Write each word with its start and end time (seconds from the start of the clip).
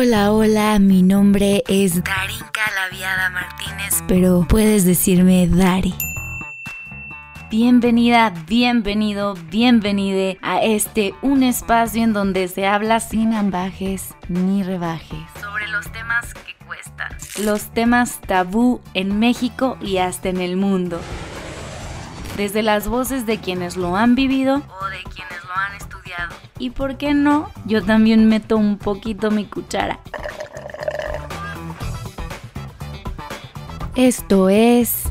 Hola, 0.00 0.30
hola, 0.30 0.78
mi 0.78 1.02
nombre 1.02 1.64
es 1.66 2.04
Darinka 2.04 2.70
Laviada 2.76 3.30
Martínez, 3.30 4.00
pero 4.06 4.46
puedes 4.48 4.84
decirme 4.84 5.48
Dari. 5.48 5.92
Bienvenida, 7.50 8.32
bienvenido, 8.46 9.34
bienvenide 9.50 10.38
a 10.40 10.62
este 10.62 11.14
un 11.20 11.42
espacio 11.42 12.04
en 12.04 12.12
donde 12.12 12.46
se 12.46 12.64
habla 12.64 13.00
sin 13.00 13.34
ambajes 13.34 14.14
ni 14.28 14.62
rebajes 14.62 15.18
sobre 15.40 15.66
los 15.66 15.90
temas 15.90 16.32
que 16.32 16.54
cuestan, 16.64 17.10
los 17.42 17.74
temas 17.74 18.20
tabú 18.20 18.80
en 18.94 19.18
México 19.18 19.78
y 19.80 19.96
hasta 19.96 20.28
en 20.28 20.40
el 20.40 20.56
mundo. 20.56 21.00
Desde 22.36 22.62
las 22.62 22.86
voces 22.86 23.26
de 23.26 23.38
quienes 23.38 23.76
lo 23.76 23.96
han 23.96 24.14
vivido 24.14 24.62
o 24.80 24.86
de 24.90 25.02
quienes 25.12 25.42
lo 25.44 25.54
han. 25.56 25.87
Y 26.58 26.70
por 26.70 26.96
qué 26.96 27.14
no, 27.14 27.50
yo 27.66 27.84
también 27.84 28.28
meto 28.28 28.56
un 28.56 28.78
poquito 28.78 29.30
mi 29.30 29.44
cuchara. 29.44 30.00
Esto 33.94 34.48
es 34.48 35.04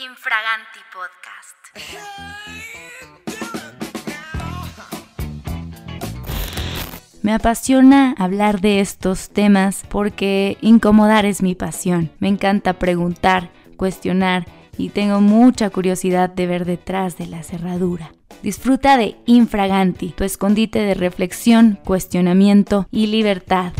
Infraganti 0.00 0.80
Podcast. 0.92 1.56
Me 7.22 7.32
apasiona 7.32 8.14
hablar 8.18 8.60
de 8.60 8.80
estos 8.80 9.30
temas 9.30 9.84
porque 9.88 10.58
incomodar 10.60 11.24
es 11.24 11.42
mi 11.42 11.54
pasión. 11.54 12.10
Me 12.18 12.28
encanta 12.28 12.74
preguntar, 12.74 13.50
cuestionar 13.76 14.46
y 14.78 14.90
tengo 14.90 15.20
mucha 15.20 15.70
curiosidad 15.70 16.30
de 16.30 16.46
ver 16.46 16.64
detrás 16.64 17.16
de 17.18 17.26
la 17.26 17.42
cerradura. 17.42 18.12
Disfruta 18.42 18.96
de 18.96 19.16
Infraganti, 19.26 20.10
tu 20.10 20.24
escondite 20.24 20.80
de 20.80 20.94
reflexión, 20.94 21.78
cuestionamiento 21.84 22.86
y 22.90 23.06
libertad. 23.06 23.72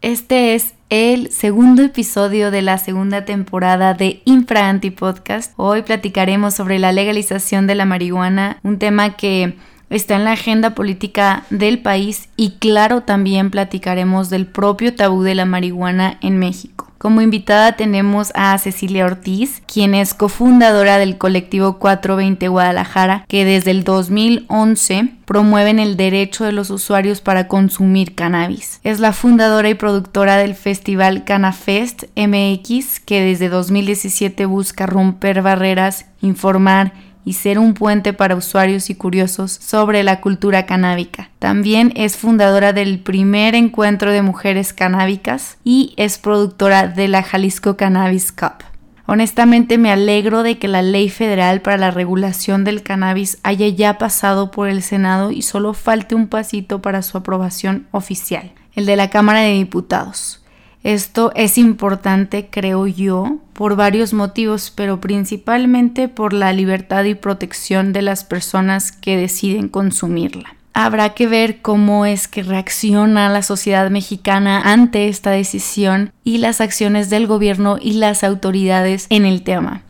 Este 0.00 0.54
es 0.54 0.74
el 0.90 1.32
segundo 1.32 1.82
episodio 1.82 2.52
de 2.52 2.62
la 2.62 2.78
segunda 2.78 3.24
temporada 3.24 3.94
de 3.94 4.22
Infraanti 4.24 4.92
Podcast. 4.92 5.52
Hoy 5.56 5.82
platicaremos 5.82 6.54
sobre 6.54 6.78
la 6.78 6.92
legalización 6.92 7.66
de 7.66 7.74
la 7.74 7.84
marihuana, 7.84 8.60
un 8.62 8.78
tema 8.78 9.16
que 9.16 9.56
está 9.90 10.14
en 10.14 10.24
la 10.24 10.32
agenda 10.32 10.76
política 10.76 11.46
del 11.50 11.80
país 11.80 12.28
y 12.36 12.58
claro 12.60 13.00
también 13.00 13.50
platicaremos 13.50 14.30
del 14.30 14.46
propio 14.46 14.94
tabú 14.94 15.24
de 15.24 15.34
la 15.34 15.46
marihuana 15.46 16.18
en 16.22 16.38
México. 16.38 16.87
Como 16.98 17.22
invitada 17.22 17.76
tenemos 17.76 18.32
a 18.34 18.58
Cecilia 18.58 19.06
Ortiz, 19.06 19.62
quien 19.72 19.94
es 19.94 20.14
cofundadora 20.14 20.98
del 20.98 21.16
colectivo 21.16 21.78
420 21.78 22.48
Guadalajara, 22.48 23.24
que 23.28 23.44
desde 23.44 23.70
el 23.70 23.84
2011 23.84 25.10
promueven 25.24 25.78
el 25.78 25.96
derecho 25.96 26.44
de 26.44 26.50
los 26.50 26.70
usuarios 26.70 27.20
para 27.20 27.46
consumir 27.46 28.16
cannabis. 28.16 28.80
Es 28.82 28.98
la 28.98 29.12
fundadora 29.12 29.68
y 29.68 29.74
productora 29.74 30.38
del 30.38 30.56
festival 30.56 31.24
Canafest 31.24 32.04
MX, 32.16 32.98
que 32.98 33.20
desde 33.20 33.48
2017 33.48 34.46
busca 34.46 34.86
romper 34.86 35.40
barreras, 35.42 36.06
informar 36.20 36.92
y 37.28 37.34
ser 37.34 37.58
un 37.58 37.74
puente 37.74 38.14
para 38.14 38.36
usuarios 38.36 38.88
y 38.88 38.94
curiosos 38.94 39.52
sobre 39.52 40.02
la 40.02 40.22
cultura 40.22 40.64
canábica. 40.64 41.28
También 41.38 41.92
es 41.94 42.16
fundadora 42.16 42.72
del 42.72 43.00
primer 43.00 43.54
encuentro 43.54 44.12
de 44.12 44.22
mujeres 44.22 44.72
canábicas 44.72 45.58
y 45.62 45.92
es 45.98 46.16
productora 46.16 46.88
de 46.88 47.06
la 47.06 47.22
Jalisco 47.22 47.76
Cannabis 47.76 48.32
Cup. 48.32 48.64
Honestamente 49.04 49.76
me 49.76 49.92
alegro 49.92 50.42
de 50.42 50.58
que 50.58 50.68
la 50.68 50.80
ley 50.80 51.10
federal 51.10 51.60
para 51.60 51.76
la 51.76 51.90
regulación 51.90 52.64
del 52.64 52.82
cannabis 52.82 53.36
haya 53.42 53.68
ya 53.68 53.98
pasado 53.98 54.50
por 54.50 54.70
el 54.70 54.82
Senado 54.82 55.30
y 55.30 55.42
solo 55.42 55.74
falte 55.74 56.14
un 56.14 56.28
pasito 56.28 56.80
para 56.80 57.02
su 57.02 57.18
aprobación 57.18 57.88
oficial, 57.90 58.52
el 58.74 58.86
de 58.86 58.96
la 58.96 59.10
Cámara 59.10 59.40
de 59.40 59.52
Diputados. 59.52 60.37
Esto 60.84 61.32
es 61.34 61.58
importante, 61.58 62.48
creo 62.50 62.86
yo, 62.86 63.38
por 63.52 63.74
varios 63.74 64.14
motivos, 64.14 64.72
pero 64.74 65.00
principalmente 65.00 66.08
por 66.08 66.32
la 66.32 66.52
libertad 66.52 67.04
y 67.04 67.14
protección 67.14 67.92
de 67.92 68.02
las 68.02 68.24
personas 68.24 68.92
que 68.92 69.16
deciden 69.16 69.68
consumirla. 69.68 70.54
Habrá 70.74 71.14
que 71.14 71.26
ver 71.26 71.60
cómo 71.60 72.06
es 72.06 72.28
que 72.28 72.44
reacciona 72.44 73.28
la 73.28 73.42
sociedad 73.42 73.90
mexicana 73.90 74.60
ante 74.60 75.08
esta 75.08 75.30
decisión 75.30 76.12
y 76.22 76.38
las 76.38 76.60
acciones 76.60 77.10
del 77.10 77.26
gobierno 77.26 77.78
y 77.80 77.94
las 77.94 78.22
autoridades 78.22 79.08
en 79.10 79.26
el 79.26 79.42
tema. 79.42 79.82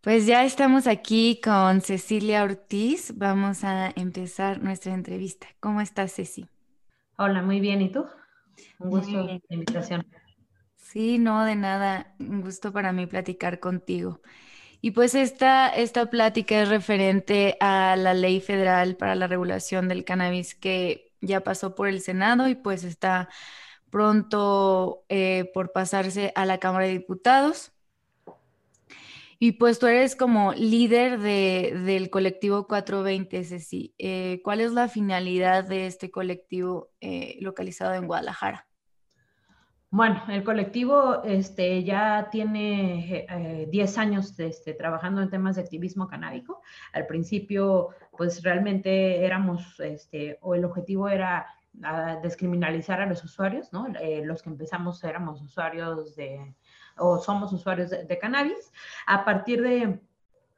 Pues 0.00 0.26
ya 0.26 0.44
estamos 0.44 0.86
aquí 0.86 1.40
con 1.42 1.80
Cecilia 1.80 2.44
Ortiz. 2.44 3.14
Vamos 3.16 3.64
a 3.64 3.90
empezar 3.96 4.62
nuestra 4.62 4.94
entrevista. 4.94 5.48
¿Cómo 5.58 5.80
estás, 5.80 6.14
Ceci? 6.14 6.46
Hola, 7.16 7.42
muy 7.42 7.58
bien. 7.58 7.82
¿Y 7.82 7.90
tú? 7.90 8.04
Un 8.78 8.90
gusto 8.90 9.24
la 9.24 9.40
invitación. 9.50 10.06
Sí, 10.90 11.18
no, 11.18 11.44
de 11.44 11.54
nada. 11.54 12.14
Un 12.18 12.40
gusto 12.40 12.72
para 12.72 12.92
mí 12.92 13.06
platicar 13.06 13.60
contigo. 13.60 14.20
Y 14.80 14.92
pues 14.92 15.14
esta, 15.14 15.68
esta 15.70 16.10
plática 16.10 16.62
es 16.62 16.68
referente 16.70 17.56
a 17.60 17.96
la 17.96 18.14
ley 18.14 18.40
federal 18.40 18.96
para 18.96 19.14
la 19.16 19.26
regulación 19.28 19.88
del 19.88 20.04
cannabis 20.04 20.54
que 20.54 21.12
ya 21.20 21.42
pasó 21.42 21.74
por 21.74 21.88
el 21.88 22.00
Senado 22.02 22.48
y 22.48 22.54
pues 22.56 22.84
está 22.84 23.28
pronto 23.90 25.04
eh, 25.10 25.50
por 25.54 25.72
pasarse 25.72 26.32
a 26.36 26.46
la 26.46 26.58
Cámara 26.60 26.86
de 26.86 26.92
Diputados. 26.94 27.72
Y 29.40 29.52
pues 29.52 29.78
tú 29.78 29.86
eres 29.86 30.16
como 30.16 30.52
líder 30.54 31.18
de, 31.20 31.72
del 31.84 32.10
colectivo 32.10 32.66
420, 32.66 33.44
Ceci. 33.44 33.94
Eh, 33.98 34.40
¿Cuál 34.44 34.60
es 34.60 34.72
la 34.72 34.88
finalidad 34.88 35.64
de 35.64 35.86
este 35.86 36.10
colectivo 36.10 36.90
eh, 37.00 37.36
localizado 37.40 37.94
en 37.94 38.06
Guadalajara? 38.08 38.67
Bueno, 39.90 40.22
el 40.28 40.44
colectivo 40.44 41.22
este, 41.24 41.82
ya 41.82 42.28
tiene 42.30 43.26
10 43.70 43.96
eh, 43.96 44.00
años 44.00 44.38
este, 44.38 44.74
trabajando 44.74 45.22
en 45.22 45.30
temas 45.30 45.56
de 45.56 45.62
activismo 45.62 46.08
canábico. 46.08 46.60
Al 46.92 47.06
principio, 47.06 47.88
pues 48.14 48.42
realmente 48.42 49.24
éramos, 49.24 49.80
este, 49.80 50.38
o 50.42 50.54
el 50.54 50.66
objetivo 50.66 51.08
era 51.08 51.46
ah, 51.82 52.18
descriminalizar 52.22 53.00
a 53.00 53.06
los 53.06 53.24
usuarios, 53.24 53.72
¿no? 53.72 53.86
Eh, 53.98 54.22
los 54.26 54.42
que 54.42 54.50
empezamos 54.50 55.02
éramos 55.04 55.40
usuarios 55.40 56.14
de, 56.16 56.54
o 56.98 57.18
somos 57.18 57.50
usuarios 57.54 57.88
de 57.90 58.18
cannabis. 58.18 58.70
A 59.06 59.24
partir 59.24 59.62
de 59.62 60.00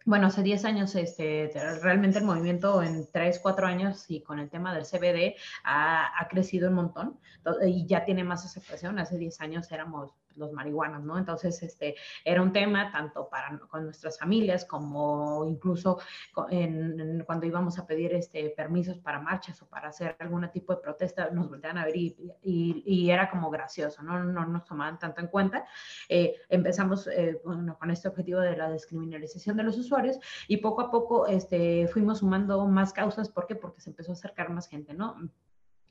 bueno, 0.05 0.29
hace 0.29 0.43
10 0.43 0.65
años, 0.65 0.95
este, 0.95 1.51
realmente 1.83 2.19
el 2.19 2.25
movimiento 2.25 2.83
en 2.83 3.07
3, 3.11 3.39
4 3.41 3.67
años 3.67 4.05
y 4.09 4.23
con 4.23 4.39
el 4.39 4.49
tema 4.49 4.75
del 4.75 4.85
CBD 4.85 5.37
ha, 5.65 6.21
ha 6.21 6.29
crecido 6.29 6.69
un 6.69 6.75
montón 6.75 7.21
y 7.67 7.87
ya 7.87 8.05
tiene 8.05 8.25
más 8.25 8.45
aceptación. 8.45 8.99
Hace 8.99 9.19
10 9.19 9.41
años 9.41 9.71
éramos 9.73 10.13
los 10.37 10.53
marihuanos, 10.53 11.03
¿no? 11.03 11.19
Entonces, 11.19 11.63
este, 11.63 11.97
era 12.25 12.43
un 12.43 12.53
tema 12.53 12.91
tanto 12.91 13.29
para 13.29 13.59
con 13.69 13.85
nuestras 13.85 14.19
familias 14.19 14.65
como 14.65 15.45
incluso 15.47 15.99
cuando 16.33 17.47
íbamos 17.47 17.79
a 17.79 17.87
pedir 17.87 18.15
este, 18.15 18.51
permisos 18.51 18.99
para 18.99 19.21
marchas 19.21 19.61
o 19.63 19.67
para 19.67 19.89
hacer 19.89 20.17
algún 20.19 20.49
tipo 20.51 20.75
de 20.75 20.81
protesta, 20.81 21.31
nos 21.31 21.49
volteaban 21.49 21.79
a 21.79 21.85
ver 21.85 21.97
y, 21.97 22.17
y, 22.43 23.11
era 23.11 23.31
como 23.31 23.51
gracioso, 23.51 24.03
¿no? 24.03 24.23
No 24.23 24.47
nos 24.47 24.65
tomaban 24.65 24.99
tanto 24.99 25.21
en 25.21 25.27
cuenta. 25.27 25.65
Eh, 26.09 26.37
empezamos 26.49 27.07
eh, 27.09 27.41
bueno, 27.45 27.77
con 27.79 27.91
este 27.91 28.09
objetivo 28.09 28.41
de 28.41 28.57
la 28.57 28.71
descriminalización 28.71 29.57
de 29.57 29.65
los 29.65 29.79
usuarios 29.79 30.19
y 30.49 30.59
poco 30.59 30.83
a 30.83 30.91
poco 30.91 31.27
este, 31.27 31.89
fuimos 31.89 32.19
sumando 32.19 32.67
más 32.67 32.93
causas. 32.93 33.29
¿Por 33.29 33.47
qué? 33.47 33.57
Porque 33.57 33.81
se 33.81 33.91
empezó 33.91 34.13
a 34.13 34.15
acercar 34.15 34.51
más 34.51 34.69
gente, 34.69 34.95
¿no? 34.95 35.17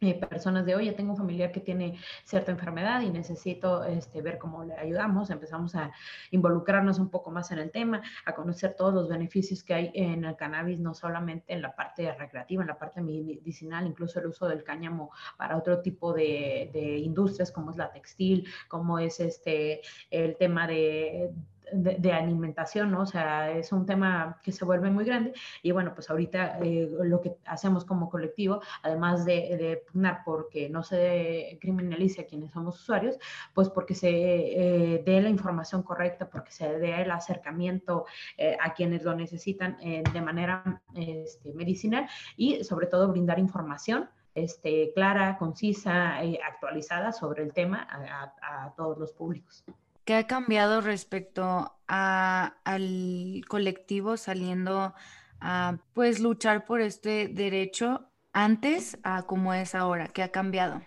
Eh, 0.01 0.17
personas 0.17 0.65
de, 0.65 0.75
oye, 0.75 0.93
tengo 0.93 1.11
un 1.11 1.17
familiar 1.17 1.51
que 1.51 1.59
tiene 1.59 1.99
cierta 2.23 2.51
enfermedad 2.51 3.01
y 3.01 3.09
necesito 3.09 3.83
este, 3.83 4.21
ver 4.21 4.37
cómo 4.37 4.63
le 4.63 4.73
ayudamos. 4.75 5.29
Empezamos 5.29 5.75
a 5.75 5.91
involucrarnos 6.31 6.99
un 6.99 7.09
poco 7.09 7.31
más 7.31 7.51
en 7.51 7.59
el 7.59 7.69
tema, 7.69 8.01
a 8.23 8.33
conocer 8.33 8.75
todos 8.75 8.93
los 8.93 9.09
beneficios 9.09 9.61
que 9.61 9.73
hay 9.73 9.91
en 9.93 10.23
el 10.23 10.37
cannabis, 10.37 10.79
no 10.79 10.93
solamente 10.93 11.51
en 11.53 11.61
la 11.61 11.75
parte 11.75 12.13
recreativa, 12.13 12.63
en 12.63 12.69
la 12.69 12.79
parte 12.79 13.01
medicinal, 13.01 13.87
incluso 13.87 14.21
el 14.21 14.27
uso 14.27 14.47
del 14.47 14.63
cáñamo 14.63 15.11
para 15.37 15.57
otro 15.57 15.81
tipo 15.81 16.13
de, 16.13 16.69
de 16.71 16.97
industrias 16.99 17.51
como 17.51 17.71
es 17.71 17.75
la 17.75 17.91
textil, 17.91 18.47
como 18.69 18.99
es 18.99 19.19
este, 19.19 19.81
el 20.11 20.37
tema 20.37 20.65
de 20.65 21.33
de, 21.71 22.11
alimentación. 22.11 22.93
O 22.95 23.05
sea, 23.05 23.51
es 23.51 23.71
un 23.71 23.85
tema 23.85 24.39
que 24.43 24.51
se 24.51 24.65
vuelve 24.65 24.89
muy 24.89 25.05
grande 25.05 25.33
y 25.61 25.71
bueno, 25.71 25.93
pues 25.93 26.09
ahorita 26.09 26.59
eh, 26.59 26.89
lo 27.03 27.21
que 27.21 27.35
hacemos 27.45 27.85
como 27.85 28.09
colectivo, 28.09 28.61
además 28.83 29.25
de, 29.25 29.57
de 29.57 29.83
pugnar 29.91 30.21
porque 30.25 30.69
no 30.69 30.83
se 30.83 31.57
criminalice 31.61 32.21
a 32.21 32.25
quienes 32.25 32.51
somos 32.51 32.79
usuarios, 32.79 33.17
pues 33.53 33.69
porque 33.69 33.95
se 33.95 34.09
eh, 34.09 35.03
dé 35.05 35.21
la 35.21 35.29
información 35.29 35.83
correcta, 35.83 36.29
porque 36.29 36.51
se 36.51 36.79
dé 36.79 37.01
el 37.01 37.11
acercamiento 37.11 38.05
eh, 38.37 38.57
a 38.59 38.73
quienes 38.73 39.03
lo 39.03 39.15
necesitan 39.15 39.77
de 39.79 40.21
manera 40.21 40.81
este, 40.95 41.53
medicinal 41.53 42.07
y 42.35 42.63
sobre 42.63 42.87
todo 42.87 43.07
brindar 43.07 43.39
información 43.39 44.09
este, 44.35 44.91
clara, 44.93 45.37
concisa, 45.37 46.23
y 46.23 46.37
actualizada 46.37 47.11
sobre 47.11 47.43
el 47.43 47.53
tema 47.53 47.87
a, 47.89 48.73
todos 48.75 48.97
los 48.97 49.11
públicos. 49.13 49.63
¿Qué 50.09 50.15
ha 50.15 50.25
cambiado 50.25 50.81
respecto 50.81 51.71
a, 51.87 52.55
al 52.63 53.43
colectivo 53.47 54.17
saliendo 54.17 54.95
a 55.39 55.77
pues 55.93 56.19
luchar 56.19 56.65
por 56.65 56.81
este 56.81 57.27
derecho 57.27 58.09
antes 58.33 58.97
a 59.03 59.27
como 59.27 59.53
es 59.53 59.75
ahora? 59.75 60.07
¿Qué 60.07 60.23
ha 60.23 60.31
cambiado? 60.31 60.81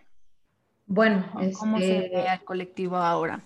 Bueno, 0.87 1.25
¿cómo 1.57 1.79
se 1.79 1.99
este 1.99 2.17
ve 2.17 2.29
al 2.29 2.43
colectivo 2.43 2.97
ahora? 2.97 3.45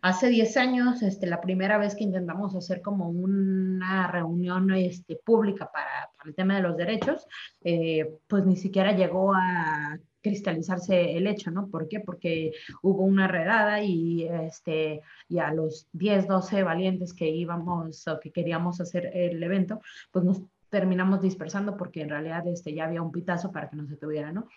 Hace 0.00 0.28
10 0.28 0.56
años, 0.56 1.02
este, 1.02 1.28
la 1.28 1.40
primera 1.40 1.78
vez 1.78 1.94
que 1.94 2.02
intentamos 2.02 2.56
hacer 2.56 2.82
como 2.82 3.08
una 3.08 4.08
reunión 4.08 4.74
este, 4.74 5.20
pública 5.24 5.70
para, 5.72 6.10
el 6.24 6.34
tema 6.34 6.56
de 6.56 6.62
los 6.62 6.76
derechos, 6.76 7.28
eh, 7.60 8.18
pues 8.26 8.44
ni 8.44 8.56
siquiera 8.56 8.90
llegó 8.90 9.32
a 9.36 10.00
cristalizarse 10.22 11.16
el 11.16 11.26
hecho, 11.26 11.50
¿no? 11.50 11.68
¿Por 11.68 11.88
qué? 11.88 12.00
Porque 12.00 12.52
hubo 12.82 13.02
una 13.02 13.28
redada 13.28 13.82
y, 13.82 14.24
este, 14.24 15.02
y 15.28 15.38
a 15.38 15.52
los 15.52 15.88
10, 15.92 16.28
12 16.28 16.62
valientes 16.62 17.12
que 17.12 17.28
íbamos 17.28 18.06
o 18.08 18.20
que 18.20 18.30
queríamos 18.30 18.80
hacer 18.80 19.10
el 19.14 19.42
evento, 19.42 19.80
pues 20.10 20.24
nos 20.24 20.42
terminamos 20.70 21.20
dispersando 21.20 21.76
porque 21.76 22.00
en 22.00 22.08
realidad 22.08 22.46
este, 22.46 22.72
ya 22.72 22.84
había 22.84 23.02
un 23.02 23.12
pitazo 23.12 23.52
para 23.52 23.68
que 23.68 23.76
no 23.76 23.86
se 23.86 23.96
tuviera, 23.96 24.32
¿no? 24.32 24.48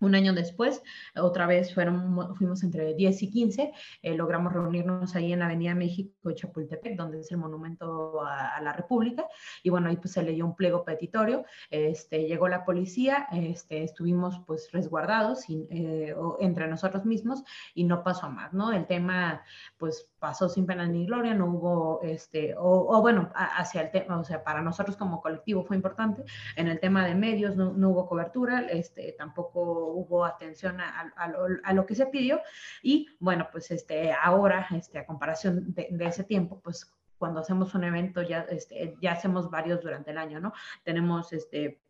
Un 0.00 0.14
año 0.14 0.34
después, 0.34 0.82
otra 1.14 1.46
vez 1.46 1.72
fuimos 1.72 2.62
entre 2.62 2.94
10 2.94 3.22
y 3.22 3.30
15, 3.30 3.72
eh, 4.02 4.14
logramos 4.14 4.52
reunirnos 4.52 5.16
ahí 5.16 5.32
en 5.32 5.38
la 5.38 5.46
Avenida 5.46 5.74
México, 5.74 6.32
Chapultepec, 6.32 6.96
donde 6.96 7.20
es 7.20 7.30
el 7.30 7.38
monumento 7.38 8.20
a, 8.22 8.60
la 8.60 8.72
República, 8.74 9.26
y 9.62 9.70
bueno, 9.70 9.88
ahí 9.88 9.96
pues 9.96 10.12
se 10.12 10.22
leyó 10.22 10.44
un 10.44 10.54
pliego 10.54 10.84
petitorio, 10.84 11.46
este, 11.70 12.26
llegó 12.26 12.48
la 12.48 12.64
policía, 12.64 13.26
este, 13.32 13.84
estuvimos 13.84 14.40
pues 14.46 14.70
resguardados 14.70 15.44
eh, 15.48 16.14
entre 16.40 16.68
nosotros 16.68 17.06
mismos 17.06 17.42
y 17.74 17.84
no 17.84 18.02
pasó 18.02 18.28
más, 18.28 18.52
¿no? 18.52 18.72
El 18.72 18.86
tema 18.86 19.42
pues 19.78 20.10
pasó 20.18 20.48
sin 20.48 20.66
pena 20.66 20.86
ni 20.86 21.06
gloria, 21.06 21.34
no 21.34 21.46
hubo, 21.46 22.00
este, 22.02 22.54
o, 22.58 23.00
bueno, 23.00 23.30
hacia 23.34 23.82
el 23.82 23.90
tema, 23.90 24.18
o 24.18 24.24
sea, 24.24 24.42
para 24.44 24.60
nosotros 24.60 24.96
como 24.96 25.22
colectivo 25.22 25.64
fue 25.64 25.76
importante, 25.76 26.24
en 26.56 26.68
el 26.68 26.80
tema 26.80 27.06
de 27.06 27.14
medios 27.14 27.56
no, 27.56 27.72
no 27.72 27.90
hubo 27.90 28.08
cobertura, 28.08 28.60
este, 28.68 29.12
tampoco 29.12 29.85
hubo 29.86 30.24
atención 30.24 30.80
a, 30.80 31.72
lo, 31.72 31.86
que 31.86 31.94
se 31.94 32.06
pidió 32.06 32.40
y 32.82 33.08
bueno, 33.18 33.48
pues 33.50 33.70
este, 33.70 34.12
ahora, 34.12 34.66
este, 34.74 34.98
a 34.98 35.06
comparación 35.06 35.74
de, 35.74 35.88
ese 36.00 36.24
tiempo, 36.24 36.60
pues 36.62 36.92
cuando 37.18 37.40
hacemos 37.40 37.74
un 37.74 37.84
evento 37.84 38.22
ya, 38.22 38.40
este, 38.50 38.96
ya 39.00 39.12
hacemos 39.12 39.50
varios 39.50 39.80
durante 39.82 40.10
el 40.10 40.18
año, 40.18 40.40
¿no? 40.40 40.52
Tenemos 40.84 41.32
este, 41.32 41.80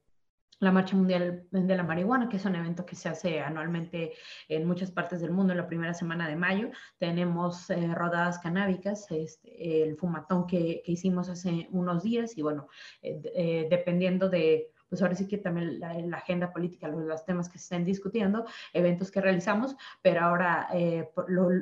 la 0.59 0.73
Marcha 0.73 0.97
Mundial 0.97 1.47
de 1.51 1.77
la 1.77 1.83
Marihuana, 1.83 2.29
que 2.29 2.39
es 2.39 2.45
un 2.45 2.55
evento 2.55 2.87
que 2.87 2.97
se 2.97 3.09
hace 3.09 3.41
anualmente 3.41 4.15
en 4.49 4.67
muchas 4.67 4.91
partes 4.91 5.21
del 5.21 5.31
mundo 5.31 5.53
en 5.53 5.59
la 5.59 5.67
primera 5.67 5.93
semana 5.93 6.29
de 6.29 6.37
mayo. 6.37 6.71
Tenemos 6.99 7.69
eh, 7.71 7.95
rodadas 7.95 8.39
canábicas, 8.39 9.11
este, 9.11 9.83
el 9.83 9.97
fumatón 9.97 10.47
que, 10.47 10.83
hicimos 10.87 11.29
hace 11.29 11.69
unos 11.73 12.03
días 12.03 12.39
y 12.39 12.43
bueno, 12.43 12.69
eh, 13.03 13.21
eh, 13.35 13.67
dependiendo 13.69 14.29
de 14.29 14.71
pues 14.89 15.03
ahora 15.03 15.15
sí 15.15 15.27
que 15.27 15.39
también 15.39 15.81
la, 15.81 16.17
agenda 16.17 16.53
política, 16.53 16.89
los, 16.89 17.25
temas 17.25 17.49
que 17.49 17.59
se 17.59 17.65
estén 17.65 17.85
discutiendo, 17.85 18.47
eventos 18.73 19.11
que 19.11 19.21
realizamos, 19.21 19.77
pero 20.03 20.21
ahora 20.21 20.69
eh, 20.73 21.09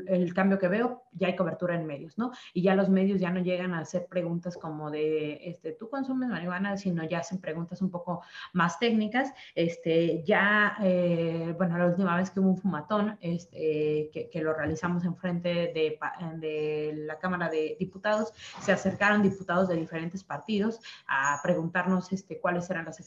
el 0.06 0.34
cambio 0.34 0.58
que 0.58 0.68
veo, 0.68 1.04
ya 1.12 1.28
hay 1.28 1.36
cobertura 1.36 1.74
en 1.74 1.86
medios, 1.86 2.18
¿no? 2.18 2.32
Y 2.52 2.62
ya 2.62 2.74
los 2.74 2.88
medios 2.88 3.20
ya 3.20 3.30
no 3.30 3.40
llegan 3.40 3.72
a 3.74 3.80
hacer 3.80 4.06
preguntas 4.06 4.56
como 4.56 4.90
de, 4.90 5.48
este, 5.48 5.72
¿tú 5.72 5.88
consumes 5.88 6.28
marihuana? 6.28 6.76
Sino 6.76 7.04
ya 7.04 7.18
hacen 7.18 7.40
preguntas 7.40 7.80
un 7.82 7.90
poco 7.90 8.22
más 8.52 8.78
técnicas. 8.78 9.32
Este, 9.54 10.22
ya, 10.24 10.76
eh, 10.82 11.54
bueno, 11.56 11.78
la 11.78 11.86
última 11.86 12.16
vez 12.16 12.30
que 12.30 12.40
hubo 12.40 12.50
un 12.50 12.58
fumatón, 12.58 13.16
este, 13.20 14.10
que, 14.12 14.44
lo 14.44 14.52
realizamos 14.52 15.04
en 15.04 15.16
frente 15.16 15.48
de, 15.48 15.98
de 16.36 16.92
la 17.06 17.18
Cámara 17.18 17.48
de 17.48 17.76
Diputados, 17.78 18.32
se 18.60 18.72
acercaron 18.72 19.22
diputados 19.22 19.68
de 19.68 19.76
diferentes 19.76 20.22
partidos 20.22 20.80
a 21.06 21.40
preguntarnos 21.42 22.12
este, 22.12 22.38
cuáles 22.40 22.68
eran 22.68 22.84
las 22.84 23.00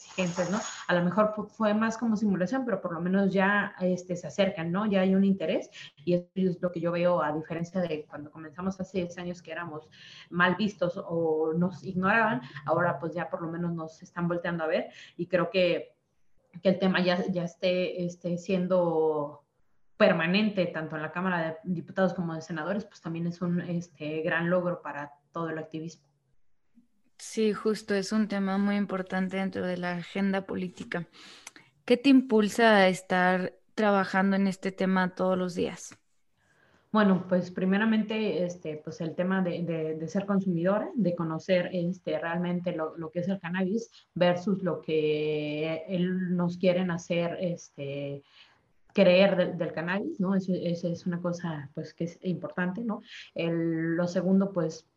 ¿no? 0.51 0.59
A 0.87 0.93
lo 0.95 1.03
mejor 1.03 1.33
fue 1.49 1.73
más 1.73 1.97
como 1.97 2.15
simulación, 2.15 2.65
pero 2.65 2.81
por 2.81 2.93
lo 2.93 2.99
menos 2.99 3.31
ya 3.31 3.75
este, 3.79 4.15
se 4.15 4.27
acercan, 4.27 4.71
¿no? 4.71 4.85
Ya 4.85 5.01
hay 5.01 5.13
un 5.13 5.23
interés 5.23 5.69
y 6.05 6.13
eso 6.13 6.27
es 6.35 6.61
lo 6.61 6.71
que 6.71 6.79
yo 6.79 6.91
veo 6.91 7.21
a 7.21 7.31
diferencia 7.33 7.81
de 7.81 8.05
cuando 8.05 8.31
comenzamos 8.31 8.79
hace 8.79 8.99
10 8.99 9.17
años 9.19 9.41
que 9.41 9.51
éramos 9.51 9.87
mal 10.29 10.55
vistos 10.55 10.93
o 10.97 11.53
nos 11.53 11.83
ignoraban, 11.83 12.41
ahora 12.65 12.99
pues 12.99 13.13
ya 13.13 13.29
por 13.29 13.41
lo 13.41 13.51
menos 13.51 13.73
nos 13.73 14.01
están 14.01 14.27
volteando 14.27 14.63
a 14.63 14.67
ver 14.67 14.89
y 15.17 15.27
creo 15.27 15.49
que, 15.49 15.95
que 16.63 16.69
el 16.69 16.79
tema 16.79 16.99
ya, 17.01 17.23
ya 17.27 17.43
esté, 17.43 18.05
esté 18.05 18.37
siendo 18.37 19.43
permanente 19.97 20.67
tanto 20.67 20.95
en 20.95 21.01
la 21.01 21.11
Cámara 21.11 21.41
de 21.63 21.73
Diputados 21.73 22.13
como 22.13 22.33
de 22.33 22.41
Senadores, 22.41 22.85
pues 22.85 23.01
también 23.01 23.27
es 23.27 23.41
un 23.41 23.61
este, 23.61 24.21
gran 24.21 24.49
logro 24.49 24.81
para 24.81 25.11
todo 25.31 25.49
el 25.49 25.57
activismo. 25.57 26.06
Sí, 27.17 27.53
justo, 27.53 27.95
es 27.95 28.11
un 28.11 28.27
tema 28.27 28.57
muy 28.57 28.75
importante 28.75 29.37
dentro 29.37 29.65
de 29.65 29.77
la 29.77 29.93
agenda 29.93 30.45
política. 30.45 31.07
¿Qué 31.85 31.97
te 31.97 32.09
impulsa 32.09 32.75
a 32.75 32.87
estar 32.87 33.53
trabajando 33.73 34.35
en 34.35 34.47
este 34.47 34.71
tema 34.71 35.15
todos 35.15 35.37
los 35.37 35.55
días? 35.55 35.97
Bueno, 36.91 37.25
pues 37.27 37.51
primeramente, 37.51 38.43
este, 38.43 38.81
pues 38.83 39.01
el 39.01 39.13
tema 39.13 39.41
de, 39.41 39.99
ser 40.07 40.25
consumidora, 40.25 40.89
de 40.95 41.15
conocer 41.15 41.69
este, 41.73 42.17
realmente 42.17 42.71
lo, 42.73 43.09
que 43.11 43.19
es 43.19 43.27
el 43.27 43.39
cannabis 43.39 43.91
versus 44.15 44.63
lo 44.63 44.81
que 44.81 45.83
él 45.87 46.35
nos 46.35 46.57
quieren 46.57 46.89
hacer 46.91 47.37
este, 47.41 48.23
creer 48.93 49.57
del 49.57 49.73
cannabis, 49.73 50.19
¿no? 50.19 50.33
Eso, 50.33 50.53
es 50.53 51.05
una 51.05 51.21
cosa, 51.21 51.69
pues, 51.75 51.93
que 51.93 52.05
es 52.05 52.19
importante, 52.23 52.83
¿no? 52.83 53.01
lo 53.35 54.07
segundo, 54.07 54.51
pues, 54.51 54.87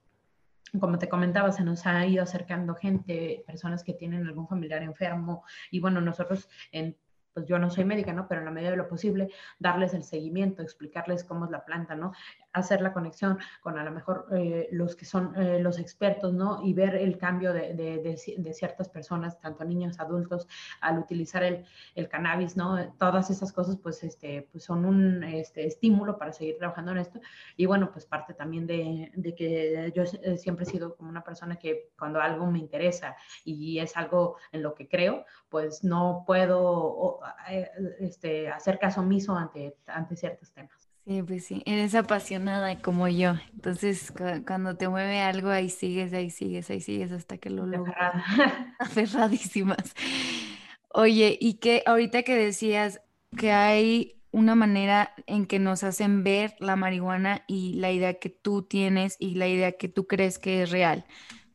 como 0.78 0.98
te 0.98 1.08
comentaba, 1.08 1.50
se 1.52 1.64
nos 1.64 1.86
ha 1.86 2.06
ido 2.06 2.22
acercando 2.22 2.74
gente, 2.74 3.42
personas 3.46 3.82
que 3.82 3.94
tienen 3.94 4.26
algún 4.26 4.46
familiar 4.46 4.82
enfermo 4.82 5.44
y 5.70 5.80
bueno, 5.80 6.00
nosotros 6.00 6.48
en 6.72 6.96
pues 7.32 7.46
yo 7.46 7.58
no 7.58 7.70
soy 7.70 7.84
médica, 7.84 8.12
¿no? 8.12 8.26
Pero 8.28 8.40
en 8.40 8.46
la 8.46 8.50
medida 8.50 8.70
de 8.70 8.76
lo 8.76 8.88
posible, 8.88 9.30
darles 9.58 9.94
el 9.94 10.02
seguimiento, 10.02 10.62
explicarles 10.62 11.24
cómo 11.24 11.44
es 11.44 11.50
la 11.50 11.64
planta, 11.64 11.94
¿no? 11.94 12.12
Hacer 12.52 12.80
la 12.80 12.92
conexión 12.92 13.38
con 13.60 13.78
a 13.78 13.84
lo 13.84 13.92
mejor 13.92 14.26
eh, 14.32 14.68
los 14.72 14.96
que 14.96 15.04
son 15.04 15.34
eh, 15.40 15.60
los 15.60 15.78
expertos, 15.78 16.32
¿no? 16.32 16.60
Y 16.64 16.74
ver 16.74 16.96
el 16.96 17.18
cambio 17.18 17.52
de, 17.52 17.74
de, 17.74 17.98
de, 18.38 18.54
ciertas 18.54 18.88
personas, 18.88 19.40
tanto 19.40 19.64
niños, 19.64 20.00
adultos, 20.00 20.48
al 20.80 20.98
utilizar 20.98 21.42
el, 21.44 21.64
el, 21.94 22.08
cannabis, 22.08 22.56
¿no? 22.56 22.92
Todas 22.98 23.30
esas 23.30 23.52
cosas, 23.52 23.76
pues, 23.76 24.02
este, 24.02 24.48
pues 24.50 24.64
son 24.64 24.84
un 24.84 25.22
este, 25.22 25.66
estímulo 25.66 26.18
para 26.18 26.32
seguir 26.32 26.58
trabajando 26.58 26.92
en 26.92 26.98
esto. 26.98 27.20
Y 27.56 27.66
bueno, 27.66 27.90
pues 27.92 28.06
parte 28.06 28.34
también 28.34 28.66
de, 28.66 29.34
que 29.36 29.92
yo 29.94 30.04
siempre 30.36 30.64
he 30.64 30.68
sido 30.68 30.96
como 30.96 31.08
una 31.08 31.22
persona 31.22 31.56
que 31.56 31.90
cuando 31.98 32.20
algo 32.20 32.46
me 32.46 32.58
interesa 32.58 33.16
y 33.44 33.78
es 33.78 33.96
algo 33.96 34.36
en 34.52 34.62
lo 34.62 34.74
que 34.74 34.88
creo, 34.88 35.24
pues 35.48 35.84
no 35.84 36.24
puedo 36.26 37.19
este, 37.98 38.48
hacer 38.48 38.78
caso 38.78 39.00
omiso 39.00 39.36
ante, 39.36 39.76
ante 39.86 40.16
ciertos 40.16 40.52
temas. 40.52 40.90
Sí, 41.06 41.22
pues 41.22 41.46
sí, 41.46 41.62
eres 41.66 41.94
apasionada 41.94 42.80
como 42.82 43.08
yo. 43.08 43.34
Entonces, 43.54 44.12
cuando 44.46 44.76
te 44.76 44.88
mueve 44.88 45.20
algo, 45.20 45.48
ahí 45.48 45.70
sigues, 45.70 46.12
ahí 46.12 46.30
sigues, 46.30 46.70
ahí 46.70 46.80
sigues 46.80 47.10
hasta 47.10 47.38
que 47.38 47.50
lo 47.50 47.66
logras. 47.66 47.96
Aferradísimas. 48.78 49.94
Oye, 50.92 51.36
y 51.40 51.54
que 51.54 51.82
ahorita 51.86 52.22
que 52.22 52.36
decías 52.36 53.00
que 53.36 53.50
hay 53.50 54.20
una 54.30 54.54
manera 54.54 55.12
en 55.26 55.46
que 55.46 55.58
nos 55.58 55.82
hacen 55.82 56.22
ver 56.22 56.54
la 56.60 56.76
marihuana 56.76 57.42
y 57.48 57.74
la 57.74 57.90
idea 57.90 58.14
que 58.14 58.30
tú 58.30 58.62
tienes 58.62 59.16
y 59.18 59.34
la 59.34 59.48
idea 59.48 59.72
que 59.72 59.88
tú 59.88 60.06
crees 60.06 60.38
que 60.38 60.62
es 60.62 60.70
real. 60.70 61.04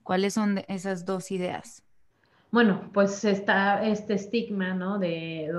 ¿Cuáles 0.03 0.33
son 0.33 0.63
esas 0.67 1.05
dos 1.05 1.31
ideas? 1.31 1.84
Bueno, 2.51 2.89
pues 2.93 3.25
está 3.25 3.85
este 3.85 4.13
estigma, 4.13 4.73
¿no? 4.73 4.97
De, 4.97 5.51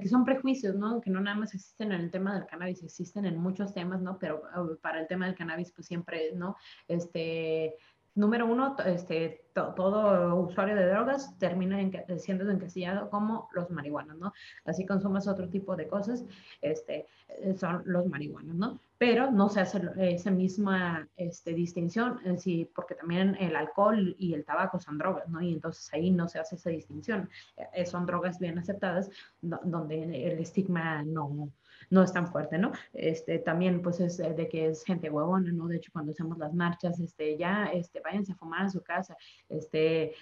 que 0.00 0.08
son 0.08 0.24
prejuicios, 0.24 0.74
¿no? 0.74 1.00
Que 1.00 1.10
no 1.10 1.20
nada 1.20 1.36
más 1.36 1.54
existen 1.54 1.92
en 1.92 2.00
el 2.00 2.10
tema 2.10 2.34
del 2.34 2.46
cannabis, 2.46 2.82
existen 2.82 3.24
en 3.26 3.38
muchos 3.38 3.72
temas, 3.72 4.00
¿no? 4.00 4.18
Pero 4.18 4.42
uh, 4.56 4.76
para 4.80 5.00
el 5.00 5.06
tema 5.06 5.26
del 5.26 5.36
cannabis, 5.36 5.70
pues 5.72 5.86
siempre, 5.86 6.32
¿no? 6.34 6.56
Este, 6.88 7.76
número 8.20 8.46
uno, 8.46 8.76
este, 8.84 9.46
todo 9.52 10.36
usuario 10.36 10.76
de 10.76 10.86
drogas 10.86 11.36
termina 11.38 11.78
siendo 12.18 12.48
encasillado 12.50 13.10
como 13.10 13.48
los 13.52 13.70
marihuanos, 13.70 14.16
¿no? 14.18 14.32
Así 14.64 14.86
consumas 14.86 15.26
otro 15.26 15.48
tipo 15.48 15.74
de 15.74 15.88
cosas, 15.88 16.24
este, 16.60 17.06
eh, 17.28 17.54
son 17.56 17.82
los 17.86 18.06
marihuanos, 18.06 18.54
¿no? 18.54 18.80
Pero 18.98 19.30
no 19.30 19.48
se 19.48 19.60
hace 19.60 19.80
esa 19.98 20.30
misma 20.30 21.08
este, 21.16 21.54
distinción, 21.54 22.20
en 22.24 22.38
sí, 22.38 22.70
porque 22.74 22.94
también 22.94 23.36
el 23.40 23.56
alcohol 23.56 24.14
y 24.18 24.34
el 24.34 24.44
tabaco 24.44 24.78
son 24.78 24.98
drogas, 24.98 25.28
¿no? 25.28 25.40
Y 25.40 25.52
entonces 25.52 25.92
ahí 25.92 26.10
no 26.10 26.28
se 26.28 26.38
hace 26.38 26.56
esa 26.56 26.70
distinción. 26.70 27.28
Eh, 27.74 27.86
son 27.86 28.06
drogas 28.06 28.38
bien 28.38 28.58
aceptadas, 28.58 29.10
donde 29.40 30.32
el 30.32 30.38
estigma 30.38 31.02
no, 31.02 31.50
no 31.90 32.02
es 32.02 32.12
tan 32.12 32.28
fuerte, 32.28 32.56
¿no? 32.56 32.72
Este, 32.92 33.38
también, 33.38 33.82
pues, 33.82 34.00
es 34.00 34.18
de 34.18 34.48
que 34.48 34.68
es 34.68 34.84
gente 34.84 35.10
huevona, 35.10 35.52
¿no? 35.52 35.66
De 35.66 35.76
hecho, 35.76 35.90
cuando 35.92 36.12
hacemos 36.12 36.38
las 36.38 36.54
marchas, 36.54 36.98
este, 37.00 37.36
ya, 37.36 37.66
este, 37.66 38.00
váyanse 38.00 38.32
a 38.32 38.36
fumar 38.36 38.66
a 38.66 38.70
su 38.70 38.82
casa, 38.82 39.16
este, 39.48 40.14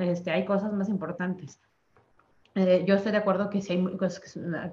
este, 0.00 0.30
hay 0.30 0.44
cosas 0.44 0.72
más 0.72 0.88
importantes. 0.88 1.58
eh, 2.54 2.84
yo 2.86 2.94
estoy 2.94 3.12
de 3.12 3.18
acuerdo 3.18 3.50
que 3.50 3.60
sí 3.60 3.74
hay 3.74 3.96
cosas 3.98 4.20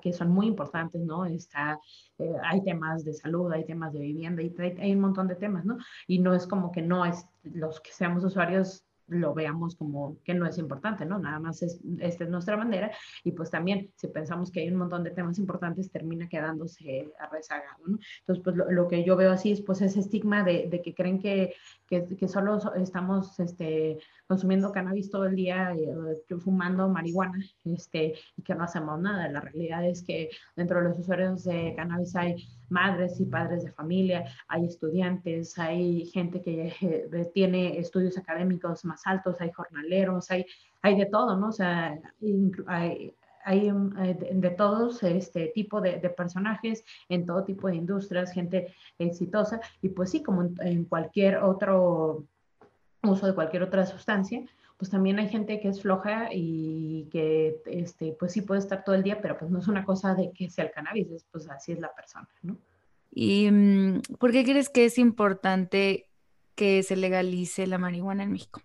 que, 0.01 0.13
son 0.13 0.29
muy 0.31 0.47
importantes, 0.47 1.01
¿no? 1.01 1.25
Está, 1.25 1.79
eh, 2.17 2.33
hay 2.43 2.63
temas 2.63 3.03
de 3.03 3.13
salud, 3.13 3.51
hay 3.51 3.65
temas 3.65 3.91
de 3.93 3.99
vivienda, 3.99 4.41
y 4.41 4.53
hay, 4.79 4.93
un 4.93 5.01
montón 5.01 5.27
de 5.27 5.35
temas, 5.35 5.65
¿no? 5.65 5.77
Y 6.07 6.19
no 6.19 6.33
es 6.33 6.47
como 6.47 6.71
que 6.71 6.81
no 6.81 7.05
es 7.05 7.25
los 7.43 7.81
que 7.81 7.91
seamos 7.91 8.23
usuarios 8.23 8.85
lo 9.13 9.33
veamos 9.33 9.75
como 9.75 10.17
que 10.23 10.33
no 10.33 10.45
es 10.45 10.57
importante, 10.57 11.05
¿no? 11.05 11.19
Nada 11.19 11.39
más 11.39 11.61
es, 11.61 11.79
esta 11.99 12.23
es 12.23 12.29
nuestra 12.29 12.55
bandera 12.55 12.91
y 13.23 13.31
pues 13.31 13.49
también 13.49 13.91
si 13.95 14.07
pensamos 14.07 14.51
que 14.51 14.61
hay 14.61 14.69
un 14.69 14.77
montón 14.77 15.03
de 15.03 15.11
temas 15.11 15.37
importantes 15.39 15.91
termina 15.91 16.27
quedándose 16.27 17.11
rezagado, 17.31 17.83
¿no? 17.87 17.97
Entonces 18.19 18.43
pues 18.43 18.55
lo, 18.55 18.87
que 18.87 19.03
yo 19.03 19.15
veo 19.15 19.31
así 19.31 19.51
es 19.51 19.61
pues 19.61 19.81
ese 19.81 19.99
estigma 19.99 20.43
de, 20.43 20.67
de 20.69 20.81
que 20.81 20.93
creen 20.93 21.19
que, 21.19 21.53
que, 22.01 22.15
que, 22.15 22.27
solo 22.27 22.59
estamos 22.75 23.39
este, 23.39 23.99
consumiendo 24.27 24.71
cannabis 24.71 25.11
todo 25.11 25.25
el 25.25 25.35
día, 25.35 25.73
eh, 25.73 26.37
fumando 26.39 26.89
marihuana 26.89 27.43
este, 27.65 28.15
y 28.35 28.41
que 28.41 28.55
no 28.55 28.63
hacemos 28.63 28.99
nada. 28.99 29.29
La 29.29 29.41
realidad 29.41 29.85
es 29.85 30.03
que 30.03 30.29
dentro 30.55 30.79
de 30.79 30.89
los 30.89 30.99
usuarios 30.99 31.43
de 31.43 31.73
cannabis 31.75 32.15
hay 32.15 32.35
madres 32.69 33.19
y 33.19 33.25
padres 33.25 33.63
de 33.63 33.71
familia, 33.71 34.25
hay 34.47 34.65
estudiantes, 34.65 35.57
hay 35.59 36.05
gente 36.07 36.41
que 36.41 36.73
eh, 36.81 37.31
tiene 37.33 37.79
estudios 37.79 38.17
académicos 38.17 38.83
más 38.85 39.01
altos, 39.05 39.39
hay 39.39 39.51
jornaleros, 39.51 40.31
hay, 40.31 40.45
hay 40.81 40.97
de 40.97 41.05
todo, 41.05 41.37
¿no? 41.37 41.49
O 41.49 41.51
sea, 41.51 41.99
hay, 42.67 43.13
hay 43.43 43.71
de, 43.71 44.49
todos 44.51 45.03
este 45.03 45.47
tipo 45.47 45.81
de, 45.81 45.97
personajes 46.09 46.83
en 47.09 47.25
todo 47.25 47.43
tipo 47.43 47.67
de 47.67 47.75
industrias, 47.75 48.31
gente 48.31 48.73
exitosa 48.99 49.61
y 49.81 49.89
pues 49.89 50.11
sí, 50.11 50.23
como 50.23 50.49
en, 50.59 50.85
cualquier 50.85 51.37
otro 51.37 52.25
uso 53.03 53.27
de 53.27 53.35
cualquier 53.35 53.63
otra 53.63 53.85
sustancia, 53.85 54.43
pues 54.77 54.89
también 54.89 55.19
hay 55.19 55.29
gente 55.29 55.59
que 55.59 55.69
es 55.69 55.81
floja 55.81 56.29
y 56.31 57.07
que 57.11 57.61
este, 57.65 58.15
pues 58.17 58.33
sí 58.33 58.41
puede 58.41 58.59
estar 58.59 58.83
todo 58.83 58.95
el 58.95 59.03
día, 59.03 59.21
pero 59.21 59.37
pues 59.37 59.51
no 59.51 59.59
es 59.59 59.67
una 59.67 59.85
cosa 59.85 60.15
de 60.15 60.31
que 60.31 60.49
sea 60.49 60.65
el 60.65 60.71
cannabis, 60.71 61.09
es, 61.11 61.25
pues 61.31 61.49
así 61.49 61.71
es 61.73 61.79
la 61.79 61.93
persona, 61.93 62.27
¿no? 62.41 62.57
¿Y 63.15 63.49
mm, 63.51 64.01
por 64.19 64.31
qué 64.31 64.43
crees 64.43 64.69
que 64.69 64.85
es 64.85 64.97
importante 64.97 66.09
que 66.55 66.83
se 66.83 66.95
legalice 66.95 67.67
la 67.67 67.77
marihuana 67.77 68.23
en 68.23 68.31
México? 68.31 68.61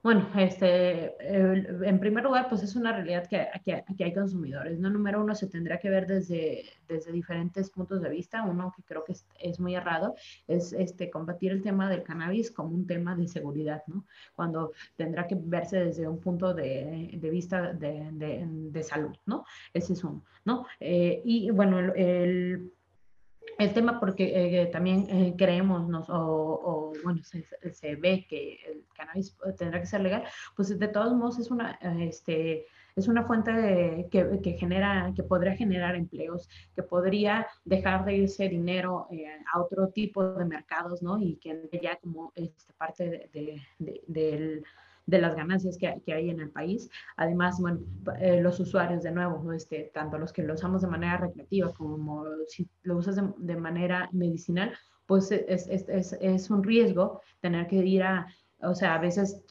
Bueno, 0.00 0.28
este, 0.36 1.16
en 1.28 1.98
primer 1.98 2.22
lugar, 2.22 2.48
pues 2.48 2.62
es 2.62 2.76
una 2.76 2.92
realidad 2.92 3.26
que 3.26 3.40
aquí 3.40 4.02
hay 4.02 4.14
consumidores. 4.14 4.78
¿no? 4.78 4.90
Número 4.90 5.20
uno, 5.20 5.34
se 5.34 5.48
tendrá 5.48 5.78
que 5.78 5.90
ver 5.90 6.06
desde, 6.06 6.64
desde 6.86 7.10
diferentes 7.10 7.68
puntos 7.70 8.00
de 8.00 8.08
vista. 8.08 8.44
Uno 8.44 8.72
que 8.76 8.84
creo 8.84 9.04
que 9.04 9.14
es, 9.40 9.58
muy 9.58 9.74
errado 9.74 10.14
es 10.46 10.72
este, 10.72 11.10
combatir 11.10 11.50
el 11.50 11.62
tema 11.62 11.90
del 11.90 12.04
cannabis 12.04 12.52
como 12.52 12.74
un 12.74 12.86
tema 12.86 13.16
de 13.16 13.26
seguridad, 13.26 13.82
¿no? 13.88 14.04
Cuando 14.36 14.72
tendrá 14.96 15.26
que 15.26 15.36
verse 15.36 15.84
desde 15.84 16.06
un 16.06 16.20
punto 16.20 16.54
de, 16.54 17.10
de 17.14 17.30
vista 17.30 17.72
de, 17.72 18.08
de, 18.12 18.82
salud, 18.84 19.16
¿no? 19.26 19.44
Ese 19.74 19.94
es 19.94 20.04
uno, 20.04 20.22
¿no? 20.44 20.66
Eh, 20.78 21.20
y 21.24 21.50
bueno, 21.50 21.80
el 21.80 22.72
tema 23.66 23.98
porque 23.98 24.62
eh, 24.62 24.66
también 24.66 25.06
eh, 25.10 25.34
creemos 25.36 26.08
o, 26.08 26.92
bueno, 27.02 27.20
se, 27.24 27.96
ve 27.96 28.24
que 28.28 28.60
el 28.66 28.84
cannabis 28.94 29.36
tendrá 29.56 29.80
que 29.80 29.86
ser 29.86 30.00
legal, 30.00 30.24
pues 30.54 30.78
de 30.78 30.88
todos 30.88 31.12
modos 31.14 31.40
es 31.40 31.50
una, 31.50 31.72
este, 32.00 32.66
es 32.94 33.08
una 33.08 33.24
fuente 33.24 34.08
que, 34.10 34.40
que, 34.42 34.52
genera, 34.52 35.12
que 35.14 35.22
podría 35.22 35.56
generar 35.56 35.94
empleos, 35.96 36.48
que 36.74 36.82
podría 36.82 37.46
dejar 37.64 38.04
de 38.04 38.16
irse 38.16 38.48
dinero 38.48 39.08
eh, 39.10 39.26
a 39.52 39.60
otro 39.60 39.88
tipo 39.88 40.24
de 40.34 40.44
mercados, 40.44 41.02
¿no? 41.02 41.18
Y 41.18 41.36
que 41.36 41.68
ya 41.82 41.96
como 41.96 42.32
este, 42.34 42.72
parte 42.74 43.28
de, 43.32 43.62
del 44.06 44.64
de 45.08 45.18
las 45.18 45.34
ganancias 45.34 45.78
que, 45.78 46.02
que, 46.04 46.12
hay 46.12 46.28
en 46.28 46.40
el 46.40 46.50
país. 46.50 46.90
Además, 47.16 47.58
bueno, 47.60 47.80
eh, 48.20 48.42
los 48.42 48.60
usuarios, 48.60 49.02
de 49.02 49.10
nuevo, 49.10 49.52
este, 49.52 49.90
tanto 49.94 50.18
los 50.18 50.34
que 50.34 50.42
lo 50.42 50.52
usamos 50.52 50.82
de 50.82 50.88
manera 50.88 51.16
recreativa 51.16 51.72
como 51.72 52.26
si 52.46 52.68
lo 52.82 52.98
usas 52.98 53.16
de, 53.38 53.56
manera 53.56 54.10
medicinal, 54.12 54.76
pues 55.06 55.32
es, 55.32 55.66
es, 55.66 56.12
es, 56.20 56.50
un 56.50 56.62
riesgo 56.62 57.22
tener 57.40 57.66
que 57.68 57.76
ir 57.76 58.02
a, 58.02 58.26
o 58.60 58.74
sea, 58.74 58.96
a 58.96 58.98
veces 58.98 59.42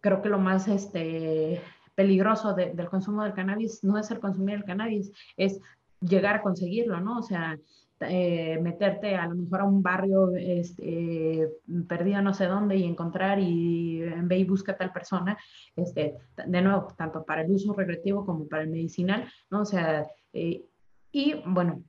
creo 0.00 0.22
que 0.22 0.30
lo 0.30 0.38
más 0.38 0.66
este, 0.68 1.60
peligroso 1.94 2.54
del 2.54 2.88
consumo 2.88 3.24
del 3.24 3.34
cannabis 3.34 3.84
no 3.84 3.98
es 3.98 4.10
el 4.10 4.20
consumir 4.20 4.54
el 4.54 4.64
cannabis, 4.64 5.12
es 5.36 5.60
llegar 6.00 6.36
a 6.36 6.42
conseguirlo, 6.42 6.98
¿no? 7.00 7.18
O 7.18 7.22
sea, 7.22 7.58
eh, 8.00 8.58
meterte 8.60 9.16
a 9.16 9.26
lo 9.26 9.34
mejor 9.34 9.60
a 9.60 9.64
un 9.64 9.82
barrio 9.82 10.30
este, 10.36 11.48
perdido 11.88 12.22
no 12.22 12.32
sé 12.32 12.46
dónde 12.46 12.76
y 12.76 12.84
encontrar 12.84 13.38
y 13.40 14.00
ve 14.22 14.38
y 14.38 14.44
busca 14.44 14.72
a 14.72 14.76
tal 14.76 14.92
persona, 14.92 15.36
este, 15.74 16.16
de 16.46 16.62
nuevo, 16.62 16.88
tanto 16.96 17.24
para 17.24 17.42
el 17.42 17.50
uso 17.50 17.72
recreativo 17.72 18.24
como 18.24 18.46
para 18.46 18.62
el 18.62 18.70
medicinal, 18.70 19.28
¿no? 19.50 19.62
O 19.62 19.64
sea, 19.64 20.06
eh, 20.32 20.64
y 21.10 21.34
bueno, 21.46 21.82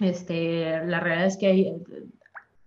este, 0.00 0.84
la 0.86 1.00
realidad 1.00 1.26
es 1.26 1.36
que 1.36 1.46
hay, 1.46 1.82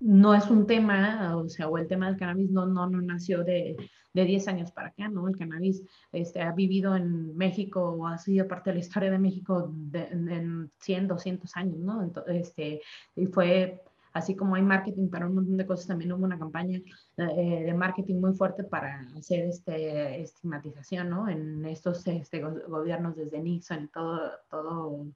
no 0.03 0.35
es 0.35 0.49
un 0.49 0.67
tema, 0.67 1.35
o 1.37 1.47
sea, 1.47 1.69
o 1.69 1.77
el 1.77 1.87
tema 1.87 2.07
del 2.07 2.17
cannabis 2.17 2.51
no, 2.51 2.65
no, 2.65 2.89
no 2.89 3.01
nació 3.01 3.43
de, 3.43 3.77
de 4.13 4.25
10 4.25 4.47
años 4.49 4.71
para 4.71 4.89
acá, 4.89 5.07
¿no? 5.07 5.27
El 5.29 5.37
cannabis 5.37 5.81
este, 6.11 6.41
ha 6.41 6.51
vivido 6.51 6.95
en 6.97 7.35
México 7.37 7.81
o 7.81 8.07
ha 8.07 8.17
sido 8.17 8.47
parte 8.47 8.69
de 8.69 8.75
la 8.75 8.79
historia 8.81 9.11
de 9.11 9.19
México 9.19 9.73
en 9.93 10.69
100, 10.79 11.07
200 11.07 11.55
años, 11.55 11.77
¿no? 11.77 12.03
Entonces, 12.03 12.47
este, 12.47 12.81
y 13.15 13.27
fue 13.27 13.81
así 14.13 14.35
como 14.35 14.55
hay 14.55 14.61
marketing 14.61 15.09
para 15.09 15.25
un 15.25 15.35
montón 15.35 15.57
de 15.57 15.65
cosas, 15.65 15.87
también 15.87 16.11
hubo 16.11 16.23
una 16.23 16.37
campaña 16.37 16.79
eh, 17.17 17.63
de 17.65 17.73
marketing 17.73 18.15
muy 18.15 18.33
fuerte 18.33 18.63
para 18.63 19.01
hacer 19.17 19.45
este, 19.45 20.21
estigmatización, 20.21 21.09
¿no? 21.09 21.27
En 21.27 21.65
estos 21.65 22.05
este, 22.07 22.41
gobiernos 22.41 23.15
desde 23.15 23.41
Nixon 23.41 23.85
y 23.85 23.87
todo, 23.87 24.31
todo 24.49 25.07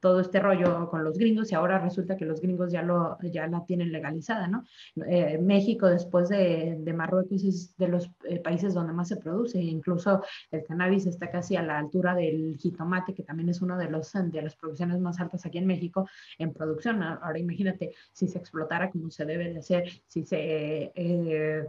todo 0.00 0.20
este 0.20 0.40
rollo 0.40 0.88
con 0.90 1.04
los 1.04 1.18
gringos 1.18 1.50
y 1.50 1.54
ahora 1.54 1.78
resulta 1.78 2.16
que 2.16 2.24
los 2.24 2.40
gringos 2.40 2.70
ya, 2.70 2.82
lo, 2.82 3.18
ya 3.22 3.46
la 3.46 3.64
tienen 3.64 3.92
legalizada, 3.92 4.46
¿no? 4.48 4.64
Eh, 5.06 5.38
México 5.38 5.86
después 5.86 6.28
de, 6.28 6.76
de, 6.78 6.92
Marruecos 6.92 7.44
es 7.44 7.76
de 7.76 7.88
los 7.88 8.10
eh, 8.24 8.40
países 8.40 8.74
donde 8.74 8.92
más 8.92 9.08
se 9.08 9.16
produce, 9.16 9.60
incluso 9.60 10.22
el 10.50 10.64
cannabis 10.64 11.06
está 11.06 11.30
casi 11.30 11.56
a 11.56 11.62
la 11.62 11.78
altura 11.78 12.14
del 12.14 12.56
jitomate, 12.58 13.14
que 13.14 13.22
también 13.22 13.48
es 13.48 13.62
uno 13.62 13.78
de, 13.78 13.88
los, 13.88 14.12
de 14.12 14.42
las 14.42 14.56
producciones 14.56 15.00
más 15.00 15.20
altas 15.20 15.44
aquí 15.46 15.58
en 15.58 15.66
México 15.66 16.08
en 16.38 16.52
producción. 16.52 17.02
Ahora 17.02 17.38
imagínate 17.38 17.92
si 18.12 18.28
se 18.28 18.38
explotara 18.38 18.90
como 18.90 19.10
se 19.10 19.24
debe 19.24 19.52
de 19.52 19.58
hacer, 19.58 19.88
si 20.06 20.24
se... 20.24 20.92
Eh, 20.94 21.66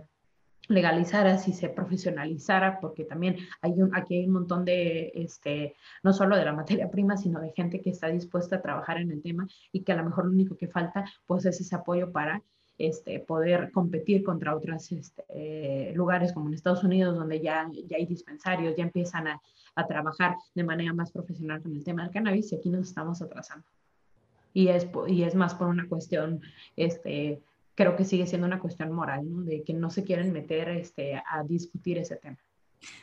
legalizara, 0.67 1.37
si 1.37 1.53
se 1.53 1.69
profesionalizara, 1.69 2.79
porque 2.79 3.05
también 3.05 3.37
hay 3.61 3.81
un, 3.81 3.95
aquí 3.95 4.15
hay 4.15 4.25
un 4.25 4.33
montón 4.33 4.65
de, 4.65 5.11
este, 5.15 5.75
no 6.03 6.13
solo 6.13 6.35
de 6.35 6.45
la 6.45 6.53
materia 6.53 6.89
prima, 6.89 7.17
sino 7.17 7.39
de 7.39 7.51
gente 7.51 7.81
que 7.81 7.89
está 7.89 8.07
dispuesta 8.07 8.57
a 8.57 8.61
trabajar 8.61 8.97
en 8.97 9.11
el 9.11 9.21
tema 9.21 9.47
y 9.71 9.81
que 9.81 9.93
a 9.93 9.95
lo 9.95 10.03
mejor 10.03 10.25
lo 10.25 10.31
único 10.31 10.57
que 10.57 10.67
falta 10.67 11.05
pues 11.25 11.45
es 11.45 11.59
ese 11.61 11.75
apoyo 11.75 12.11
para 12.11 12.43
este, 12.77 13.19
poder 13.19 13.71
competir 13.71 14.23
contra 14.23 14.55
otros 14.55 14.91
este, 14.91 15.93
lugares 15.95 16.31
como 16.31 16.47
en 16.47 16.53
Estados 16.53 16.83
Unidos, 16.83 17.17
donde 17.17 17.41
ya, 17.41 17.69
ya 17.87 17.97
hay 17.97 18.05
dispensarios, 18.05 18.75
ya 18.75 18.83
empiezan 18.83 19.27
a, 19.27 19.41
a, 19.75 19.87
trabajar 19.87 20.35
de 20.53 20.63
manera 20.63 20.93
más 20.93 21.11
profesional 21.11 21.61
con 21.61 21.75
el 21.75 21.83
tema 21.83 22.03
del 22.03 22.11
cannabis 22.11 22.51
y 22.51 22.55
aquí 22.55 22.69
nos 22.69 22.87
estamos 22.87 23.21
atrasando. 23.21 23.65
Y 24.53 24.67
es, 24.69 24.87
y 25.07 25.23
es 25.23 25.35
más 25.35 25.55
por 25.55 25.67
una 25.67 25.87
cuestión 25.87 26.41
este, 26.75 27.41
creo 27.77 27.95
que 27.95 28.05
sigue 28.05 28.25
siendo 28.25 28.47
una 28.47 28.59
cuestión 28.59 28.91
moral, 28.91 29.29
¿no? 29.29 29.43
De 29.43 29.63
que 29.63 29.73
no 29.73 29.91
se 29.91 30.03
quieren 30.03 30.33
meter 30.33 30.67
este, 30.69 31.15
a 31.15 31.43
discutir 31.43 31.99
ese 31.99 32.15
tema. 32.15 32.39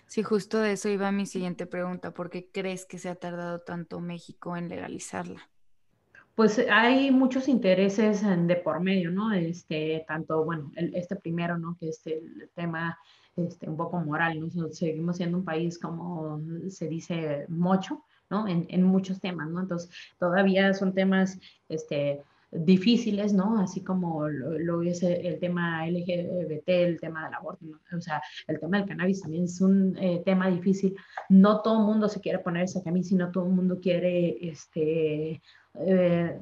Sí, 0.07 0.25
justo 0.25 0.59
de 0.59 0.73
eso 0.73 0.89
iba 0.89 1.13
mi 1.13 1.27
siguiente 1.27 1.67
pregunta. 1.67 2.13
¿Por 2.13 2.29
qué 2.29 2.51
crees 2.51 2.85
que 2.85 2.99
se 2.99 3.09
ha 3.09 3.15
tardado 3.15 3.61
tanto 3.61 4.01
México 4.01 4.57
en 4.57 4.69
legalizarla? 4.69 5.49
Pues 6.35 6.61
hay 6.69 7.13
muchos 7.13 7.47
intereses 7.47 8.25
de 8.25 8.57
por 8.57 8.81
medio, 8.81 9.13
¿no? 9.13 9.33
Este, 9.33 10.05
tanto, 10.09 10.45
bueno, 10.45 10.73
este 10.75 11.15
primero, 11.15 11.57
¿no? 11.57 11.77
Que 11.79 11.91
es 11.91 12.05
el 12.09 12.51
tema 12.57 12.99
este, 13.37 13.71
un 13.71 13.77
poco 13.77 14.01
moral, 14.01 14.41
¿no? 14.41 14.73
Seguimos 14.73 15.19
siendo 15.19 15.39
un 15.39 15.45
país, 15.45 15.79
como 15.79 16.41
se 16.69 16.89
dice, 16.89 17.47
mocho, 17.47 18.03
¿no? 18.29 18.49
En, 18.49 18.67
en 18.71 18.83
muchos 18.83 19.21
temas, 19.21 19.49
¿no? 19.51 19.61
Entonces, 19.61 19.89
todavía 20.19 20.75
son 20.75 20.93
temas, 20.93 21.39
este, 21.69 22.25
difíciles, 22.55 23.33
¿no? 23.33 23.59
Así 23.59 23.83
como 23.83 24.29
lo, 24.29 24.83
es 24.83 25.03
el 25.03 25.39
tema 25.39 25.87
LGBT, 25.87 26.69
el 26.69 27.01
tema 27.01 27.25
del 27.25 27.35
aborto, 27.35 27.67
o 27.97 28.01
sea, 28.01 28.23
el 28.47 28.61
tema 28.61 28.79
del 28.79 28.87
cannabis 28.87 29.23
también 29.23 29.45
es 29.45 29.61
un 29.61 29.97
eh, 29.99 30.23
tema 30.25 30.49
difícil. 30.49 30.97
No 31.29 31.63
todo 31.63 31.81
el 31.81 31.87
mundo 31.87 32.09
se 32.09 32.21
quiere 32.21 32.39
poner 32.39 32.65
esa 32.65 32.83
camisa, 32.83 33.17
no 33.17 33.31
todo 33.31 33.47
el 33.47 33.53
mundo 33.53 33.81
quiere, 33.81 34.37
este, 34.49 35.43
eh, 35.75 36.41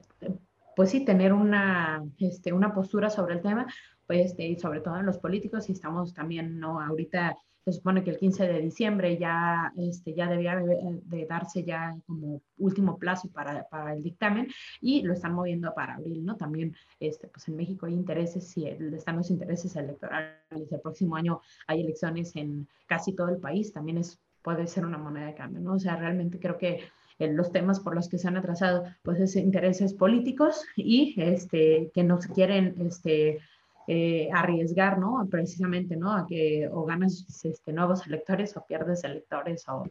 pues 0.76 0.90
sí, 0.90 1.04
tener 1.04 1.32
una, 1.32 2.04
este, 2.18 2.52
una 2.52 2.74
postura 2.74 3.10
sobre 3.10 3.34
el 3.34 3.42
tema, 3.42 3.66
pues, 4.06 4.26
este, 4.26 4.58
sobre 4.58 4.80
todo 4.80 4.98
en 4.98 5.06
los 5.06 5.18
políticos, 5.18 5.68
y 5.68 5.72
estamos 5.72 6.12
también, 6.12 6.58
¿no? 6.58 6.80
Ahorita 6.80 7.36
se 7.64 7.72
supone 7.72 8.02
que 8.02 8.10
el 8.10 8.18
15 8.18 8.46
de 8.46 8.60
diciembre 8.60 9.18
ya, 9.18 9.72
este, 9.76 10.14
ya 10.14 10.28
debía 10.28 10.56
de, 10.56 11.26
darse 11.26 11.62
ya 11.64 11.96
como 12.06 12.40
último 12.58 12.98
plazo 12.98 13.28
para, 13.28 13.64
para, 13.68 13.94
el 13.94 14.02
dictamen 14.02 14.48
y 14.80 15.02
lo 15.02 15.12
están 15.12 15.34
moviendo 15.34 15.72
para 15.74 15.94
abril, 15.94 16.24
¿no? 16.24 16.36
También, 16.36 16.74
este, 16.98 17.28
pues 17.28 17.46
en 17.48 17.56
México 17.56 17.86
hay 17.86 17.94
intereses 17.94 18.56
y 18.56 18.66
están 18.66 19.16
los 19.16 19.30
intereses 19.30 19.76
electorales. 19.76 20.36
El 20.50 20.80
próximo 20.80 21.16
año 21.16 21.40
hay 21.66 21.82
elecciones 21.82 22.34
en 22.36 22.66
casi 22.86 23.12
todo 23.12 23.28
el 23.28 23.38
país, 23.38 23.72
también 23.72 23.98
es 23.98 24.18
puede 24.42 24.66
ser 24.66 24.84
una 24.84 24.98
moneda 24.98 25.26
de 25.26 25.34
cambio, 25.34 25.60
¿no? 25.60 25.74
O 25.74 25.78
sea, 25.78 25.96
realmente 25.96 26.38
creo 26.38 26.58
que 26.58 26.80
los 27.18 27.52
temas 27.52 27.78
por 27.78 27.94
los 27.94 28.08
que 28.08 28.18
se 28.18 28.28
han 28.28 28.36
atrasado, 28.36 28.84
pues 29.02 29.20
es 29.20 29.36
intereses 29.36 29.94
políticos 29.94 30.64
y 30.76 31.14
este, 31.18 31.90
que 31.94 32.02
no 32.02 32.18
quieren 32.18 32.74
este, 32.80 33.38
eh, 33.86 34.28
arriesgar, 34.32 34.98
¿no? 34.98 35.26
Precisamente, 35.30 35.96
¿no? 35.96 36.12
A 36.12 36.26
que 36.26 36.68
o 36.70 36.84
ganas 36.84 37.44
este, 37.44 37.72
nuevos 37.72 38.06
electores 38.06 38.56
o 38.56 38.64
pierdes 38.64 39.04
electores 39.04 39.68
o... 39.68 39.84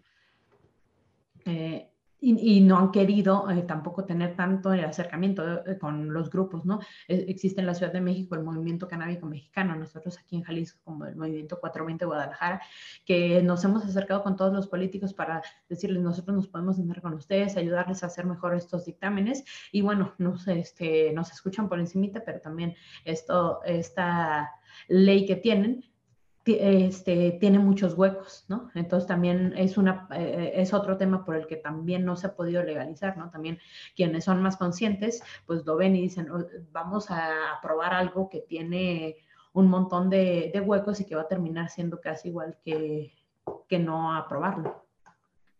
Eh, 1.46 1.91
y, 2.22 2.62
no 2.62 2.78
han 2.78 2.92
querido 2.92 3.50
eh, 3.50 3.63
tampoco 3.63 4.06
tener 4.06 4.36
tanto 4.36 4.72
el 4.74 4.86
acercamiento 4.86 5.66
eh, 5.66 5.78
con 5.80 6.13
los 6.13 6.30
grupos, 6.30 6.66
¿no? 6.66 6.80
E, 7.08 7.25
existe 7.28 7.62
en 7.62 7.68
la 7.68 7.74
Ciudad 7.74 7.92
de 7.92 8.00
México 8.00 8.36
el 8.36 8.44
movimiento 8.44 8.88
canábico 8.88 9.25
mexicano, 9.25 9.75
nosotros 9.75 10.20
aquí 10.20 10.36
en 10.36 10.44
Jalisco 10.44 10.80
como 10.84 11.06
el 11.06 11.16
movimiento 11.16 11.60
420 11.60 12.06
Guadalajara, 12.06 12.62
que 13.06 13.42
nos 13.42 13.63
hemos 13.66 13.84
acercado 13.84 14.22
con 14.24 14.36
todos 14.36 14.54
los 14.54 14.68
políticos 14.68 15.13
para 15.13 15.42
decirles, 15.68 16.01
nosotros 16.04 16.36
nos 16.36 16.48
podemos 16.48 16.78
tener 16.78 17.01
con 17.01 17.13
ustedes, 17.13 17.58
ayudarles 17.58 18.04
a 18.04 18.08
hacer 18.08 18.25
mejor 18.25 18.54
estos 18.56 18.86
dictámenes 18.86 19.44
y 19.72 19.82
bueno, 19.82 20.13
nos, 20.20 20.48
este, 20.48 21.12
nos 21.13 21.32
escuchan 21.32 21.68
por 21.68 21.80
encimita, 21.80 22.24
pero 22.24 22.40
también 22.40 22.75
esto, 23.04 23.62
esta 23.66 24.51
ley 24.88 25.25
que 25.25 25.36
tienen 25.36 25.91
este, 26.46 27.38
tiene 27.40 27.60
muchos 27.60 27.94
huecos, 27.96 28.46
¿no? 28.48 28.72
Entonces 28.74 29.08
también 29.08 29.54
es, 29.56 29.78
una, 29.78 30.08
eh, 30.12 30.54
es 30.56 30.74
otro 30.74 30.98
tema 30.98 31.24
por 31.24 31.36
el 31.36 31.48
que 31.48 31.58
también 31.58 32.04
no 32.04 32.16
se 32.16 32.28
ha 32.28 32.36
podido 32.36 32.64
legalizar, 32.64 33.18
¿no? 33.18 33.30
También 33.30 33.60
quienes 33.96 34.24
son 34.24 34.42
más 34.42 34.58
conscientes, 34.58 35.22
pues 35.46 35.66
lo 35.66 35.76
ven 35.76 35.96
y 35.96 36.02
dicen, 36.02 36.32
oh, 36.32 36.46
vamos 36.72 37.12
a 37.12 37.54
aprobar 37.58 37.94
algo 37.94 38.30
que 38.30 38.40
tiene 38.40 39.18
un 39.54 39.68
montón 39.68 40.10
de, 40.10 40.50
de 40.54 40.62
huecos 40.62 41.00
y 41.00 41.06
que 41.06 41.16
va 41.16 41.24
a 41.24 41.28
terminar 41.28 41.70
siendo 41.70 42.00
casi 42.02 42.30
igual 42.30 42.58
que, 42.64 43.14
que 43.68 43.80
no 43.80 44.16
aprobarlo. 44.16 44.81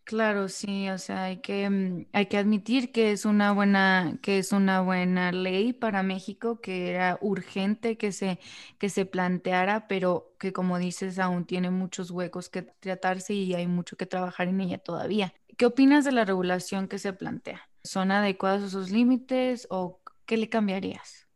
Claro, 0.04 0.50
sí, 0.50 0.90
o 0.90 0.98
sea, 0.98 1.24
hay 1.26 1.38
que, 1.42 1.70
mm, 1.70 2.08
hay 2.12 2.26
que 2.26 2.38
admitir 2.38 2.92
que 2.92 3.12
es 3.12 3.24
una 3.26 3.54
buena, 3.54 4.18
que 4.22 4.40
es 4.40 4.52
una 4.52 4.82
buena 4.82 5.32
ley 5.32 5.72
para 5.74 6.04
México, 6.04 6.60
que 6.60 6.90
era 6.90 7.18
urgente 7.22 7.98
que 7.98 8.12
se, 8.12 8.40
que 8.78 8.90
se 8.90 9.06
planteara, 9.06 9.88
pero 9.88 10.34
que 10.38 10.52
como 10.52 10.80
dices, 10.80 11.18
aún 11.20 11.46
tiene 11.46 11.70
muchos 11.70 12.12
huecos 12.12 12.50
que 12.50 12.64
tratarse 12.64 13.34
y 13.36 13.54
hay 13.54 13.68
mucho 13.68 13.96
que 13.96 14.06
trabajar 14.06 14.48
en 14.50 14.60
ella 14.60 14.80
todavía. 14.80 15.34
¿Qué 15.58 15.66
opinas 15.68 16.04
de 16.04 16.12
la 16.12 16.26
regulación 16.26 16.88
que 16.90 17.00
se 17.00 17.14
plantea? 17.14 17.70
¿Son 17.84 18.12
adecuados 18.12 18.64
esos 18.64 18.90
límites 18.92 19.68
o 19.70 20.02
qué 20.26 20.36
le 20.38 20.50
cambiarías? 20.50 21.28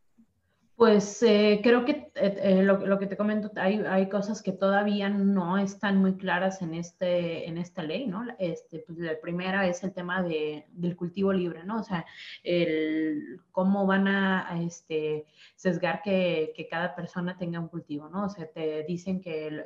Pues 0.76 1.24
eh, 1.24 1.62
creo 1.64 1.86
que 1.86 2.12
eh, 2.16 2.36
eh, 2.44 2.64
lo, 2.64 3.00
que 3.00 3.08
te 3.08 3.16
comento, 3.16 3.50
hay, 3.56 3.80
hay, 3.88 4.10
cosas 4.10 4.42
que 4.42 4.52
todavía 4.52 5.08
no 5.08 5.58
están 5.58 6.00
muy 6.00 6.18
claras 6.18 6.62
en, 6.62 6.74
este, 6.74 7.48
en 7.48 7.58
esta 7.58 7.82
ley, 7.82 8.08
¿no? 8.08 8.26
Este, 8.40 8.80
pues 8.80 8.98
la 9.00 9.18
primera 9.22 9.66
es 9.68 9.86
el 9.86 9.94
tema 9.94 10.22
de, 10.22 10.66
del 10.74 10.98
cultivo 10.98 11.32
libre, 11.32 11.64
¿no? 11.64 11.80
O 11.80 11.84
sea, 11.84 12.06
el, 12.44 13.40
cómo 13.54 13.86
van 13.86 14.10
a, 14.10 14.62
este, 14.66 15.26
sesgar 15.56 16.02
que, 16.02 16.52
que, 16.54 16.68
cada 16.68 16.94
persona 16.94 17.38
tenga 17.38 17.62
un 17.62 17.70
cultivo, 17.70 18.10
¿no? 18.10 18.26
O 18.26 18.30
sea, 18.30 18.46
te 18.48 18.84
dicen 18.84 19.22
que 19.22 19.48
el, 19.48 19.62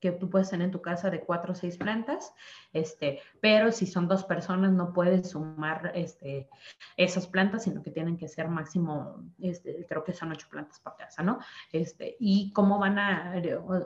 que 0.00 0.12
tú 0.12 0.28
puedes 0.28 0.50
tener 0.50 0.66
en 0.66 0.70
tu 0.70 0.82
casa 0.82 1.10
de 1.10 1.20
cuatro 1.20 1.52
o 1.52 1.54
seis 1.54 1.76
plantas, 1.76 2.32
este, 2.72 3.20
pero 3.40 3.72
si 3.72 3.86
son 3.86 4.08
dos 4.08 4.24
personas 4.24 4.72
no 4.72 4.92
puedes 4.92 5.30
sumar 5.30 5.92
este, 5.94 6.48
esas 6.96 7.26
plantas, 7.26 7.64
sino 7.64 7.82
que 7.82 7.90
tienen 7.90 8.16
que 8.16 8.28
ser 8.28 8.48
máximo, 8.48 9.24
este, 9.38 9.86
creo 9.88 10.04
que 10.04 10.12
son 10.12 10.32
ocho 10.32 10.48
plantas 10.50 10.80
por 10.80 10.96
casa, 10.96 11.22
¿no? 11.22 11.38
Este, 11.72 12.16
y 12.20 12.52
cómo 12.52 12.78
van 12.78 12.98
a, 12.98 13.34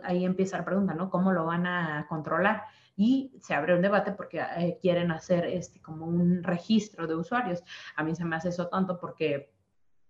ahí 0.02 0.24
empieza 0.24 0.58
la 0.58 0.64
pregunta, 0.64 0.94
¿no? 0.94 1.10
¿Cómo 1.10 1.32
lo 1.32 1.44
van 1.44 1.66
a 1.66 2.06
controlar? 2.08 2.64
y 2.96 3.32
se 3.40 3.54
abre 3.54 3.74
un 3.74 3.80
debate 3.80 4.12
porque 4.12 4.40
eh, 4.58 4.78
quieren 4.82 5.10
hacer 5.10 5.46
este 5.46 5.80
como 5.80 6.04
un 6.04 6.42
registro 6.42 7.06
de 7.06 7.14
usuarios. 7.14 7.62
A 7.96 8.04
mí 8.04 8.14
se 8.14 8.26
me 8.26 8.36
hace 8.36 8.50
eso 8.50 8.68
tanto 8.68 9.00
porque 9.00 9.54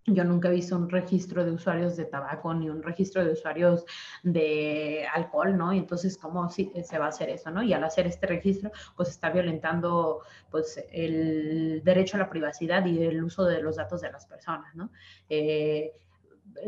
yo 0.07 0.25
nunca 0.25 0.49
he 0.49 0.53
visto 0.53 0.77
un 0.77 0.89
registro 0.89 1.45
de 1.45 1.53
usuarios 1.53 1.97
de 1.97 2.05
tabaco 2.05 2.53
ni 2.55 2.69
un 2.71 2.83
registro 2.83 3.25
de 3.25 3.33
usuarios 3.33 3.85
de 4.23 5.07
alcohol, 5.13 5.57
¿no? 5.57 5.73
Y 5.73 5.79
entonces, 5.79 6.17
¿cómo 6.17 6.49
se 6.49 6.99
va 6.99 7.07
a 7.07 7.09
hacer 7.09 7.31
eso, 7.31 7.51
no? 7.51 7.63
Y 7.63 7.73
al 7.73 7.85
hacer 7.85 8.07
este 8.07 8.27
registro, 8.27 8.71
pues 8.97 9.11
está 9.11 9.31
violentando, 9.31 10.23
pues, 10.51 10.83
el 10.93 11.83
derecho 11.85 12.17
a 12.17 12.21
la 12.21 12.31
privacidad 12.31 12.85
y 12.87 13.03
el 13.03 13.23
uso 13.23 13.45
de 13.45 13.63
los 13.63 13.77
datos 13.77 14.01
de 14.01 14.11
las 14.11 14.27
personas, 14.27 14.75
¿no? 14.75 14.91
Eh, 15.29 15.93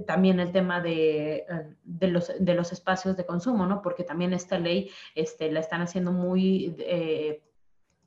también 0.07 0.39
el 0.39 0.53
tema 0.53 0.81
de, 0.81 1.45
de, 1.85 2.09
los, 2.09 2.33
de, 2.39 2.55
los, 2.55 2.73
espacios 2.73 3.17
de 3.17 3.27
consumo, 3.27 3.67
¿no? 3.67 3.83
Porque 3.83 4.05
también 4.05 4.33
esta 4.33 4.59
ley 4.59 4.91
este, 5.15 5.51
la 5.51 5.61
están 5.61 5.83
haciendo 5.83 6.13
muy... 6.13 6.77
Eh, 6.79 7.43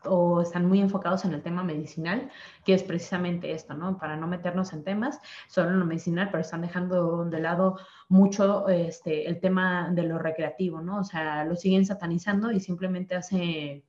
o 0.07 0.41
están 0.41 0.65
muy 0.67 0.81
enfocados 0.81 1.25
en 1.25 1.33
el 1.33 1.41
tema 1.41 1.63
medicinal, 1.63 2.29
que 2.63 2.73
es 2.73 2.83
precisamente 2.83 3.51
esto, 3.51 3.73
¿no? 3.73 3.97
Para 3.97 4.15
no 4.15 4.27
meternos 4.27 4.73
en 4.73 4.83
temas 4.83 5.19
solo 5.47 5.71
en 5.71 5.79
lo 5.79 5.85
medicinal, 5.85 6.29
pero 6.31 6.41
están 6.41 6.61
dejando 6.61 7.25
de 7.25 7.39
lado 7.39 7.77
mucho 8.09 8.67
este, 8.69 9.27
el 9.27 9.39
tema 9.39 9.89
de 9.91 10.03
lo 10.03 10.17
recreativo, 10.17 10.81
¿no? 10.81 10.99
O 10.99 11.03
sea, 11.03 11.43
lo 11.45 11.55
siguen 11.55 11.85
satanizando 11.85 12.51
y 12.51 12.59
simplemente 12.59 13.15
hace, 13.15 13.83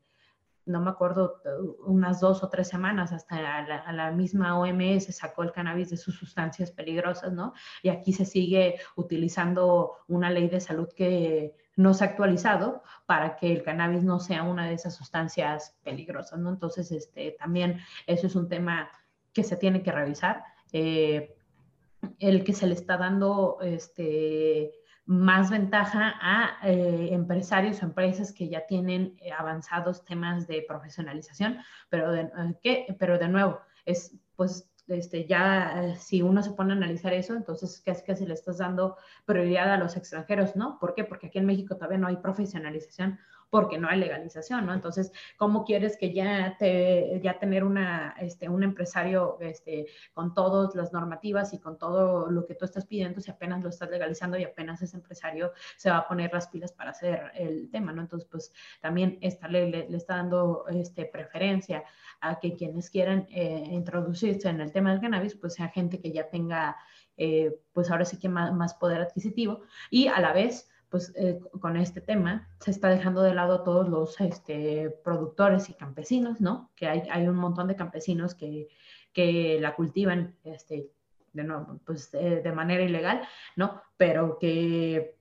no 0.65 0.81
me 0.81 0.91
acuerdo, 0.91 1.43
unas 1.87 2.21
dos 2.21 2.43
o 2.43 2.49
tres 2.49 2.69
semanas, 2.69 3.13
hasta 3.13 3.41
la, 3.41 3.93
la 3.93 4.11
misma 4.13 4.59
OMS 4.59 5.15
sacó 5.15 5.43
el 5.43 5.53
cannabis 5.53 5.91
de 5.91 5.97
sus 5.97 6.17
sustancias 6.17 6.71
peligrosas, 6.73 7.33
¿no? 7.33 7.53
Y 7.83 7.89
aquí 7.89 8.13
se 8.13 8.25
sigue 8.25 8.79
utilizando 8.97 9.99
una 10.09 10.31
ley 10.31 10.49
de 10.49 10.61
salud 10.61 10.89
que 10.95 11.66
no 11.77 11.95
se 11.95 12.05
ha 12.05 12.09
actualizado 12.09 12.83
para 13.05 13.37
que 13.37 13.53
el 13.53 13.63
cannabis 13.63 14.03
no 14.03 14.19
sea 14.19 14.43
una 14.43 14.67
de 14.67 14.75
esas 14.75 14.97
sustancias 14.97 15.77
peligrosas, 15.85 16.39
¿no? 16.39 16.51
Entonces, 16.51 16.91
este, 16.91 17.37
también 17.39 17.81
eso 18.07 18.27
es 18.27 18.35
un 18.35 18.49
tema 18.49 18.91
que 19.33 19.45
se 19.45 19.57
tiene 19.57 19.83
que 19.83 19.93
revisar. 19.93 20.43
Eh, 20.73 21.37
el 22.19 22.45
que 22.45 22.53
se 22.53 22.67
le 22.67 22.75
está 22.75 22.97
dando 22.97 23.59
este, 23.61 24.73
más 25.05 25.51
ventaja 25.51 26.15
a 26.21 26.59
eh, 26.67 27.11
empresarios 27.13 27.83
o 27.83 27.87
empresas 27.87 28.33
que 28.33 28.49
ya 28.49 28.67
tienen 28.67 29.17
eh, 29.21 29.33
avanzados 29.33 30.05
temas 30.05 30.47
de 30.47 30.65
profesionalización, 30.67 31.59
pero 31.89 32.11
de, 32.11 32.29
pero 32.99 33.19
de 33.19 33.29
nuevo, 33.29 33.61
es 33.85 34.17
pues 34.35 34.69
este, 34.89 35.27
ya 35.27 35.83
eh, 35.83 35.97
si 35.97 36.23
uno 36.23 36.43
se 36.43 36.53
pone 36.53 36.73
a 36.73 36.77
analizar 36.77 37.13
eso, 37.13 37.35
entonces 37.35 37.81
casi 37.85 38.05
casi 38.05 38.27
le 38.27 38.35
estás 38.35 38.59
dando 38.59 38.97
prioridad 39.25 39.73
a 39.73 39.79
los 39.79 39.97
extranjeros, 39.97 40.57
¿no? 40.57 40.79
¿Por 40.79 40.95
qué? 40.95 41.05
Porque 41.05 41.29
aquí 41.29 41.39
en 41.39 41.47
México 41.47 41.77
todavía 41.77 41.99
no 41.99 42.07
hay 42.07 42.17
profesionalización 42.17 43.19
porque 43.51 43.79
no 43.79 43.89
hay 43.89 43.99
legalización, 43.99 44.67
¿no? 44.67 44.75
Entonces, 44.75 45.13
¿cómo 45.37 45.65
quieres 45.65 45.97
que 45.97 46.13
ya, 46.13 46.57
te, 46.59 47.21
ya 47.23 47.39
tener 47.39 47.65
una, 47.65 48.15
este, 48.21 48.49
un 48.49 48.63
empresario 48.63 49.39
este, 49.41 49.87
con 50.13 50.35
todas 50.35 50.75
las 50.75 50.93
normativas 50.93 51.53
y 51.53 51.59
con 51.59 51.79
todo 51.79 52.31
lo 52.31 52.47
que 52.47 52.55
tú 52.55 52.65
estás 52.65 52.87
pidiendo 52.87 53.21
si 53.21 53.31
apenas 53.31 53.63
lo 53.63 53.69
estás 53.69 53.91
legalizando 53.91 54.37
y 54.37 54.45
apenas 54.45 54.83
ese 54.83 54.97
empresario 54.97 55.53
se 55.77 55.91
va 55.91 55.99
a 55.99 56.09
poner 56.09 56.33
las 56.33 56.49
pilas 56.49 56.73
para 56.73 56.91
hacer 56.91 57.31
el 57.35 57.71
tema, 57.71 57.93
¿no? 57.93 58.03
Entonces, 58.03 58.29
pues 58.31 58.53
también 58.81 59.19
esta 59.21 59.49
ley 59.49 59.71
le, 59.71 59.97
está 59.97 60.17
dando 60.17 60.65
este, 60.69 61.07
preferencia 61.07 61.85
a 62.21 62.39
que 62.41 62.55
quienes 62.55 62.91
quieran 62.91 63.27
eh, 63.31 63.69
introducirse 63.71 64.49
en 64.49 64.61
el 64.61 64.73
tema 64.73 64.91
del 64.91 65.01
cannabis, 65.01 65.35
pues 65.35 65.55
sea 65.55 65.69
gente 65.69 66.01
que 66.01 66.13
ya 66.13 66.29
tenga, 66.29 66.77
eh, 67.17 67.59
pues 67.73 67.91
ahora 67.91 68.05
sí 68.05 68.19
que 68.19 68.29
más 68.29 68.75
poder 68.75 69.01
adquisitivo 69.01 69.63
y 69.91 70.09
a 70.09 70.21
la 70.21 70.33
vez, 70.33 70.69
pues 70.89 71.13
eh, 71.17 71.41
con 71.61 71.77
este 71.77 72.01
tema 72.01 72.49
se 72.61 72.71
está 72.71 72.89
dejando 72.89 73.23
de 73.23 73.35
lado 73.35 73.63
todos 73.63 73.89
los 73.89 74.21
este, 74.21 74.91
productores 75.05 75.69
y 75.69 75.75
campesinos, 75.75 76.41
¿no? 76.41 76.71
Que 76.77 76.87
hay, 76.87 77.03
hay 77.11 77.27
un 77.29 77.37
montón 77.37 77.69
de 77.69 77.77
campesinos 77.77 78.35
que, 78.35 78.69
que 79.13 79.59
la 79.61 79.75
cultivan, 79.75 80.37
este, 80.45 80.91
de 81.33 81.45
nuevo, 81.45 81.81
pues 81.85 82.13
eh, 82.15 82.41
de 82.43 82.53
manera 82.53 82.83
ilegal, 82.83 83.23
¿no? 83.57 83.83
Pero 83.97 84.39
que 84.39 85.17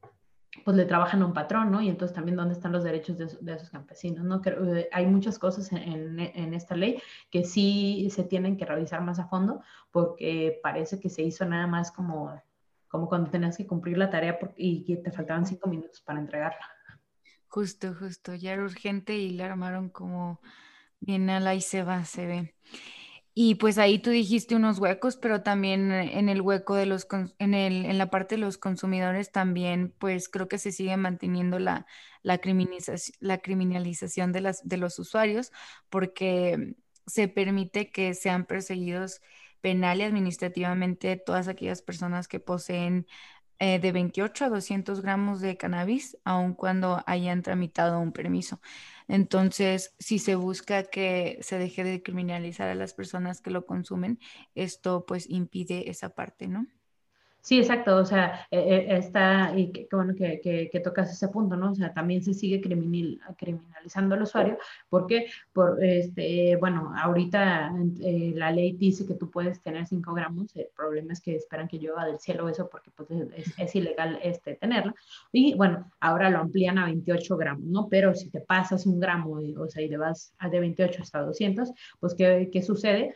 pues 0.64 0.78
le 0.78 0.86
trabajan 0.86 1.22
a 1.22 1.26
un 1.26 1.34
patrón, 1.34 1.72
¿no? 1.72 1.82
Y 1.82 1.90
entonces 1.90 2.16
también 2.16 2.38
dónde 2.38 2.54
están 2.54 2.72
los 2.72 2.84
derechos 2.84 3.18
de, 3.18 3.28
de 3.42 3.54
esos 3.54 3.70
campesinos, 3.70 4.24
¿no? 4.24 4.42
Eh, 4.46 4.88
hay 4.92 5.06
muchas 5.06 5.38
cosas 5.38 5.72
en, 5.72 6.20
en, 6.20 6.54
esta 6.54 6.76
ley 6.76 7.02
que 7.30 7.44
sí 7.44 8.08
se 8.10 8.24
tienen 8.24 8.56
que 8.56 8.66
revisar 8.66 9.02
más 9.02 9.20
a 9.20 9.28
fondo 9.28 9.62
porque 9.92 10.60
parece 10.64 11.00
que 11.00 11.10
se 11.10 11.24
hizo 11.24 11.46
nada 11.46 11.68
más 11.68 11.92
como 11.92 12.42
como 12.96 13.10
cuando 13.10 13.30
tenías 13.30 13.58
que 13.58 13.68
cumplir 13.68 13.98
la 13.98 14.10
tarea 14.10 14.40
y 14.56 14.96
te 15.04 15.12
faltaban 15.12 15.46
cinco 15.46 15.68
minutos 15.68 16.00
para 16.00 16.18
entregarla. 16.18 16.66
Justo, 17.48 17.94
justo, 17.94 18.34
ya 18.36 18.54
era 18.54 18.64
urgente 18.64 19.18
y 19.18 19.32
la 19.32 19.48
armaron 19.48 19.90
como 19.90 20.40
bien 21.02 21.30
a 21.30 21.42
la 21.42 21.56
y 21.56 21.60
se 21.60 21.84
va, 21.84 22.06
se 22.06 22.26
ve. 22.26 22.56
Y 23.34 23.56
pues 23.56 23.78
ahí 23.78 24.00
tú 24.00 24.12
dijiste 24.12 24.56
unos 24.56 24.80
huecos, 24.80 25.18
pero 25.18 25.44
también 25.44 25.92
en 25.92 26.30
el 26.30 26.40
hueco 26.40 26.76
de 26.76 26.86
los, 26.86 27.06
en, 27.38 27.54
el, 27.54 27.86
en 27.86 27.98
la 27.98 28.10
parte 28.10 28.36
de 28.36 28.42
los 28.42 28.58
consumidores 28.58 29.34
también, 29.34 29.94
pues 30.00 30.30
creo 30.30 30.48
que 30.48 30.58
se 30.58 30.72
sigue 30.72 30.96
manteniendo 30.96 31.60
la, 31.60 31.86
la, 32.24 32.38
criminalización, 32.38 33.18
la 33.20 33.40
criminalización 33.40 34.32
de, 34.32 34.40
las, 34.40 34.66
de 34.66 34.78
los 34.78 35.00
usuarios 35.00 35.52
porque 35.90 36.76
se 37.06 37.28
permite 37.28 37.92
que 37.92 38.14
sean 38.14 38.46
perseguidos 38.46 39.20
penal 39.66 40.00
y 40.00 40.04
administrativamente 40.04 41.18
todas 41.18 41.48
aquellas 41.48 41.82
personas 41.82 42.28
que 42.28 42.40
poseen 42.40 43.08
eh, 43.58 43.80
de 43.80 43.92
28 43.92 44.46
a 44.46 44.50
200 44.50 45.02
gramos 45.02 45.42
de 45.42 45.58
cannabis, 45.58 46.20
aun 46.24 46.54
cuando 46.54 47.02
hayan 47.08 47.42
tramitado 47.42 48.00
un 48.00 48.12
permiso. 48.12 48.62
Entonces, 49.08 49.96
si 49.98 50.20
se 50.20 50.36
busca 50.36 50.84
que 50.84 51.40
se 51.42 51.58
deje 51.58 51.84
de 51.84 52.04
criminalizar 52.04 52.70
a 52.70 52.76
las 52.76 52.94
personas 52.94 53.42
que 53.42 53.50
lo 53.50 53.66
consumen, 53.66 54.20
esto 54.54 55.06
pues 55.08 55.28
impide 55.32 55.90
esa 55.90 56.10
parte, 56.10 56.48
¿no? 56.48 56.68
Sí, 57.46 57.60
exacto, 57.60 57.98
o 57.98 58.06
sea, 58.06 58.48
eh, 58.50 58.88
eh, 58.90 58.98
está, 58.98 59.54
y 59.56 59.72
qué 59.72 59.88
bueno 59.92 60.16
que, 60.16 60.42
que, 60.42 60.80
tocas 60.80 61.12
ese 61.12 61.28
punto, 61.28 61.56
¿no? 61.56 61.74
O 61.74 61.76
sea, 61.76 61.94
también 61.94 62.24
se 62.24 62.34
sigue 62.34 62.60
criminal, 62.60 63.22
criminalizando 63.38 64.16
al 64.16 64.24
usuario, 64.24 64.58
porque, 64.90 65.28
por, 65.54 65.78
este, 65.84 66.56
bueno, 66.56 66.92
ahorita 66.98 67.72
eh, 68.02 68.34
la 68.36 68.50
ley 68.50 68.72
dice 68.72 69.06
que 69.06 69.14
tú 69.14 69.30
puedes 69.30 69.62
tener 69.62 69.86
5 69.86 70.12
gramos, 70.16 70.56
el 70.56 70.70
problema 70.76 71.14
es 71.14 71.22
que 71.22 71.36
esperan 71.36 71.68
que 71.68 71.78
llueva 71.78 72.04
del 72.06 72.18
cielo 72.20 72.50
eso, 72.50 72.68
porque 72.68 72.90
pues 72.96 73.12
es, 73.12 73.54
es 73.60 73.76
ilegal 73.76 74.18
este, 74.24 74.56
tenerla, 74.56 74.96
y 75.32 75.54
bueno, 75.54 75.92
ahora 76.00 76.32
lo 76.32 76.40
amplían 76.40 76.80
a 76.80 76.86
28 76.86 77.38
gramos, 77.38 77.66
¿no? 77.66 77.88
Pero 77.90 78.16
si 78.16 78.32
te 78.32 78.42
pasas 78.42 78.88
un 78.88 79.00
gramo, 79.00 79.40
o 79.60 79.68
sea, 79.68 79.84
y 79.84 79.90
te 79.90 79.98
vas 79.98 80.34
de 80.50 80.60
28 80.60 81.04
hasta 81.04 81.22
200, 81.22 81.72
pues, 82.00 82.16
¿qué, 82.16 82.50
qué 82.52 82.64
sucede? 82.64 83.14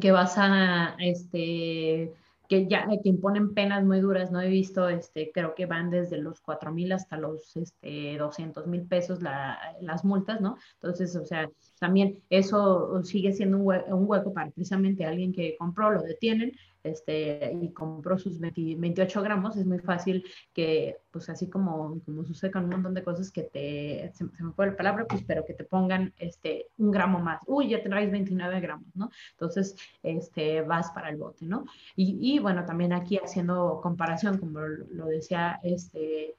Que 0.00 0.12
vas 0.12 0.38
a, 0.38 0.96
este 0.98 2.14
que 2.48 2.66
ya 2.66 2.86
que 2.86 3.08
imponen 3.08 3.52
penas 3.54 3.84
muy 3.84 4.00
duras, 4.00 4.32
no 4.32 4.40
he 4.40 4.48
visto, 4.48 4.88
este, 4.88 5.30
creo 5.32 5.54
que 5.54 5.66
van 5.66 5.90
desde 5.90 6.18
los 6.18 6.40
4 6.40 6.72
mil 6.72 6.92
hasta 6.92 7.18
los 7.18 7.54
este, 7.56 8.16
200 8.16 8.66
mil 8.66 8.86
pesos 8.86 9.20
las 9.20 10.04
multas, 10.04 10.40
¿no? 10.40 10.56
Entonces, 10.74 11.14
o 11.14 11.26
sea, 11.26 11.48
también 11.78 12.22
eso 12.30 13.02
sigue 13.04 13.32
siendo 13.32 13.58
un, 13.58 13.74
un 13.92 14.08
hueco 14.08 14.32
para 14.32 14.50
precisamente 14.50 15.04
alguien 15.04 15.32
que 15.32 15.56
compró, 15.58 15.90
lo 15.90 16.02
detienen, 16.02 16.52
este, 16.82 17.52
y 17.60 17.72
compró 17.72 18.18
sus 18.18 18.40
28 18.40 19.22
gramos, 19.22 19.56
es 19.56 19.66
muy 19.66 19.78
fácil 19.78 20.24
que, 20.52 20.96
pues 21.18 21.30
así 21.30 21.48
como, 21.48 22.00
como 22.04 22.24
sucede 22.24 22.52
con 22.52 22.62
un 22.62 22.70
montón 22.70 22.94
de 22.94 23.02
cosas 23.02 23.32
que 23.32 23.42
te, 23.42 24.12
se, 24.14 24.22
me 24.22 24.52
fue 24.52 24.68
la 24.68 24.76
palabra, 24.76 25.04
pues, 25.04 25.24
pero 25.26 25.44
que 25.44 25.52
te 25.52 25.64
pongan 25.64 26.14
este, 26.16 26.68
un 26.78 26.92
gramo 26.92 27.18
más. 27.18 27.42
Uy, 27.48 27.70
ya 27.70 27.82
traes 27.82 28.12
29 28.12 28.60
gramos, 28.60 28.86
¿no? 28.94 29.10
Entonces, 29.32 29.74
este, 30.04 30.62
vas 30.62 30.92
para 30.92 31.08
el 31.08 31.16
bote, 31.16 31.44
¿no? 31.44 31.64
Y, 31.96 32.18
y 32.20 32.38
bueno, 32.38 32.64
también 32.64 32.92
aquí 32.92 33.16
haciendo 33.16 33.80
comparación, 33.82 34.38
como 34.38 34.60
lo, 34.60 35.06
decía 35.06 35.58
este, 35.64 36.36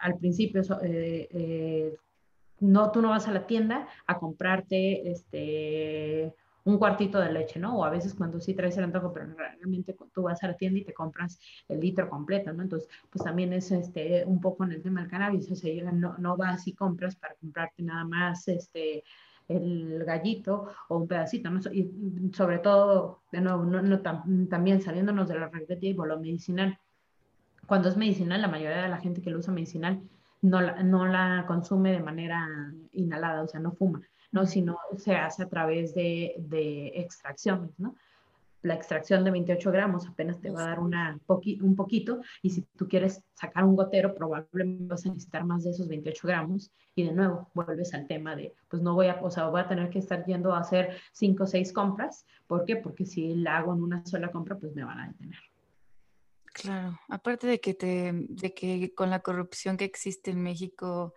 al 0.00 0.16
principio, 0.16 0.62
eh, 0.82 1.28
eh, 1.30 1.96
no, 2.60 2.90
tú 2.92 3.02
no 3.02 3.10
vas 3.10 3.28
a 3.28 3.32
la 3.32 3.46
tienda 3.46 3.86
a 4.06 4.18
comprarte 4.18 5.10
este 5.10 6.34
un 6.66 6.78
cuartito 6.78 7.20
de 7.20 7.32
leche, 7.32 7.60
¿no? 7.60 7.78
O 7.78 7.84
a 7.84 7.90
veces 7.90 8.12
cuando 8.14 8.40
sí 8.40 8.52
traes 8.52 8.76
el 8.76 8.84
antojo, 8.84 9.12
pero 9.12 9.26
realmente 9.34 9.96
tú 10.12 10.22
vas 10.22 10.42
a 10.42 10.48
la 10.48 10.56
tienda 10.56 10.80
y 10.80 10.84
te 10.84 10.92
compras 10.92 11.38
el 11.68 11.80
litro 11.80 12.08
completo, 12.10 12.52
¿no? 12.52 12.62
Entonces, 12.62 12.88
pues 13.08 13.24
también 13.24 13.52
es 13.52 13.70
este, 13.70 14.24
un 14.26 14.40
poco 14.40 14.64
en 14.64 14.72
el 14.72 14.82
tema 14.82 15.00
del 15.00 15.08
cannabis, 15.08 15.50
o 15.50 15.54
sea, 15.54 15.92
no, 15.92 16.18
no 16.18 16.36
vas 16.36 16.66
y 16.66 16.74
compras 16.74 17.14
para 17.14 17.36
comprarte 17.36 17.84
nada 17.84 18.04
más 18.04 18.48
este, 18.48 19.04
el 19.46 20.04
gallito 20.04 20.66
o 20.88 20.96
un 20.98 21.06
pedacito, 21.06 21.50
¿no? 21.50 21.60
Y 21.72 21.88
sobre 22.34 22.58
todo, 22.58 23.22
de 23.30 23.40
nuevo, 23.40 23.64
no, 23.64 24.00
también 24.00 24.82
saliéndonos 24.82 25.28
de 25.28 25.38
la 25.38 25.48
recreativa 25.48 26.02
o 26.02 26.06
lo 26.06 26.18
medicinal, 26.18 26.78
cuando 27.68 27.88
es 27.88 27.96
medicinal, 27.96 28.42
la 28.42 28.48
mayoría 28.48 28.82
de 28.82 28.88
la 28.88 28.98
gente 28.98 29.22
que 29.22 29.30
lo 29.30 29.38
usa 29.38 29.52
medicinal 29.52 30.00
no 30.42 30.60
la, 30.60 30.82
no 30.82 31.06
la 31.06 31.44
consume 31.46 31.92
de 31.92 32.00
manera 32.00 32.72
inhalada, 32.92 33.42
o 33.42 33.48
sea, 33.48 33.60
no 33.60 33.72
fuma. 33.72 34.02
¿No? 34.36 34.46
Sino 34.46 34.78
se 34.98 35.16
hace 35.16 35.42
a 35.42 35.48
través 35.48 35.94
de, 35.94 36.34
de 36.36 36.88
extracciones, 36.94 37.70
¿no? 37.78 37.96
La 38.60 38.74
extracción 38.74 39.24
de 39.24 39.30
28 39.30 39.70
gramos 39.70 40.06
apenas 40.06 40.40
te 40.40 40.50
va 40.50 40.62
a 40.62 40.68
dar 40.68 40.80
una 40.80 41.18
un 41.62 41.76
poquito 41.76 42.20
y 42.42 42.50
si 42.50 42.62
tú 42.76 42.88
quieres 42.88 43.22
sacar 43.32 43.64
un 43.64 43.76
gotero 43.76 44.14
probablemente 44.14 44.86
vas 44.86 45.06
a 45.06 45.10
necesitar 45.10 45.44
más 45.44 45.62
de 45.64 45.70
esos 45.70 45.88
28 45.88 46.26
gramos 46.26 46.72
y 46.96 47.04
de 47.04 47.12
nuevo 47.12 47.48
vuelves 47.54 47.94
al 47.94 48.08
tema 48.08 48.34
de 48.34 48.54
pues 48.68 48.82
no 48.82 48.94
voy 48.94 49.06
a, 49.06 49.20
o 49.22 49.30
sea, 49.30 49.46
voy 49.46 49.60
a 49.60 49.68
tener 49.68 49.88
que 49.88 50.00
estar 50.00 50.24
yendo 50.26 50.52
a 50.52 50.60
hacer 50.60 50.96
5 51.12 51.44
o 51.44 51.46
6 51.46 51.72
compras. 51.72 52.26
¿Por 52.46 52.64
qué? 52.64 52.76
Porque 52.76 53.06
si 53.06 53.36
la 53.36 53.58
hago 53.58 53.72
en 53.72 53.82
una 53.82 54.04
sola 54.04 54.30
compra 54.32 54.58
pues 54.58 54.74
me 54.74 54.84
van 54.84 54.98
a 54.98 55.08
detener. 55.08 55.38
Claro, 56.52 56.98
aparte 57.08 57.46
de 57.46 57.60
que 57.60 57.74
te, 57.74 58.12
de 58.12 58.52
que 58.52 58.92
con 58.94 59.10
la 59.10 59.20
corrupción 59.20 59.76
que 59.76 59.84
existe 59.84 60.30
en 60.32 60.42
México, 60.42 61.14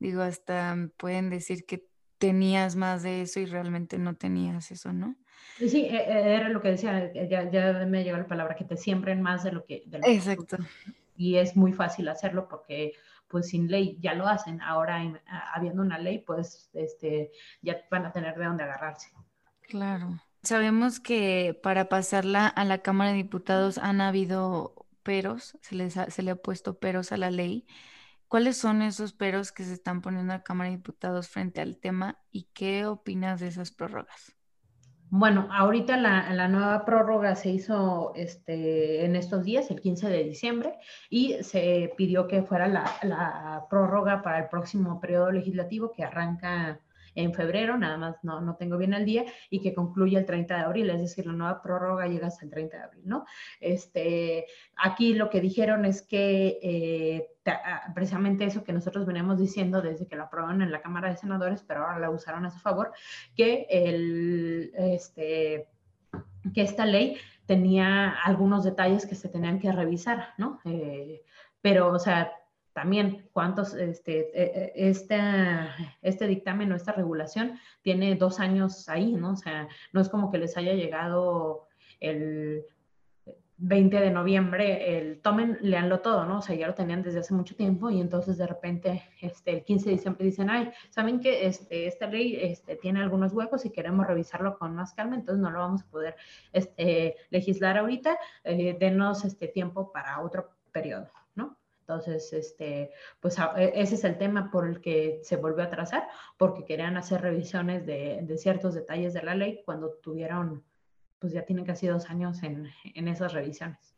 digo, 0.00 0.20
hasta 0.20 0.76
pueden 0.96 1.30
decir 1.30 1.64
que 1.64 1.89
tenías 2.20 2.76
más 2.76 3.02
de 3.02 3.22
eso 3.22 3.40
y 3.40 3.46
realmente 3.46 3.98
no 3.98 4.14
tenías 4.14 4.70
eso, 4.70 4.92
¿no? 4.92 5.16
Sí, 5.58 5.86
e, 5.86 5.96
e, 5.96 6.34
era 6.34 6.50
lo 6.50 6.60
que 6.60 6.68
decía, 6.68 7.12
ya, 7.12 7.50
ya 7.50 7.86
me 7.86 8.04
llegó 8.04 8.18
la 8.18 8.28
palabra, 8.28 8.54
que 8.54 8.64
te 8.64 8.76
siembren 8.76 9.22
más 9.22 9.42
de 9.42 9.52
lo 9.52 9.64
que... 9.64 9.82
Exacto. 10.04 10.58
y 11.16 11.36
es 11.36 11.56
muy 11.56 11.72
fácil 11.72 12.08
hacerlo 12.08 12.46
porque 12.48 12.92
pues 13.26 13.48
sin 13.48 13.70
ley 13.70 13.96
ya 14.00 14.14
lo 14.14 14.26
hacen. 14.26 14.60
Ahora 14.60 15.00
habiendo 15.54 15.82
una 15.82 15.98
ley, 15.98 16.18
pues 16.18 16.68
este, 16.74 17.30
ya 17.62 17.80
van 17.90 18.04
a 18.04 18.12
tener 18.12 18.36
de 18.36 18.44
dónde 18.44 18.64
agarrarse. 18.64 19.10
Claro. 19.62 20.20
Sabemos 20.42 21.00
que 21.00 21.58
para 21.62 21.88
pasarla 21.88 22.48
a 22.48 22.64
la 22.64 22.78
Cámara 22.78 23.10
de 23.10 23.16
Diputados 23.16 23.78
han 23.78 24.00
habido 24.00 24.74
peros, 25.02 25.56
se, 25.60 25.74
les 25.74 25.94
se 25.94 26.22
le 26.22 26.32
ha 26.32 26.36
puesto 26.36 26.78
peros 26.78 27.12
a 27.12 27.16
la 27.16 27.30
ley. 27.30 27.66
¿Cuáles 28.30 28.58
son 28.58 28.80
esos 28.80 29.12
peros 29.12 29.50
que 29.50 29.64
se 29.64 29.72
están 29.72 30.02
poniendo 30.02 30.32
a 30.32 30.36
la 30.36 30.42
Cámara 30.44 30.70
de 30.70 30.76
Diputados 30.76 31.28
frente 31.28 31.60
al 31.60 31.78
tema 31.78 32.22
y 32.30 32.44
qué 32.54 32.86
opinas 32.86 33.40
de 33.40 33.48
esas 33.48 33.72
prórrogas? 33.72 34.36
Bueno, 35.08 35.48
ahorita 35.50 35.96
la, 35.96 36.46
nueva 36.46 36.84
prórroga 36.84 37.34
se 37.34 37.50
hizo 37.50 38.12
este, 38.14 39.04
en 39.04 39.16
estos 39.16 39.42
días, 39.42 39.68
el 39.72 39.80
15 39.80 40.08
de 40.08 40.22
diciembre, 40.22 40.78
y 41.10 41.42
se 41.42 41.92
pidió 41.96 42.28
que 42.28 42.44
fuera 42.44 42.68
la, 42.68 42.84
la 43.02 43.66
prórroga 43.68 44.22
para 44.22 44.38
el 44.38 44.48
próximo 44.48 45.00
periodo 45.00 45.32
legislativo 45.32 45.90
que 45.90 46.04
arranca 46.04 46.78
en 47.14 47.34
febrero, 47.34 47.76
nada 47.76 47.96
más 47.96 48.16
no, 48.22 48.40
no 48.40 48.56
tengo 48.56 48.76
bien 48.76 48.94
el 48.94 49.04
día, 49.04 49.24
y 49.48 49.60
que 49.60 49.74
concluye 49.74 50.18
el 50.18 50.26
30 50.26 50.56
de 50.56 50.62
abril, 50.62 50.90
es 50.90 51.00
decir, 51.00 51.26
la 51.26 51.32
nueva 51.32 51.62
prórroga 51.62 52.06
llega 52.06 52.28
hasta 52.28 52.44
el 52.44 52.50
30 52.50 52.76
de 52.76 52.82
abril, 52.82 53.02
¿no? 53.06 53.24
Este, 53.60 54.46
aquí 54.76 55.14
lo 55.14 55.30
que 55.30 55.40
dijeron 55.40 55.84
es 55.84 56.02
que 56.02 56.58
eh, 56.62 57.28
ah, 57.46 57.92
precisamente 57.94 58.44
eso 58.44 58.64
que 58.64 58.72
nosotros 58.72 59.06
veníamos 59.06 59.38
diciendo 59.38 59.82
desde 59.82 60.06
que 60.06 60.16
la 60.16 60.24
aprobaron 60.24 60.62
en 60.62 60.72
la 60.72 60.82
Cámara 60.82 61.10
de 61.10 61.16
Senadores, 61.16 61.62
pero 61.66 61.82
ahora 61.82 61.98
la 61.98 62.10
usaron 62.10 62.46
a 62.46 62.50
su 62.50 62.58
favor, 62.58 62.92
que 63.34 63.66
el, 63.70 64.72
este, 64.74 65.68
que 66.54 66.62
esta 66.62 66.86
ley 66.86 67.16
tenía 67.46 68.10
algunos 68.10 68.64
detalles 68.64 69.06
que 69.06 69.14
se 69.14 69.28
tenían 69.28 69.58
que 69.58 69.72
revisar, 69.72 70.34
¿no? 70.38 70.60
Eh, 70.64 71.22
pero, 71.60 71.92
o 71.92 71.98
sea, 71.98 72.32
también 72.80 73.28
cuántos, 73.34 73.74
este, 73.74 74.30
e, 74.32 74.72
e, 74.74 74.90
este 76.00 76.26
dictamen 76.26 76.72
o 76.72 76.76
esta 76.76 76.92
regulación 76.92 77.58
tiene 77.82 78.14
dos 78.14 78.40
años 78.40 78.88
ahí, 78.88 79.12
¿no? 79.12 79.32
O 79.32 79.36
sea, 79.36 79.68
no 79.92 80.00
es 80.00 80.08
como 80.08 80.30
que 80.30 80.38
les 80.38 80.56
haya 80.56 80.72
llegado 80.72 81.68
el 82.00 82.64
20 83.58 84.00
de 84.00 84.10
noviembre, 84.10 84.96
el 84.96 85.20
tomen, 85.20 85.58
leanlo 85.60 86.00
todo, 86.00 86.24
¿no? 86.24 86.38
O 86.38 86.40
sea, 86.40 86.56
ya 86.56 86.68
lo 86.68 86.74
tenían 86.74 87.02
desde 87.02 87.18
hace 87.18 87.34
mucho 87.34 87.54
tiempo 87.54 87.90
y 87.90 88.00
entonces 88.00 88.38
de 88.38 88.46
repente, 88.46 89.02
este, 89.20 89.50
el 89.50 89.64
15 89.64 89.84
de 89.90 89.96
diciembre 89.96 90.24
dicen, 90.24 90.48
ay, 90.48 90.70
saben 90.88 91.20
que 91.20 91.46
este, 91.46 91.86
esta 91.86 92.06
ley 92.06 92.38
este, 92.40 92.76
tiene 92.76 93.02
algunos 93.02 93.34
huecos 93.34 93.66
y 93.66 93.70
queremos 93.70 94.06
revisarlo 94.06 94.58
con 94.58 94.74
más 94.74 94.94
calma, 94.94 95.16
entonces 95.16 95.42
no 95.42 95.50
lo 95.50 95.58
vamos 95.58 95.82
a 95.82 95.90
poder 95.90 96.16
este, 96.54 97.16
legislar 97.28 97.76
ahorita, 97.76 98.16
eh, 98.44 98.74
denos 98.80 99.26
este 99.26 99.48
tiempo 99.48 99.92
para 99.92 100.22
otro 100.22 100.48
periodo. 100.72 101.10
Entonces, 101.90 102.32
este, 102.32 102.92
pues 103.18 103.36
e, 103.56 103.72
ese 103.74 103.96
es 103.96 104.04
el 104.04 104.16
tema 104.16 104.52
por 104.52 104.68
el 104.68 104.80
que 104.80 105.20
se 105.24 105.34
volvió 105.34 105.64
a 105.64 105.70
trazar, 105.70 106.06
porque 106.38 106.64
querían 106.64 106.96
hacer 106.96 107.20
revisiones 107.20 107.84
de, 107.84 108.24
ciertos 108.38 108.74
detalles 108.74 109.12
de 109.12 109.22
la 109.22 109.34
ley 109.34 109.62
cuando 109.64 109.94
tuvieron, 109.94 110.62
pues 111.18 111.32
ya 111.32 111.44
tienen 111.44 111.64
casi 111.64 111.88
dos 111.88 112.08
años 112.08 112.44
en, 112.44 112.68
esas 113.08 113.32
revisiones. 113.32 113.96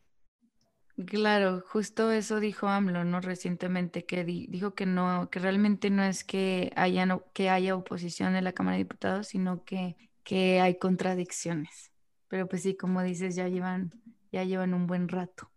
Claro, 1.05 1.63
justo 1.67 2.11
eso 2.11 2.39
dijo 2.39 2.67
AMLO, 2.67 3.03
¿no? 3.03 3.21
Recientemente, 3.21 4.05
que 4.05 4.23
dijo 4.23 4.73
que 4.73 4.87
no, 4.87 5.29
que 5.29 5.37
realmente 5.37 5.91
no 5.91 6.03
es 6.03 6.23
que 6.23 6.71
haya, 6.75 7.07
que 7.33 7.51
haya 7.51 7.75
oposición 7.75 8.35
en 8.35 8.43
la 8.43 8.53
Cámara 8.53 8.77
de 8.77 8.83
Diputados, 8.83 9.27
sino 9.27 9.63
que, 9.65 10.09
que 10.23 10.61
hay 10.61 10.79
contradicciones. 10.79 11.91
Pero 12.27 12.47
pues 12.47 12.63
sí, 12.63 12.75
como 12.75 13.03
dices, 13.03 13.35
ya 13.35 13.47
llevan, 13.47 13.91
ya 14.31 14.43
llevan 14.43 14.73
un 14.73 14.87
buen 14.87 15.09
rato. 15.09 15.52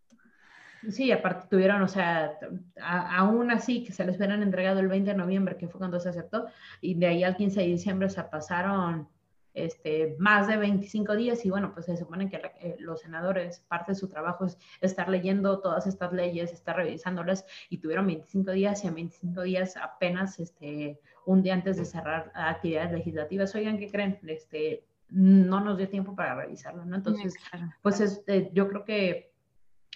Sí, 0.91 1.11
aparte 1.11 1.49
tuvieron, 1.49 1.83
o 1.83 1.89
sea, 1.89 2.39
aún 2.81 3.51
así 3.51 3.83
que 3.85 3.93
se 3.93 4.05
les 4.05 4.17
hubieran 4.17 4.43
entregado 4.43 4.81
el 4.81 4.89
20 4.89 5.11
de 5.11 5.17
noviembre, 5.17 5.57
que 5.57 5.69
fue 5.69 5.79
cuando 5.79 5.99
se 6.01 6.11
aceptó, 6.11 6.47
y 6.81 6.95
de 6.95 7.07
ahí 7.07 7.25
al 7.25 7.37
15 7.37 7.61
de 7.61 7.67
diciembre 7.67 8.09
se 8.09 8.23
pasaron 8.25 9.09
este, 9.57 10.17
más 10.19 10.49
de 10.49 10.59
25 10.59 11.17
días 11.17 11.45
y 11.47 11.51
bueno, 11.51 11.73
pues 11.73 11.87
se 11.87 11.97
supone 11.97 12.29
que 12.29 12.37
eh, 12.61 12.77
los 12.79 13.01
senadores, 13.01 13.61
parte 13.69 13.93
de 13.93 13.97
su 13.97 14.07
trabajo 14.07 14.45
es 14.45 14.59
estar 14.83 15.09
leyendo 15.09 15.61
todas 15.61 15.87
estas 15.87 16.13
leyes, 16.13 16.53
estar 16.53 16.77
revisándolas 16.77 17.47
y 17.71 17.79
tuvieron 17.79 18.07
25 18.07 18.51
días 18.53 18.85
y 18.85 18.89
en 18.89 18.95
25 18.95 19.43
días 19.43 19.77
apenas 19.79 20.39
este, 20.39 21.01
un 21.25 21.43
día 21.43 21.55
antes 21.55 21.79
de 21.79 21.87
cerrar 21.87 22.31
actividades 22.35 22.93
legislativas. 22.93 23.55
Oigan, 23.55 23.79
¿qué 23.79 23.91
creen? 23.91 24.19
Este, 24.27 24.85
no 25.09 25.61
nos 25.61 25.79
dio 25.79 25.89
tiempo 25.89 26.15
para 26.15 26.35
revisarlo, 26.35 26.85
¿no? 26.85 26.95
Entonces, 26.95 27.35
pues 27.81 28.01
este, 28.01 28.51
yo 28.53 28.69
creo 28.69 28.85
que 28.85 29.33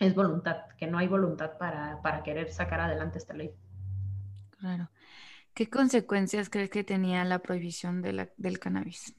es 0.00 0.14
voluntad, 0.14 0.66
que 0.78 0.86
no 0.86 0.98
hay 0.98 1.06
voluntad 1.06 1.58
para, 1.58 2.00
para 2.02 2.22
querer 2.22 2.50
sacar 2.50 2.80
adelante 2.80 3.18
esta 3.18 3.34
ley. 3.34 3.54
Claro. 4.58 4.90
¿Qué 5.54 5.68
consecuencias 5.68 6.48
crees 6.48 6.70
que 6.70 6.84
tenía 6.84 7.24
la 7.24 7.40
prohibición 7.40 8.00
de 8.02 8.12
la, 8.14 8.30
del 8.36 8.58
cannabis? 8.58 9.14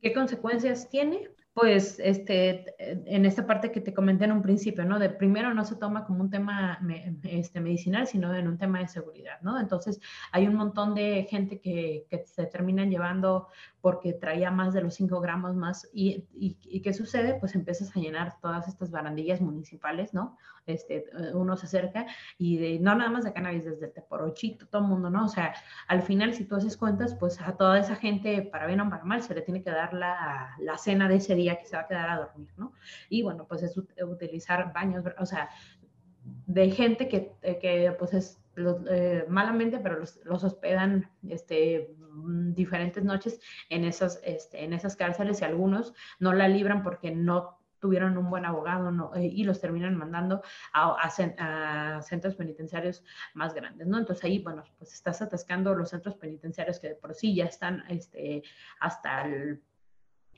¿Qué 0.00 0.12
consecuencias 0.12 0.88
tiene? 0.88 1.28
Pues 1.60 1.98
este, 1.98 2.74
en 2.78 3.26
esta 3.26 3.46
parte 3.46 3.70
que 3.70 3.82
te 3.82 3.92
comenté 3.92 4.24
en 4.24 4.32
un 4.32 4.40
principio, 4.40 4.82
¿no? 4.86 4.98
De 4.98 5.10
primero 5.10 5.52
no 5.52 5.62
se 5.66 5.76
toma 5.76 6.06
como 6.06 6.22
un 6.22 6.30
tema 6.30 6.80
este, 7.24 7.60
medicinal, 7.60 8.06
sino 8.06 8.34
en 8.34 8.48
un 8.48 8.56
tema 8.56 8.78
de 8.78 8.88
seguridad, 8.88 9.42
¿no? 9.42 9.60
Entonces 9.60 10.00
hay 10.32 10.46
un 10.46 10.54
montón 10.54 10.94
de 10.94 11.26
gente 11.28 11.60
que, 11.60 12.06
que 12.08 12.24
se 12.24 12.46
terminan 12.46 12.88
llevando 12.88 13.48
porque 13.80 14.12
traía 14.12 14.50
más 14.50 14.72
de 14.72 14.82
los 14.82 14.94
5 14.94 15.20
gramos 15.20 15.54
más. 15.54 15.88
Y, 15.92 16.24
y, 16.32 16.80
qué 16.80 16.92
sucede? 16.92 17.34
Pues 17.34 17.54
empiezas 17.54 17.94
a 17.96 18.00
llenar 18.00 18.40
todas 18.40 18.68
estas 18.68 18.90
barandillas 18.90 19.40
municipales, 19.40 20.14
¿no? 20.14 20.36
Este, 20.72 21.04
uno 21.34 21.56
se 21.56 21.66
acerca 21.66 22.06
y 22.38 22.58
de, 22.58 22.78
no 22.78 22.94
nada 22.94 23.10
más 23.10 23.24
de 23.24 23.32
cannabis, 23.32 23.64
desde 23.64 23.86
el 23.86 23.92
teporochito, 23.92 24.66
todo 24.66 24.82
el 24.82 24.88
mundo, 24.88 25.10
¿no? 25.10 25.24
O 25.24 25.28
sea, 25.28 25.54
al 25.88 26.02
final, 26.02 26.34
si 26.34 26.44
tú 26.44 26.56
haces 26.56 26.76
cuentas, 26.76 27.14
pues 27.14 27.40
a 27.40 27.56
toda 27.56 27.78
esa 27.78 27.96
gente, 27.96 28.42
para 28.42 28.66
bien 28.66 28.80
o 28.80 28.90
para 28.90 29.04
mal, 29.04 29.22
se 29.22 29.34
le 29.34 29.42
tiene 29.42 29.62
que 29.62 29.70
dar 29.70 29.92
la, 29.94 30.56
la 30.60 30.78
cena 30.78 31.08
de 31.08 31.16
ese 31.16 31.34
día 31.34 31.58
que 31.58 31.66
se 31.66 31.76
va 31.76 31.82
a 31.82 31.86
quedar 31.86 32.10
a 32.10 32.16
dormir, 32.16 32.52
¿no? 32.56 32.72
Y 33.08 33.22
bueno, 33.22 33.46
pues 33.46 33.62
es 33.62 33.76
utilizar 33.76 34.72
baños, 34.72 35.04
o 35.18 35.26
sea, 35.26 35.50
de 36.46 36.70
gente 36.70 37.08
que, 37.08 37.32
que 37.60 37.94
pues 37.98 38.14
es 38.14 38.40
eh, 38.90 39.24
malamente, 39.28 39.78
pero 39.78 39.98
los, 39.98 40.20
los, 40.24 40.44
hospedan 40.44 41.08
este, 41.28 41.94
diferentes 42.52 43.04
noches 43.04 43.40
en 43.68 43.84
esas, 43.84 44.20
este, 44.24 44.64
en 44.64 44.72
esas 44.72 44.96
cárceles 44.96 45.40
y 45.40 45.44
algunos 45.44 45.94
no 46.18 46.32
la 46.32 46.48
libran 46.48 46.82
porque 46.82 47.10
no 47.10 47.59
tuvieron 47.80 48.16
un 48.16 48.30
buen 48.30 48.44
abogado 48.44 48.90
no, 48.90 49.14
eh, 49.14 49.26
y 49.26 49.44
los 49.44 49.60
terminan 49.60 49.96
mandando 49.96 50.42
a, 50.72 50.96
a, 51.02 52.02
centros 52.02 52.34
penitenciarios 52.34 53.04
más 53.34 53.54
grandes, 53.54 53.86
¿no? 53.86 53.98
Entonces 53.98 54.24
ahí, 54.24 54.38
bueno, 54.38 54.64
pues 54.78 54.94
estás 54.94 55.22
atascando 55.22 55.74
los 55.74 55.90
centros 55.90 56.16
penitenciarios 56.16 56.78
que 56.78 56.88
de 56.88 56.94
por 56.94 57.14
sí 57.14 57.34
ya 57.34 57.46
están 57.46 57.84
este, 57.88 58.42
hasta 58.78 59.26
el 59.26 59.62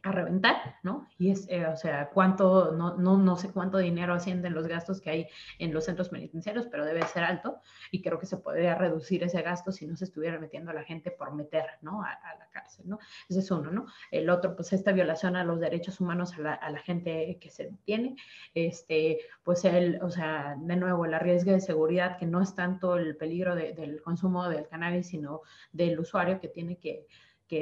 a 0.02 0.10
reventar, 0.10 0.76
¿no? 0.82 1.08
Y 1.16 1.30
es, 1.30 1.46
eh, 1.48 1.66
o 1.66 1.76
sea, 1.76 2.10
cuánto, 2.10 2.72
no, 2.72 2.96
no, 2.96 3.16
no 3.18 3.36
sé 3.36 3.50
cuánto 3.50 3.78
dinero 3.78 4.14
ascienden 4.14 4.52
los 4.52 4.66
gastos 4.66 5.00
que 5.00 5.10
hay 5.10 5.28
en 5.58 5.72
los 5.72 5.84
centros 5.84 6.08
penitenciarios, 6.08 6.66
pero 6.66 6.84
debe 6.84 7.02
ser 7.06 7.22
alto 7.22 7.60
y 7.92 8.02
creo 8.02 8.18
que 8.18 8.26
se 8.26 8.36
podría 8.36 8.74
reducir 8.74 9.22
ese 9.22 9.42
gasto 9.42 9.70
si 9.70 9.86
no 9.86 9.96
se 9.96 10.04
estuviera 10.04 10.40
metiendo 10.40 10.72
a 10.72 10.74
la 10.74 10.82
gente 10.82 11.12
por 11.12 11.32
meter, 11.34 11.66
¿no? 11.82 12.02
A, 12.02 12.18
la 12.38 12.48
cárcel, 12.50 12.88
¿no? 12.88 12.98
Ese 13.28 13.40
es 13.40 13.50
uno, 13.50 13.70
¿no? 13.70 13.86
El 14.10 14.28
otro, 14.28 14.56
pues 14.56 14.72
esta 14.72 14.92
violación 14.92 15.36
a 15.36 15.44
los 15.44 15.60
derechos 15.60 16.00
humanos 16.00 16.34
a 16.34 16.40
la, 16.40 16.54
a 16.54 16.70
la 16.70 16.80
gente 16.80 17.38
que 17.40 17.50
se 17.50 17.64
detiene, 17.70 18.16
este, 18.54 19.20
pues 19.44 19.64
el, 19.64 20.00
o 20.02 20.10
sea, 20.10 20.56
de 20.58 20.76
nuevo, 20.76 21.04
el 21.04 21.18
riesgo 21.20 21.52
de 21.52 21.60
seguridad, 21.60 22.18
que 22.18 22.26
no 22.26 22.42
es 22.42 22.54
tanto 22.54 22.96
el 22.96 23.16
peligro 23.16 23.54
del 23.54 24.02
consumo 24.02 24.48
del 24.48 24.66
cannabis, 24.66 25.08
sino 25.08 25.42
del 25.72 25.98
usuario 26.00 26.40
que 26.40 26.48
tiene 26.48 26.78
que 26.78 27.06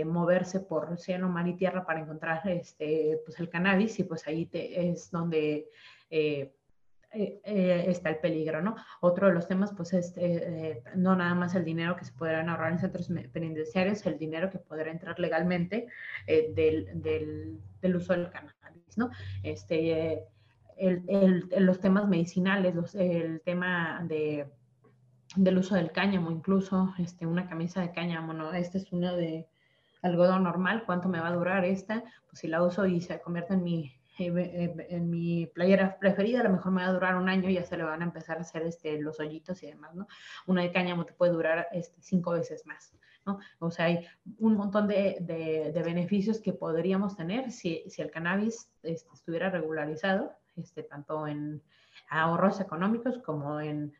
moverse 0.04 0.60
por 0.60 0.98
cielo, 0.98 1.28
mar 1.28 1.46
y 1.48 1.54
tierra 1.54 1.84
para 1.84 2.00
encontrar 2.00 2.46
este, 2.48 3.20
pues 3.24 3.38
el 3.40 3.48
cannabis 3.48 3.98
y 3.98 4.04
pues 4.04 4.26
ahí 4.26 4.48
es 4.52 5.10
donde 5.10 5.68
eh, 6.10 6.52
eh, 7.12 7.40
eh, 7.44 7.84
está 7.88 8.10
el 8.10 8.18
peligro, 8.18 8.62
¿no? 8.62 8.76
Otro 9.00 9.26
de 9.26 9.34
los 9.34 9.48
temas 9.48 9.72
pues 9.76 9.92
es 9.92 10.14
no 10.94 11.16
nada 11.16 11.34
más 11.34 11.54
el 11.54 11.64
dinero 11.64 11.96
que 11.96 12.04
se 12.04 12.12
podrán 12.12 12.48
ahorrar 12.48 12.72
en 12.72 12.78
centros 12.78 13.10
penitenciarios, 13.32 14.06
el 14.06 14.18
dinero 14.18 14.48
que 14.48 14.58
podrá 14.58 14.90
entrar 14.90 15.18
legalmente 15.18 15.88
del, 16.26 17.02
del, 17.02 17.96
uso 17.96 18.12
del 18.12 18.30
cannabis, 18.30 18.96
¿no? 18.96 19.10
Este, 19.42 20.24
el, 20.76 21.48
los 21.58 21.80
temas 21.80 22.08
medicinales, 22.08 22.94
el 22.94 23.40
tema 23.42 24.04
de 24.06 24.46
del 25.36 25.58
uso 25.58 25.76
del 25.76 25.92
cáñamo, 25.92 26.30
incluso 26.30 26.92
este, 26.98 27.26
una 27.26 27.48
camisa 27.48 27.80
de 27.80 27.92
cáñamo, 27.92 28.32
¿no? 28.32 28.52
Este 28.52 28.78
es 28.78 28.92
uno 28.92 29.14
de, 29.14 29.46
algodón 30.02 30.44
normal, 30.44 30.84
¿cuánto 30.86 31.08
me 31.08 31.20
va 31.20 31.28
a 31.28 31.34
durar 31.34 31.64
esta? 31.64 32.02
Pues 32.26 32.40
si 32.40 32.48
la 32.48 32.62
uso 32.62 32.86
y 32.86 33.00
se 33.00 33.20
convierte 33.20 33.54
en 33.54 33.62
mi, 33.62 33.92
en 34.18 35.10
mi 35.10 35.46
playera 35.46 35.98
preferida, 35.98 36.40
a 36.40 36.44
lo 36.44 36.50
mejor 36.50 36.72
me 36.72 36.82
va 36.82 36.88
a 36.88 36.92
durar 36.92 37.16
un 37.16 37.28
año 37.28 37.48
y 37.48 37.54
ya 37.54 37.64
se 37.64 37.76
le 37.76 37.84
van 37.84 38.02
a 38.02 38.04
empezar 38.04 38.38
a 38.38 38.42
hacer 38.42 38.62
este, 38.62 39.00
los 39.00 39.20
hoyitos 39.20 39.62
y 39.62 39.66
demás, 39.68 39.94
¿no? 39.94 40.06
Una 40.46 40.62
de 40.62 40.72
cáñamo 40.72 41.04
te 41.04 41.12
puede 41.12 41.32
durar 41.32 41.68
este, 41.72 42.00
cinco 42.02 42.32
veces 42.32 42.66
más, 42.66 42.94
¿no? 43.26 43.38
O 43.58 43.70
sea, 43.70 43.86
hay 43.86 44.06
un 44.38 44.56
montón 44.56 44.88
de, 44.88 45.16
de, 45.20 45.82
beneficios 45.82 46.40
que 46.40 46.52
podríamos 46.52 47.16
tener 47.16 47.50
si, 47.50 47.84
si 47.88 48.02
el 48.02 48.10
cannabis 48.10 48.70
este, 48.82 49.10
estuviera 49.14 49.50
regularizado, 49.50 50.32
este, 50.56 50.82
tanto 50.82 51.26
en 51.26 51.62
ahorros 52.08 52.60
económicos 52.60 53.18
como 53.18 53.60
en 53.60 53.94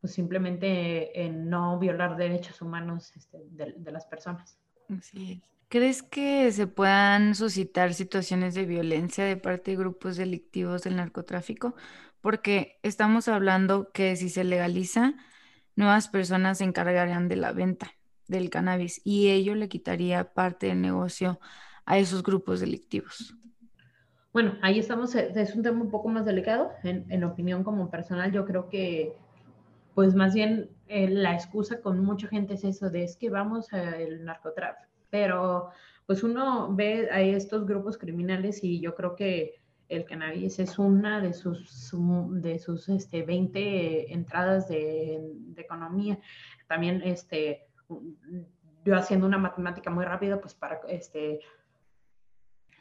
pues 0.00 0.12
simplemente 0.12 1.22
en 1.24 1.48
no 1.48 1.78
violar 1.78 2.16
derechos 2.16 2.60
humanos 2.60 3.16
este, 3.16 3.38
de, 3.50 3.74
de 3.76 3.90
las 3.90 4.04
personas. 4.04 4.58
¿Crees 5.68 6.02
que 6.02 6.52
se 6.52 6.66
puedan 6.66 7.34
suscitar 7.34 7.92
situaciones 7.92 8.54
de 8.54 8.66
violencia 8.66 9.24
de 9.24 9.36
parte 9.36 9.72
de 9.72 9.76
grupos 9.76 10.16
delictivos 10.16 10.82
del 10.82 10.96
narcotráfico? 10.96 11.74
Porque 12.20 12.78
estamos 12.82 13.28
hablando 13.28 13.90
que 13.92 14.14
si 14.16 14.28
se 14.28 14.44
legaliza, 14.44 15.14
nuevas 15.74 16.08
personas 16.08 16.58
se 16.58 16.64
encargarían 16.64 17.28
de 17.28 17.36
la 17.36 17.52
venta 17.52 17.90
del 18.28 18.50
cannabis 18.50 19.00
y 19.04 19.30
ello 19.30 19.54
le 19.54 19.68
quitaría 19.68 20.32
parte 20.32 20.66
del 20.68 20.80
negocio 20.80 21.40
a 21.84 21.98
esos 21.98 22.22
grupos 22.22 22.60
delictivos. 22.60 23.34
Bueno, 24.32 24.58
ahí 24.62 24.78
estamos, 24.78 25.14
eh, 25.14 25.32
es 25.34 25.54
un 25.54 25.62
tema 25.62 25.80
un 25.80 25.90
poco 25.90 26.08
más 26.08 26.24
delicado. 26.24 26.70
En, 26.82 27.10
en 27.10 27.24
opinión 27.24 27.64
como 27.64 27.90
personal, 27.90 28.30
yo 28.32 28.44
creo 28.44 28.68
que 28.68 29.16
pues 29.96 30.14
más 30.14 30.34
bien 30.34 30.68
eh, 30.88 31.08
la 31.08 31.32
excusa 31.32 31.80
con 31.80 32.04
mucha 32.04 32.28
gente 32.28 32.52
es 32.52 32.64
eso 32.64 32.90
de 32.90 33.02
es 33.02 33.16
que 33.16 33.30
vamos 33.30 33.72
al 33.72 34.26
narcotráfico, 34.26 34.92
pero 35.08 35.70
pues 36.04 36.22
uno 36.22 36.68
ve 36.74 37.08
a 37.10 37.22
estos 37.22 37.66
grupos 37.66 37.96
criminales 37.96 38.62
y 38.62 38.78
yo 38.78 38.94
creo 38.94 39.16
que 39.16 39.54
el 39.88 40.04
cannabis 40.04 40.58
es 40.58 40.78
una 40.78 41.22
de 41.22 41.32
sus, 41.32 41.94
de 42.28 42.58
sus 42.58 42.90
este, 42.90 43.22
20 43.22 44.12
entradas 44.12 44.68
de, 44.68 45.32
economía. 45.56 46.18
También, 46.68 47.00
este, 47.02 47.66
yo 48.84 48.96
haciendo 48.96 49.26
una 49.26 49.38
matemática 49.38 49.88
muy 49.88 50.04
rápida, 50.04 50.42
pues 50.42 50.52
para, 50.52 50.78
este, 50.90 51.40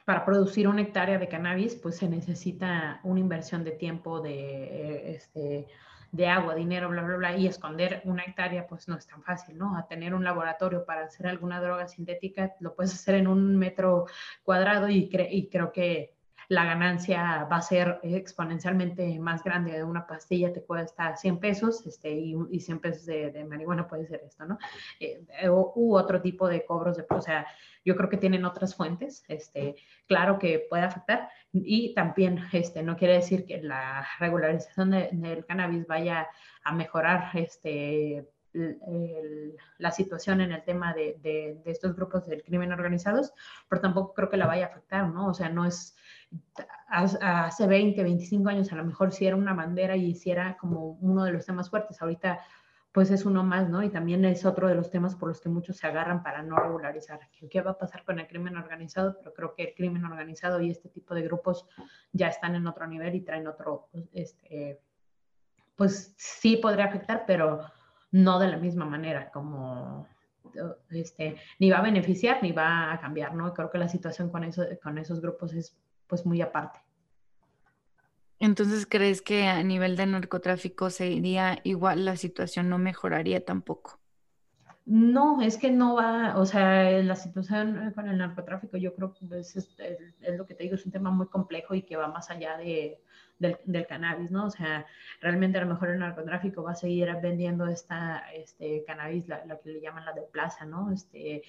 para 0.03 0.25
producir 0.25 0.67
una 0.67 0.81
hectárea 0.81 1.17
de 1.17 1.29
cannabis, 1.29 1.75
pues 1.75 1.95
se 1.95 2.09
necesita 2.09 2.99
una 3.05 3.21
inversión 3.21 3.63
de 3.63 3.71
tiempo 3.71 4.19
de, 4.19 5.15
este, 5.15 5.67
de 6.15 6.27
agua, 6.27 6.55
dinero, 6.55 6.87
bla, 6.89 7.01
bla, 7.03 7.17
bla, 7.17 7.37
y 7.37 7.45
esconder 7.45 8.01
una 8.05 8.23
hectárea, 8.23 8.67
pues 8.67 8.87
no 8.87 8.95
es 8.95 9.05
tan 9.05 9.21
fácil, 9.21 9.57
¿no? 9.57 9.77
A 9.77 9.85
tener 9.85 10.13
un 10.13 10.23
laboratorio 10.23 10.85
para 10.85 11.03
hacer 11.03 11.27
alguna 11.27 11.59
droga 11.59 11.89
sintética, 11.89 12.55
lo 12.61 12.73
puedes 12.73 12.93
hacer 12.93 13.15
en 13.15 13.27
un 13.27 13.57
metro 13.57 14.05
cuadrado 14.43 14.87
y, 14.87 15.09
y 15.29 15.49
creo 15.49 15.73
que 15.73 16.14
la 16.47 16.65
ganancia 16.65 17.47
va 17.51 17.57
a 17.57 17.61
ser 17.61 17.99
exponencialmente 18.03 19.19
más 19.19 19.43
grande. 19.43 19.73
De 19.73 19.83
una 19.83 20.05
pastilla 20.05 20.53
te 20.53 20.63
cuesta 20.63 21.15
100 21.15 21.39
pesos 21.39 21.85
este, 21.85 22.11
y, 22.11 22.35
y 22.51 22.59
100 22.59 22.79
pesos 22.79 23.05
de, 23.05 23.45
marihuana 23.49 23.87
puede 23.87 24.07
ser 24.07 24.21
esto, 24.25 24.45
¿no? 24.45 24.57
Eh, 24.99 25.23
u 25.49 25.95
otro 25.95 26.21
tipo 26.21 26.47
de 26.47 26.65
cobros, 26.65 26.97
de, 26.97 27.05
o 27.09 27.21
sea, 27.21 27.45
yo 27.83 27.95
creo 27.95 28.09
que 28.09 28.17
tienen 28.17 28.45
otras 28.45 28.75
fuentes, 28.75 29.23
este, 29.27 29.75
claro 30.07 30.39
que 30.39 30.65
puede 30.69 30.83
afectar 30.83 31.29
y 31.53 31.93
también 31.93 32.39
este, 32.51 32.81
no 32.81 32.97
quiere 32.97 33.13
decir 33.13 33.45
que 33.45 33.61
la 33.61 34.05
regularización 34.19 34.91
del 34.91 35.45
cannabis 35.45 35.85
vaya 35.85 36.27
a 36.63 36.73
mejorar 36.73 37.29
este, 37.35 38.27
la 39.77 39.91
situación 39.91 40.41
en 40.41 40.51
el 40.51 40.63
tema 40.63 40.93
de, 40.93 41.17
de, 41.21 41.61
de, 41.63 41.71
estos 41.71 41.95
grupos 41.95 42.25
del 42.25 42.43
crimen 42.43 42.71
organizados, 42.71 43.33
pero 43.69 43.81
tampoco 43.81 44.13
creo 44.13 44.29
que 44.29 44.37
la 44.37 44.47
vaya 44.47 44.65
a 44.65 44.69
afectar, 44.69 45.07
¿no? 45.07 45.27
O 45.27 45.33
sea, 45.33 45.49
no 45.49 45.65
es, 45.65 45.95
hace 46.87 47.67
20, 47.67 48.01
25 48.03 48.49
años 48.49 48.71
a 48.71 48.75
lo 48.75 48.85
mejor 48.85 49.11
si 49.11 49.25
era 49.25 49.35
una 49.35 49.53
bandera 49.53 49.95
y 49.95 50.15
si 50.15 50.31
era 50.31 50.57
como 50.57 50.97
uno 51.01 51.23
de 51.23 51.31
los 51.31 51.45
temas 51.45 51.69
fuertes, 51.69 52.01
ahorita 52.01 52.39
pues 52.91 53.11
es 53.11 53.25
uno 53.25 53.43
más, 53.43 53.67
¿no? 53.67 53.83
Y 53.83 53.89
también 53.89 54.23
es 54.23 54.45
otro 54.45 54.69
de 54.69 54.75
los 54.75 54.89
temas 54.89 55.15
por 55.15 55.27
los 55.27 55.41
que 55.41 55.49
muchos 55.49 55.75
se 55.75 55.85
agarran 55.85 56.23
para 56.23 56.41
no 56.43 56.55
regularizar. 56.55 57.19
¿Qué 57.49 57.61
va 57.61 57.71
a 57.71 57.77
pasar 57.77 58.05
con 58.05 58.19
el 58.19 58.27
crimen 58.27 58.55
organizado? 58.55 59.17
Pero 59.17 59.33
creo 59.33 59.53
que 59.53 59.63
el 59.63 59.75
crimen 59.75 60.05
organizado 60.05 60.61
y 60.61 60.71
este 60.71 60.87
tipo 60.87 61.13
de 61.13 61.23
grupos 61.23 61.67
ya 62.13 62.29
están 62.29 62.55
en 62.55 62.65
otro 62.67 62.87
nivel 62.87 63.13
y 63.15 63.21
traen 63.21 63.47
otro, 63.47 63.89
este, 64.13 64.79
pues 65.75 66.13
sí 66.17 66.55
podría 66.55 66.85
afectar, 66.85 67.25
pero 67.27 67.59
no 68.11 68.39
de 68.39 68.47
la 68.47 68.57
misma 68.57 68.85
manera 68.85 69.29
como 69.29 70.07
este, 70.91 71.35
ni 71.59 71.69
va 71.69 71.79
a 71.79 71.83
beneficiar 71.83 72.41
ni 72.41 72.51
va 72.51 72.93
a 72.93 72.99
cambiar, 73.01 73.35
¿no? 73.35 73.53
Creo 73.53 73.69
que 73.69 73.77
la 73.77 73.89
situación 73.89 74.29
con, 74.29 74.43
eso, 74.43 74.63
con 74.81 74.97
esos 74.97 75.21
grupos 75.21 75.53
es 75.53 75.77
pues 76.07 76.25
muy 76.25 76.41
aparte. 76.41 76.79
Entonces, 78.39 78.85
¿crees 78.85 79.21
que 79.21 79.47
a 79.47 79.63
nivel 79.63 79.95
de 79.95 80.05
narcotráfico 80.05 80.89
se 80.89 81.09
iría 81.09 81.59
igual, 81.63 82.05
la 82.05 82.17
situación 82.17 82.69
no 82.69 82.77
mejoraría 82.77 83.43
tampoco? 83.45 83.99
No, 84.85 85.41
es 85.41 85.57
que 85.57 85.71
no 85.71 85.95
va, 85.95 86.37
o 86.37 86.45
sea, 86.45 86.91
la 87.01 87.15
situación 87.15 87.91
con 87.95 88.07
el 88.07 88.19
narcotráfico 88.19 88.77
yo 88.77 88.93
creo 88.93 89.15
que 89.15 89.39
es, 89.39 89.55
es, 89.55 89.75
lo 90.37 90.45
que 90.45 90.53
te 90.53 90.63
digo, 90.63 90.75
es 90.75 90.85
un 90.85 90.91
tema 90.91 91.09
muy 91.09 91.25
complejo 91.25 91.73
y 91.73 91.81
que 91.81 91.95
va 91.97 92.07
más 92.07 92.29
allá 92.29 92.55
de, 92.57 93.01
del, 93.39 93.57
del, 93.65 93.87
cannabis, 93.87 94.29
¿no? 94.29 94.45
O 94.45 94.51
sea, 94.51 94.85
realmente 95.21 95.57
a 95.57 95.61
lo 95.61 95.73
mejor 95.73 95.89
el 95.89 95.97
narcotráfico 95.97 96.61
va 96.61 96.73
a 96.73 96.75
seguir 96.75 97.09
vendiendo 97.19 97.65
esta 97.65 98.31
este, 98.31 98.83
cannabis, 98.85 99.27
la, 99.27 99.41
que 99.59 99.69
le 99.71 99.81
llaman 99.81 100.05
la 100.05 100.13
de 100.13 100.21
plaza, 100.21 100.65
¿no? 100.65 100.91
Este, 100.91 101.41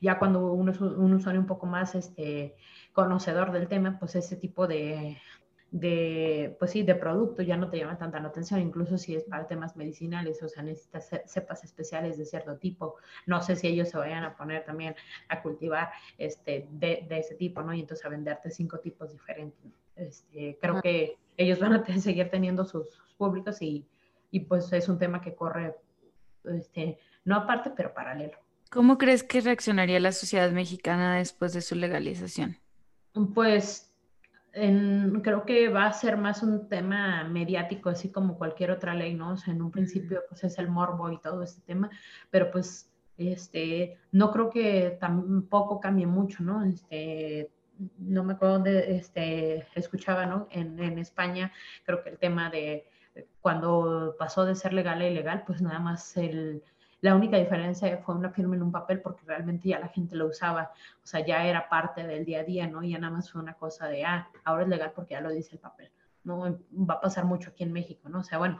ya 0.00 0.18
cuando 0.18 0.52
uno 0.52 0.72
es 0.72 0.80
un 0.80 1.12
usuario 1.14 1.40
un 1.40 1.46
poco 1.46 1.66
más 1.66 1.94
este, 1.94 2.56
conocedor 2.92 3.52
del 3.52 3.68
tema, 3.68 3.98
pues 3.98 4.14
ese 4.16 4.36
tipo 4.36 4.66
de, 4.66 5.16
de, 5.70 6.54
pues 6.58 6.70
sí, 6.70 6.82
de 6.84 6.94
producto 6.94 7.42
ya 7.42 7.56
no 7.56 7.68
te 7.68 7.78
llama 7.78 7.98
tanta 7.98 8.20
la 8.20 8.28
atención, 8.28 8.60
incluso 8.60 8.96
si 8.96 9.16
es 9.16 9.24
para 9.24 9.48
temas 9.48 9.76
medicinales, 9.76 10.40
o 10.42 10.48
sea, 10.48 10.62
necesitas 10.62 11.10
cepas 11.26 11.64
especiales 11.64 12.16
de 12.16 12.26
cierto 12.26 12.56
tipo. 12.58 12.94
No 13.26 13.42
sé 13.42 13.56
si 13.56 13.66
ellos 13.66 13.88
se 13.88 13.98
vayan 13.98 14.22
a 14.22 14.36
poner 14.36 14.64
también 14.64 14.94
a 15.28 15.42
cultivar 15.42 15.90
este, 16.16 16.68
de, 16.70 17.04
de 17.08 17.18
ese 17.18 17.34
tipo, 17.34 17.62
¿no? 17.62 17.74
Y 17.74 17.80
entonces 17.80 18.06
a 18.06 18.08
venderte 18.08 18.50
cinco 18.50 18.78
tipos 18.78 19.10
diferentes. 19.10 19.72
Este, 19.96 20.58
creo 20.60 20.80
que 20.80 21.18
ellos 21.36 21.58
van 21.58 21.72
a 21.72 21.84
seguir 22.00 22.30
teniendo 22.30 22.64
sus, 22.64 23.02
públicos 23.16 23.62
y, 23.62 23.86
y, 24.30 24.40
pues 24.40 24.72
es 24.72 24.88
un 24.88 24.98
tema 24.98 25.20
que 25.20 25.34
corre, 25.34 25.76
este, 26.44 26.98
no 27.24 27.36
aparte, 27.36 27.70
pero 27.70 27.94
paralelo. 27.94 28.38
¿Cómo 28.74 28.98
crees 28.98 29.22
que 29.22 29.40
reaccionaría 29.40 30.00
la 30.00 30.10
sociedad 30.10 30.50
mexicana 30.50 31.14
después 31.18 31.52
de 31.52 31.62
su 31.62 31.76
legalización? 31.76 32.58
Pues 33.32 33.94
creo 34.52 35.44
que 35.46 35.68
va 35.68 35.86
a 35.86 35.92
ser 35.92 36.16
más 36.16 36.42
un 36.42 36.68
tema 36.68 37.22
mediático, 37.22 37.90
así 37.90 38.10
como 38.10 38.36
cualquier 38.36 38.72
otra 38.72 38.92
ley, 38.92 39.14
¿no? 39.14 39.34
O 39.34 39.36
sea, 39.36 39.54
en 39.54 39.62
un 39.62 39.70
principio, 39.70 40.24
pues 40.28 40.42
es 40.42 40.58
el 40.58 40.68
morbo 40.68 41.08
y 41.08 41.20
todo 41.20 41.44
este 41.44 41.62
tema, 41.62 41.88
pero 42.30 42.50
pues, 42.50 42.90
este, 43.16 43.96
no 44.10 44.32
creo 44.32 44.50
que 44.50 44.96
tampoco 44.98 45.78
cambie 45.78 46.08
mucho, 46.08 46.42
¿no? 46.42 46.64
Este, 46.64 47.52
no 47.98 48.24
me 48.24 48.32
acuerdo 48.32 48.54
dónde 48.54 48.96
este, 48.96 49.68
escuchaba, 49.76 50.26
¿no? 50.26 50.48
En, 50.50 50.80
en 50.80 50.98
España, 50.98 51.52
creo 51.84 52.02
que 52.02 52.10
el 52.10 52.18
tema 52.18 52.50
de 52.50 52.88
cuando 53.40 54.16
pasó 54.18 54.44
de 54.44 54.56
ser 54.56 54.72
legal 54.72 55.00
a 55.00 55.06
ilegal, 55.06 55.44
pues 55.46 55.62
nada 55.62 55.78
más 55.78 56.16
el, 56.16 56.64
la 57.04 57.14
única 57.14 57.36
diferencia 57.36 57.98
fue 57.98 58.14
una 58.14 58.30
firma 58.30 58.56
en 58.56 58.62
un 58.62 58.72
papel 58.72 59.02
porque 59.02 59.26
realmente 59.26 59.68
ya 59.68 59.78
la 59.78 59.88
gente 59.88 60.16
lo 60.16 60.26
usaba, 60.26 60.72
o 61.02 61.06
sea, 61.06 61.20
ya 61.20 61.44
era 61.44 61.68
parte 61.68 62.02
del 62.06 62.24
día 62.24 62.40
a 62.40 62.44
día, 62.44 62.66
¿no? 62.66 62.82
Ya 62.82 62.98
nada 62.98 63.12
más 63.12 63.30
fue 63.30 63.42
una 63.42 63.52
cosa 63.52 63.88
de, 63.88 64.06
ah, 64.06 64.26
ahora 64.42 64.62
es 64.62 64.70
legal 64.70 64.92
porque 64.96 65.12
ya 65.12 65.20
lo 65.20 65.28
dice 65.28 65.50
el 65.52 65.58
papel, 65.58 65.92
¿no? 66.22 66.58
Va 66.72 66.94
a 66.94 67.00
pasar 67.02 67.26
mucho 67.26 67.50
aquí 67.50 67.62
en 67.62 67.74
México, 67.74 68.08
¿no? 68.08 68.20
O 68.20 68.22
sea, 68.22 68.38
bueno, 68.38 68.58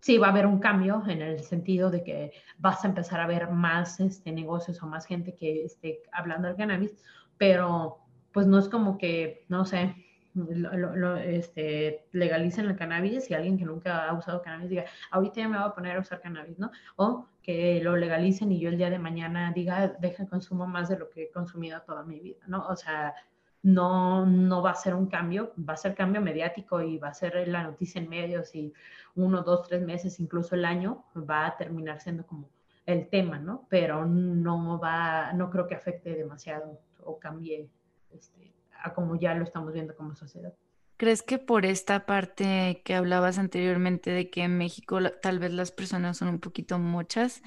sí 0.00 0.16
va 0.16 0.28
a 0.28 0.30
haber 0.30 0.46
un 0.46 0.60
cambio 0.60 1.02
en 1.06 1.20
el 1.20 1.40
sentido 1.40 1.90
de 1.90 2.02
que 2.02 2.32
vas 2.56 2.86
a 2.86 2.88
empezar 2.88 3.20
a 3.20 3.26
ver 3.26 3.50
más 3.50 4.00
este, 4.00 4.32
negocios 4.32 4.82
o 4.82 4.86
más 4.86 5.04
gente 5.04 5.34
que 5.34 5.66
esté 5.66 6.00
hablando 6.10 6.48
del 6.48 6.56
cannabis, 6.56 6.96
pero 7.36 7.98
pues 8.32 8.46
no 8.46 8.58
es 8.58 8.70
como 8.70 8.96
que, 8.96 9.44
no 9.50 9.66
sé, 9.66 9.94
lo, 10.34 11.16
este, 11.16 12.06
legalicen 12.12 12.66
el 12.66 12.76
cannabis 12.76 13.30
y 13.30 13.34
alguien 13.34 13.58
que 13.58 13.64
nunca 13.64 14.08
ha 14.08 14.14
usado 14.14 14.42
cannabis 14.42 14.70
diga, 14.70 14.84
ahorita 15.10 15.36
ya 15.36 15.48
me 15.48 15.58
voy 15.58 15.66
a 15.66 15.74
poner 15.74 15.96
a 15.96 16.00
usar 16.00 16.20
cannabis, 16.20 16.58
¿no? 16.58 16.70
O 16.96 17.26
que 17.42 17.80
lo 17.82 17.96
legalicen 17.96 18.52
y 18.52 18.60
yo 18.60 18.68
el 18.68 18.78
día 18.78 18.90
de 18.90 18.98
mañana 18.98 19.52
diga, 19.54 19.88
deja 19.98 20.26
consumo 20.26 20.66
más 20.66 20.88
de 20.88 20.98
lo 20.98 21.10
que 21.10 21.24
he 21.24 21.30
consumido 21.30 21.80
toda 21.82 22.02
mi 22.02 22.20
vida, 22.20 22.40
¿no? 22.46 22.66
O 22.68 22.76
sea, 22.76 23.14
no, 23.62 24.26
no 24.26 24.62
va 24.62 24.70
a 24.70 24.74
ser 24.74 24.94
un 24.94 25.06
cambio, 25.06 25.52
va 25.58 25.74
a 25.74 25.76
ser 25.76 25.94
cambio 25.94 26.20
mediático 26.20 26.82
y 26.82 26.98
va 26.98 27.08
a 27.08 27.14
ser 27.14 27.46
la 27.48 27.62
noticia 27.62 28.00
en 28.00 28.08
medios 28.08 28.54
y 28.54 28.72
uno, 29.14 29.42
dos, 29.42 29.68
tres 29.68 29.82
meses, 29.82 30.18
incluso 30.20 30.54
el 30.54 30.64
año, 30.64 31.04
va 31.16 31.46
a 31.46 31.56
terminar 31.56 32.00
siendo 32.00 32.26
como 32.26 32.48
el 32.86 33.08
tema, 33.08 33.38
¿no? 33.38 33.66
Pero 33.68 34.04
no 34.06 34.78
va, 34.78 35.32
no 35.32 35.50
creo 35.50 35.66
que 35.66 35.74
afecte 35.74 36.14
demasiado 36.14 36.80
o 37.04 37.18
cambie 37.18 37.68
este, 38.10 38.52
a 38.82 38.94
como 38.94 39.16
ya 39.16 39.34
lo 39.34 39.44
estamos 39.44 39.72
viendo 39.72 39.94
como 39.94 40.14
sociedad. 40.14 40.52
¿Crees 40.96 41.22
que 41.22 41.38
por 41.38 41.66
esta 41.66 42.06
parte 42.06 42.82
que 42.84 42.94
hablabas 42.94 43.38
anteriormente 43.38 44.10
de 44.10 44.30
que 44.30 44.44
en 44.44 44.56
México 44.56 44.98
tal 45.20 45.38
vez 45.38 45.52
las 45.52 45.72
personas 45.72 46.18
son 46.18 46.28
un 46.28 46.38
poquito 46.38 46.78
muchas, 46.78 47.42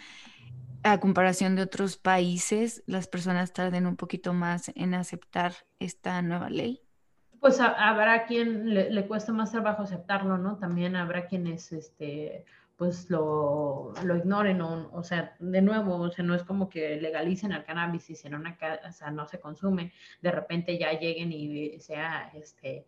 a 0.84 1.00
comparación 1.00 1.56
de 1.56 1.64
otros 1.64 1.98
países, 1.98 2.84
las 2.86 3.08
personas 3.08 3.54
tarden 3.54 3.88
un 3.88 3.96
poquito 3.96 4.34
más 4.34 4.72
en 4.76 4.94
aceptar 4.94 5.54
esta 5.80 6.22
nueva 6.22 6.50
ley? 6.50 6.82
Pues 7.40 7.60
habrá 7.60 8.26
quien 8.26 8.74
le, 8.74 8.92
le 8.92 9.08
cuesta 9.08 9.32
más 9.32 9.52
trabajo 9.52 9.84
aceptarlo, 9.84 10.38
¿no? 10.38 10.58
También 10.58 10.96
habrá 10.96 11.26
quienes, 11.26 11.72
este, 11.72 12.46
pues 12.78 13.10
lo, 13.10 13.94
lo 14.04 14.18
ignoren 14.18 14.62
o, 14.62 14.90
o, 14.92 15.04
sea, 15.04 15.36
de 15.40 15.62
nuevo, 15.62 15.96
o 15.96 16.12
sea, 16.12 16.26
no 16.26 16.36
es 16.36 16.44
como 16.44 16.70
que 16.70 17.00
legalicen 17.00 17.52
el 17.52 17.64
cannabis 17.64 18.10
y 18.10 18.16
si 18.16 18.28
en 18.28 18.36
una 18.36 18.58
casa 18.58 19.12
no 19.12 19.28
se 19.28 19.40
consume, 19.40 19.94
de 20.22 20.32
repente 20.32 20.78
ya 20.78 20.92
lleguen 21.00 21.32
y 21.32 21.80
sea 21.80 22.32
este 22.34 22.86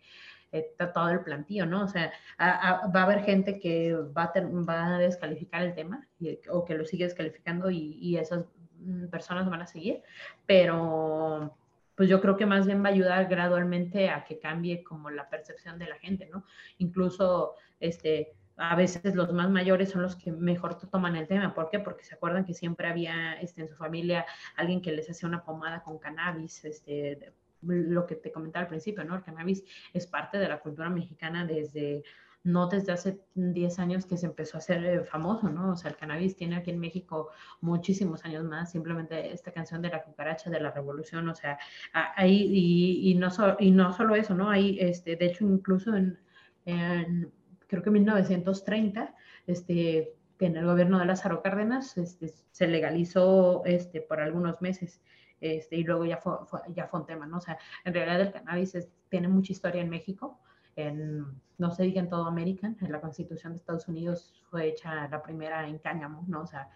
eh, 0.52 0.76
todo 0.94 1.10
el 1.10 1.22
plantío, 1.22 1.66
¿no? 1.66 1.84
O 1.84 1.88
sea, 1.88 2.12
va 2.40 3.02
a 3.02 3.04
haber 3.04 3.24
gente 3.24 3.60
que 3.60 3.94
va 3.94 4.32
a, 4.34 4.42
va 4.42 4.96
a 4.96 5.00
descalificar 5.00 5.64
el 5.64 5.76
tema 5.76 6.08
o 6.50 6.64
que 6.66 6.76
lo 6.76 6.86
sigue 6.86 7.06
descalificando 7.06 7.70
y, 7.70 7.98
y 8.02 8.18
esas 8.18 8.46
mm, 8.80 9.08
personas 9.08 9.50
van 9.50 9.62
a 9.62 9.68
seguir, 9.68 10.02
pero 10.46 11.54
pues 11.96 12.10
yo 12.10 12.22
creo 12.22 12.38
que 12.38 12.46
más 12.46 12.68
bien 12.68 12.84
va 12.84 12.90
a 12.90 12.92
ayudar 12.92 13.28
gradualmente 13.28 14.10
a 14.10 14.24
que 14.24 14.38
cambie 14.38 14.84
como 14.84 15.10
la 15.10 15.30
percepción 15.30 15.80
de 15.80 15.88
la 15.88 15.98
gente, 15.98 16.30
¿no? 16.32 16.46
Incluso, 16.78 17.56
este, 17.80 18.36
a 18.58 18.76
veces 18.76 19.16
los 19.16 19.32
más 19.32 19.50
mayores 19.50 19.92
son 19.92 20.02
los 20.02 20.16
que 20.16 20.32
mejor 20.32 20.78
toman 20.90 21.16
el 21.16 21.28
tema. 21.28 21.54
¿Por 21.54 21.70
qué? 21.70 21.80
Porque 21.80 22.04
se 22.04 22.16
acuerdan 22.16 22.44
que 22.44 22.54
siempre 22.54 22.88
había 22.88 23.34
este, 23.34 23.62
en 23.62 23.70
su 23.70 23.76
familia 23.76 24.26
alguien 24.56 24.82
que 24.82 24.92
les 24.92 25.10
hacía 25.10 25.30
una 25.30 25.44
pomada 25.44 25.84
con 25.84 26.00
cannabis, 26.00 26.66
este, 26.66 27.34
lo 27.62 28.06
que 28.08 28.16
te 28.16 28.32
comentaba 28.32 28.64
al 28.64 28.70
principio, 28.70 29.04
¿no? 29.04 29.16
El 29.16 29.24
cannabis 29.24 29.64
es 29.94 30.08
parte 30.08 30.40
de 30.40 30.50
la 30.50 30.60
cultura 30.60 30.90
mexicana 30.90 31.46
desde, 31.46 32.04
no 32.44 32.68
desde 32.68 32.94
hace 32.94 33.20
10 33.36 33.78
años 33.78 34.06
que 34.08 34.18
se 34.18 34.26
empezó 34.26 34.58
a 34.58 34.60
hacer 34.60 34.84
eh, 34.86 35.04
famoso, 35.04 35.50
¿no? 35.50 35.74
O 35.74 35.76
sea, 35.76 35.92
el 35.92 35.98
cannabis 35.98 36.36
tiene 36.36 36.56
aquí 36.56 36.72
en 36.72 36.80
México 36.80 37.30
muchísimos 37.62 38.26
años 38.26 38.44
más, 38.44 38.72
simplemente 38.72 39.34
esta 39.34 39.52
canción 39.52 39.84
de 39.84 39.90
la 39.90 40.04
cucaracha 40.04 40.50
de 40.50 40.60
la 40.60 40.72
revolución, 40.72 41.30
o 41.30 41.36
sea, 41.36 41.60
ahí, 41.94 42.48
y, 42.52 43.12
y, 43.12 43.16
no, 43.16 43.30
y 43.60 43.70
no 43.70 43.94
solo 43.94 44.16
eso, 44.16 44.34
¿no? 44.34 44.50
Ahí, 44.50 44.78
este, 44.80 45.16
de 45.16 45.26
hecho, 45.28 45.46
incluso 45.46 45.96
en, 45.96 46.20
en 46.66 47.32
creo 47.68 47.84
que 47.84 47.90
en 47.90 47.94
1930, 47.94 49.16
este, 49.46 50.16
en 50.40 50.58
el 50.58 50.66
gobierno 50.66 51.00
de 51.00 51.06
Lázaro 51.06 51.42
Cárdenas, 51.42 51.98
este, 51.98 52.34
se 52.52 52.68
legalizó 52.68 53.64
este, 53.66 54.02
por 54.02 54.20
algunos 54.20 54.62
meses. 54.62 55.02
Este, 55.40 55.76
y 55.76 55.84
luego 55.84 56.06
ya 56.06 56.18
fue, 56.18 56.34
ya 56.74 56.88
fue 56.88 57.02
un 57.02 57.06
tema, 57.06 57.28
¿no? 57.28 57.38
O 57.38 57.42
sea, 57.42 57.58
en 57.86 57.94
realidad 57.94 58.22
el 58.22 58.32
cannabis 58.32 58.76
tiene 59.10 59.28
mucha 59.28 59.54
historia 59.54 59.82
en 59.82 59.90
México, 59.90 60.40
en, 60.76 61.26
no 61.58 61.72
se 61.72 61.84
diga 61.84 62.00
en 62.00 62.10
todo 62.10 62.26
América, 62.26 62.74
en 62.82 62.92
la 62.92 63.02
Constitución 63.02 63.54
de 63.54 63.58
Estados 63.58 63.88
Unidos 63.88 64.34
fue 64.50 64.68
hecha 64.68 65.08
la 65.08 65.22
primera 65.22 65.68
en 65.68 65.78
cáñamo, 65.80 66.26
¿no? 66.28 66.42
O 66.42 66.48
sea, 66.48 66.70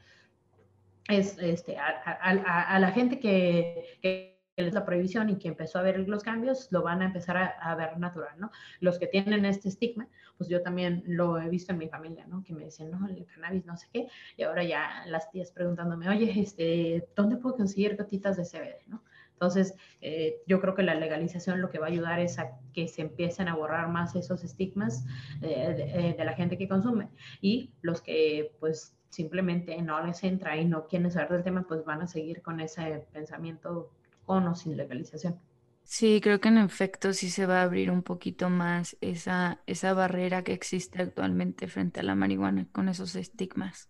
es 1.07 1.37
este, 1.39 1.77
a, 1.77 2.01
a, 2.05 2.75
a 2.75 2.79
la 2.79 2.91
gente 2.91 3.19
que, 3.19 3.97
que 4.01 4.31
es 4.35 4.40
la 4.57 4.85
prohibición 4.85 5.29
y 5.29 5.37
que 5.37 5.47
empezó 5.47 5.79
a 5.79 5.81
ver 5.81 6.07
los 6.07 6.23
cambios, 6.23 6.67
lo 6.71 6.83
van 6.83 7.01
a 7.01 7.05
empezar 7.05 7.37
a, 7.37 7.75
ver 7.75 7.97
natural, 7.97 8.37
¿no? 8.37 8.51
Los 8.79 8.99
que 8.99 9.07
tienen 9.07 9.45
este 9.45 9.69
estigma, 9.69 10.07
pues 10.37 10.49
yo 10.49 10.61
también 10.61 11.03
lo 11.07 11.39
he 11.39 11.49
visto 11.49 11.71
en 11.71 11.79
mi 11.79 11.87
familia, 11.87 12.27
¿no? 12.27 12.43
Que 12.43 12.53
me 12.53 12.65
dicen, 12.65 12.91
no, 12.91 13.07
el 13.07 13.25
cannabis, 13.25 13.65
no 13.65 13.77
sé 13.77 13.87
qué, 13.91 14.07
y 14.37 14.43
ahora 14.43 14.63
ya 14.63 15.03
las 15.07 15.31
tías 15.31 15.51
preguntándome, 15.51 16.09
oye, 16.09 16.39
este, 16.39 17.07
¿dónde 17.15 17.37
puedo 17.37 17.55
conseguir 17.55 17.95
gotitas 17.95 18.37
de 18.37 18.45
CBD, 18.45 18.87
¿no? 18.87 19.03
Entonces, 19.41 19.73
eh, 20.01 20.39
yo 20.45 20.61
creo 20.61 20.75
que 20.75 20.83
la 20.83 20.93
legalización 20.93 21.61
lo 21.61 21.71
que 21.71 21.79
va 21.79 21.87
a 21.87 21.89
ayudar 21.89 22.19
es 22.19 22.37
a 22.37 22.59
que 22.73 22.87
se 22.87 23.01
empiecen 23.01 23.47
a 23.47 23.55
borrar 23.55 23.89
más 23.89 24.15
esos 24.15 24.43
estigmas 24.43 25.03
eh, 25.41 26.13
de, 26.15 26.23
la 26.23 26.33
gente 26.33 26.59
que 26.59 26.67
consume 26.67 27.09
y 27.41 27.71
los 27.81 28.03
que 28.03 28.55
pues 28.59 28.95
simplemente 29.09 29.81
no 29.81 30.05
les 30.05 30.23
entra 30.23 30.57
y 30.57 30.65
no 30.65 30.85
quieren 30.85 31.09
saber 31.09 31.29
del 31.31 31.43
tema, 31.43 31.65
pues 31.67 31.83
van 31.83 32.03
a 32.03 32.07
seguir 32.07 32.43
con 32.43 32.59
ese 32.59 33.07
pensamiento 33.13 33.89
con 34.25 34.47
o 34.47 34.55
sin 34.55 34.77
legalización. 34.77 35.39
Sí, 35.83 36.21
creo 36.21 36.39
que 36.39 36.47
en 36.47 36.57
efecto 36.57 37.11
sí 37.13 37.29
se 37.29 37.45
va 37.45 37.59
a 37.59 37.63
abrir 37.63 37.91
un 37.91 38.01
poquito 38.01 38.49
más 38.49 38.97
esa, 39.01 39.61
esa 39.67 39.93
barrera 39.93 40.43
que 40.43 40.53
existe 40.53 41.01
actualmente 41.01 41.67
frente 41.67 41.99
a 41.99 42.03
la 42.03 42.15
marihuana 42.15 42.67
con 42.71 42.87
esos 42.87 43.15
estigmas. 43.15 43.89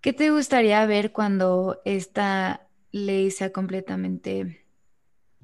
¿Qué 0.00 0.12
te 0.12 0.30
gustaría 0.30 0.84
ver 0.86 1.12
cuando 1.12 1.80
esta 1.84 2.68
ley 2.92 3.30
sea 3.30 3.52
completamente, 3.52 4.64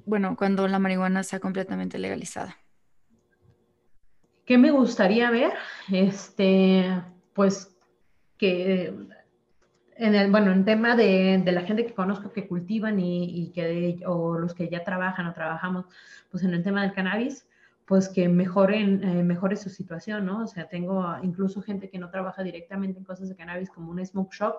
bueno, 0.05 0.35
cuando 0.37 0.67
la 0.67 0.79
marihuana 0.79 1.23
sea 1.23 1.39
completamente 1.39 1.99
legalizada? 1.99 2.57
¿Qué 4.45 4.57
me 4.57 4.71
gustaría 4.71 5.29
ver? 5.29 5.51
Este, 5.91 7.03
pues 7.33 7.75
que 8.37 8.93
en 9.97 10.15
el, 10.15 10.31
bueno, 10.31 10.51
en 10.51 10.65
tema 10.65 10.95
de, 10.95 11.41
de, 11.43 11.51
la 11.51 11.61
gente 11.61 11.85
que 11.85 11.93
conozco 11.93 12.31
que 12.31 12.47
cultivan 12.47 12.99
y, 12.99 13.25
y, 13.25 13.51
que, 13.51 13.99
o 14.05 14.37
los 14.37 14.53
que 14.53 14.69
ya 14.69 14.83
trabajan 14.83 15.27
o 15.27 15.33
trabajamos, 15.33 15.85
pues 16.29 16.43
en 16.43 16.53
el 16.53 16.63
tema 16.63 16.81
del 16.81 16.93
cannabis, 16.93 17.47
pues 17.87 18.09
que 18.09 18.27
mejoren, 18.27 19.01
eh, 19.01 19.23
mejore 19.23 19.55
su 19.55 19.69
situación, 19.69 20.25
¿no? 20.25 20.43
O 20.43 20.47
sea, 20.47 20.67
tengo 20.67 21.05
incluso 21.23 21.61
gente 21.61 21.89
que 21.89 21.97
no 21.97 22.09
trabaja 22.09 22.43
directamente 22.43 22.99
en 22.99 23.05
cosas 23.05 23.29
de 23.29 23.35
cannabis 23.35 23.69
como 23.69 23.91
un 23.91 24.05
smoke 24.05 24.33
shop, 24.33 24.55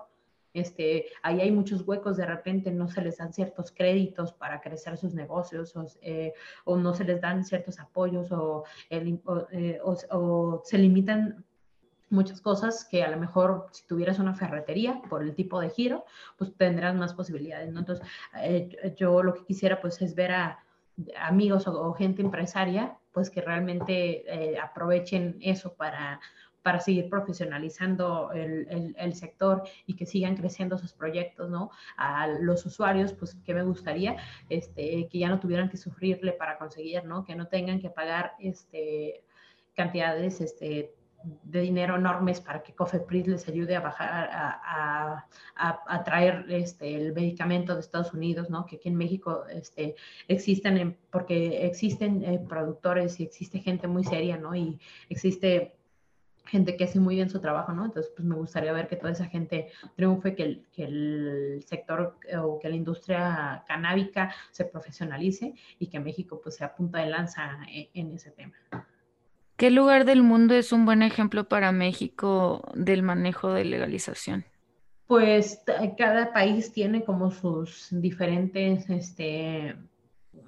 Este, 0.54 1.04
ahí 1.22 1.40
hay 1.42 1.52
muchos 1.52 1.86
huecos, 1.86 2.16
de 2.16 2.24
repente 2.24 2.70
no 2.70 2.88
se 2.88 3.02
les 3.02 3.18
dan 3.18 3.34
ciertos 3.34 3.70
créditos 3.70 4.32
para 4.32 4.62
crecer 4.62 4.96
sus 4.96 5.12
negocios 5.12 5.76
o, 5.76 5.84
eh, 6.00 6.32
no 6.66 6.94
se 6.94 7.04
les 7.04 7.20
dan 7.20 7.44
ciertos 7.44 7.78
apoyos 7.78 8.32
o, 8.32 8.64
eh, 8.88 9.78
o, 9.82 10.62
se 10.64 10.78
limitan 10.78 11.44
muchas 12.10 12.40
cosas 12.40 12.84
que 12.84 13.02
a 13.02 13.10
lo 13.10 13.18
mejor 13.18 13.66
si 13.72 13.86
tuvieras 13.86 14.18
una 14.18 14.34
ferretería 14.34 15.00
por 15.08 15.22
el 15.22 15.34
tipo 15.34 15.60
de 15.60 15.70
giro, 15.70 16.04
pues 16.36 16.54
tendrás 16.56 16.94
más 16.94 17.14
posibilidades, 17.14 17.72
¿no? 17.72 17.80
Entonces, 17.80 18.06
eh, 18.42 18.94
yo 18.96 19.22
lo 19.22 19.34
que 19.34 19.44
quisiera 19.44 19.80
pues 19.80 20.00
es 20.02 20.14
ver 20.14 20.32
a 20.32 20.58
amigos 21.20 21.68
o, 21.68 21.92
gente 21.92 22.22
empresaria 22.22 22.96
pues 23.12 23.30
que 23.30 23.40
realmente 23.40 24.56
aprovechen 24.60 25.38
eso 25.40 25.74
para 25.74 26.20
para 26.68 26.80
seguir 26.80 27.08
profesionalizando 27.08 28.30
el, 28.32 28.94
el, 28.98 29.14
sector 29.14 29.62
y 29.86 29.94
que 29.94 30.04
sigan 30.04 30.36
creciendo 30.36 30.76
sus 30.76 30.92
proyectos, 30.92 31.48
¿no? 31.48 31.70
A 31.96 32.26
los 32.26 32.66
usuarios, 32.66 33.14
pues, 33.14 33.36
que 33.46 33.54
me 33.54 33.62
gustaría? 33.62 34.16
Este, 34.50 35.08
que 35.08 35.18
ya 35.18 35.30
no 35.30 35.40
tuvieran 35.40 35.70
que 35.70 35.78
sufrirle 35.78 36.32
para 36.32 36.58
conseguir, 36.58 37.04
¿no? 37.04 37.24
Que 37.24 37.36
no 37.36 37.46
tengan 37.48 37.80
que 37.80 37.88
pagar, 37.88 38.32
este, 38.38 39.24
cantidades, 39.74 40.42
este, 40.42 40.92
de 41.42 41.60
dinero 41.60 41.96
enormes 41.96 42.40
para 42.40 42.62
que 42.62 42.74
Cofepris 42.74 43.26
les 43.26 43.48
ayude 43.48 43.76
a 43.76 43.80
bajar, 43.80 44.30
a, 44.32 45.26
a, 45.56 45.82
a, 45.86 46.04
traer 46.04 46.46
este, 46.48 46.94
el 46.94 47.12
medicamento 47.12 47.74
de 47.74 47.80
Estados 47.80 48.12
Unidos, 48.12 48.50
¿no? 48.50 48.66
Que 48.66 48.76
aquí 48.76 48.88
en 48.88 48.96
México 48.96 49.44
este, 49.50 49.96
existen, 50.28 50.96
porque 51.10 51.66
existen 51.66 52.24
eh, 52.24 52.38
productores 52.48 53.20
y 53.20 53.24
existe 53.24 53.60
gente 53.60 53.88
muy 53.88 54.04
seria, 54.04 54.36
¿no? 54.36 54.54
Y 54.54 54.78
existe 55.08 55.74
gente 56.46 56.76
que 56.76 56.84
hace 56.84 56.98
muy 56.98 57.16
bien 57.16 57.28
su 57.28 57.40
trabajo, 57.40 57.72
¿no? 57.72 57.84
Entonces, 57.84 58.10
pues 58.16 58.26
me 58.26 58.34
gustaría 58.34 58.72
ver 58.72 58.88
que 58.88 58.96
toda 58.96 59.12
esa 59.12 59.26
gente 59.26 59.68
triunfe, 59.96 60.34
que 60.34 60.42
el, 60.42 60.66
que 60.72 60.84
el 60.84 61.64
sector 61.66 62.16
o 62.42 62.58
que 62.58 62.68
la 62.68 62.76
industria 62.76 63.64
canábica 63.68 64.34
se 64.50 64.64
profesionalice 64.64 65.54
y 65.78 65.88
que 65.88 66.00
México 66.00 66.40
pues 66.42 66.56
sea 66.56 66.74
punta 66.74 67.00
de 67.00 67.06
lanza 67.10 67.58
en, 67.70 67.88
en 67.92 68.14
ese 68.14 68.30
tema. 68.30 68.54
¿Qué 69.58 69.72
lugar 69.72 70.04
del 70.04 70.22
mundo 70.22 70.54
es 70.54 70.72
un 70.72 70.86
buen 70.86 71.02
ejemplo 71.02 71.48
para 71.48 71.72
México 71.72 72.62
del 72.74 73.02
manejo 73.02 73.52
de 73.52 73.64
legalización? 73.64 74.44
Pues 75.08 75.64
cada 75.98 76.32
país 76.32 76.72
tiene 76.72 77.02
como 77.02 77.32
sus 77.32 77.88
diferentes, 77.90 78.88
este, 78.88 79.74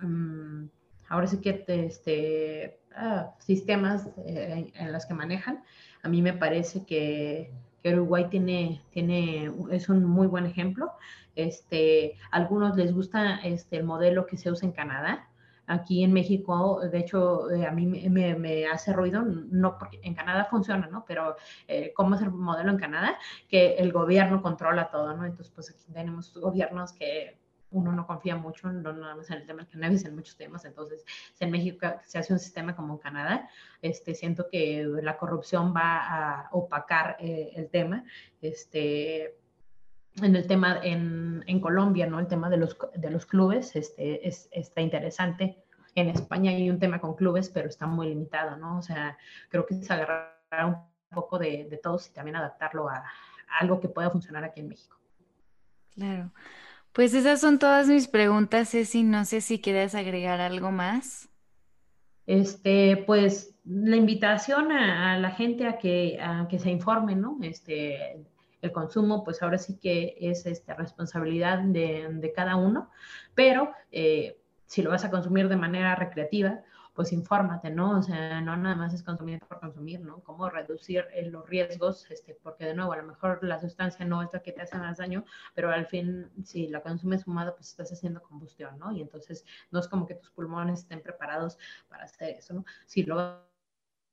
mm, 0.01 0.67
ahora 1.09 1.27
sí 1.27 1.41
que, 1.41 1.65
este, 1.67 2.79
ah, 2.95 3.35
sistemas 3.41 4.09
eh, 4.27 4.71
en 4.75 4.93
los 4.93 5.05
que 5.07 5.15
manejan. 5.15 5.65
A 6.05 6.09
mí 6.09 6.23
me 6.23 6.33
parece 6.33 6.87
que, 6.87 7.51
Uruguay 7.85 8.29
tiene, 8.31 8.81
tiene, 8.91 9.51
es 9.73 9.89
un 9.89 10.05
muy 10.05 10.29
buen 10.29 10.47
ejemplo. 10.47 10.93
Este, 11.35 12.15
a 12.31 12.37
algunos 12.37 12.77
les 12.77 12.95
gusta 12.95 13.41
este, 13.43 13.79
el 13.79 13.83
modelo 13.83 14.27
que 14.27 14.37
se 14.37 14.53
usa 14.53 14.69
en 14.69 14.73
Canadá. 14.73 15.30
Aquí 15.73 16.03
en 16.03 16.13
México, 16.13 16.81
de 16.81 16.99
hecho, 16.99 17.49
eh, 17.49 17.65
a 17.65 17.71
mí 17.71 17.87
me, 17.87 18.67
hace 18.67 18.93
ruido, 18.93 19.23
no 19.23 19.79
porque 19.79 20.01
en 20.03 20.17
Canadá 20.17 20.45
funciona, 20.47 20.89
¿no? 20.89 21.05
Pero 21.07 21.37
eh, 21.69 21.93
¿cómo 21.95 22.17
es 22.17 22.23
el 22.23 22.33
modelo 22.33 22.73
en 22.73 22.77
Canadá? 22.77 23.17
Que 23.49 23.75
el 23.75 23.93
gobierno 23.93 24.43
controla 24.43 24.91
todo, 24.91 25.17
¿no? 25.17 25.25
Entonces, 25.25 25.53
pues 25.55 25.71
aquí 25.71 25.85
tenemos 25.93 26.37
gobiernos 26.37 26.93
que 26.93 27.39
uno 27.71 27.93
no 27.93 28.05
confía 28.05 28.35
mucho, 28.35 28.73
no 28.73 28.93
nada 28.93 29.15
más 29.15 29.31
en 29.31 29.37
el 29.37 29.47
tema 29.47 29.63
del 29.63 29.69
cannabis, 29.69 30.05
en 30.05 30.17
muchos 30.17 30.37
temas. 30.37 30.65
Entonces, 30.65 31.05
si 31.35 31.45
en 31.45 31.53
México 31.53 31.87
se 32.05 32.19
hace 32.19 32.33
un 32.33 32.41
sistema 32.41 32.75
como 32.75 32.95
en 32.95 32.99
Canadá, 32.99 33.49
este, 33.81 34.17
siento 34.17 34.49
que 34.51 34.85
la 35.03 35.17
corrupción 35.19 35.73
va 35.73 35.99
a 35.99 36.49
opacar 36.51 37.17
eh, 37.21 37.53
el 37.55 37.71
tema. 37.71 38.03
Este, 38.41 39.37
en 40.17 40.37
el 40.37 40.47
tema 40.47 40.81
en, 40.83 41.45
en, 41.47 41.61
Colombia, 41.61 42.07
¿no? 42.07 42.19
El 42.19 42.27
tema 42.27 42.51
de 42.51 42.57
los, 42.57 42.77
de 42.95 43.11
los 43.11 43.27
clubes 43.27 43.77
este, 43.77 44.27
es, 44.27 44.49
está 44.53 44.81
interesante. 44.81 45.63
En 45.95 46.09
España 46.09 46.51
hay 46.51 46.71
un 46.71 46.79
tema 46.79 47.01
con 47.01 47.15
clubes, 47.15 47.49
pero 47.49 47.69
está 47.69 47.87
muy 47.87 48.09
limitado, 48.09 48.57
¿no? 48.57 48.79
O 48.79 48.83
sea, 48.83 49.17
creo 49.49 49.67
que 49.67 49.75
es 49.75 49.91
agarrar 49.91 50.35
un 50.65 50.77
poco 51.11 51.39
de, 51.39 51.67
de 51.71 51.77
todos 51.79 52.09
y 52.09 52.13
también 52.13 52.37
adaptarlo 52.37 52.89
a, 52.89 52.97
a 52.97 53.05
algo 53.61 53.81
que 53.81 53.89
pueda 53.89 54.11
funcionar 54.11 54.45
aquí 54.45 54.61
en 54.61 54.69
México. 54.69 54.97
Claro. 55.95 56.31
Pues 56.93 57.15
esas 57.15 57.41
son 57.41 57.59
todas 57.59 57.89
mis 57.89 58.09
preguntas, 58.09 58.71
Ceci. 58.71 59.03
No 59.03 59.25
sé 59.25 59.41
si 59.41 59.61
quieres 59.61 59.95
agregar 59.95 60.41
algo 60.41 60.73
más. 60.73 61.29
Este, 62.27 62.97
pues 63.07 63.55
la 63.65 63.97
invitación 63.97 64.73
a, 64.73 65.19
la 65.19 65.31
gente 65.31 65.67
a 65.67 65.79
que, 65.79 66.19
a 66.21 66.47
que 66.49 66.59
se 66.59 66.71
informe, 66.71 67.15
¿no? 67.15 67.39
Este, 67.43 68.25
el 68.63 68.73
consumo, 68.73 69.25
pues 69.25 69.43
ahora 69.43 69.59
sí 69.59 69.79
que 69.79 70.17
es 70.21 70.47
este, 70.47 70.75
responsabilidad 70.75 71.61
de, 71.61 72.33
cada 72.35 72.57
uno, 72.57 72.91
pero 73.35 73.73
eh, 73.91 74.39
si 74.67 74.83
lo 74.83 74.91
vas 74.91 75.05
a 75.05 75.11
consumir 75.11 75.49
de 75.49 75.57
manera 75.57 75.95
recreativa, 75.95 76.63
pues 76.95 77.13
infórmate, 77.13 77.71
¿no? 77.71 77.99
O 77.99 78.03
sea, 78.03 78.41
no 78.41 78.57
nada 78.57 78.75
más 78.75 78.93
es 78.93 79.03
consumir 79.03 79.41
por 79.41 79.61
consumir, 79.61 80.01
¿no? 80.01 80.21
Cómo 80.21 80.51
reducir 80.51 81.07
eh, 81.13 81.31
los 81.31 81.49
riesgos, 81.49 82.11
este, 82.11 82.35
porque 82.43 82.67
de 82.67 82.75
nuevo, 82.75 82.93
a 82.93 82.97
lo 82.97 83.05
mejor 83.05 83.43
la 83.43 83.59
sustancia 83.59 84.05
no 84.05 84.23
es 84.23 84.33
la 84.33 84.43
que 84.43 84.53
te 84.53 84.63
hace 84.63 84.77
más 84.77 84.99
daño, 84.99 85.25
pero 85.55 85.71
al 85.71 85.87
fin, 85.87 86.31
si 86.45 86.69
la 86.69 86.83
consumes 86.83 87.25
fumada, 87.25 87.55
pues 87.55 87.69
estás 87.69 87.93
haciendo 87.93 88.23
combustión, 88.23 88.79
¿no? 88.79 88.93
Y 88.93 89.01
entonces 89.01 89.45
no 89.71 89.81
es 89.81 89.89
como 89.89 90.07
que 90.07 90.17
tus 90.17 90.31
pulmones 90.31 90.81
estén 90.81 91.03
preparados 91.03 91.59
para 91.89 92.05
hacer 92.05 92.37
eso, 92.37 92.55
¿no? 92.55 92.65
Si 92.87 93.05
lo 93.05 93.50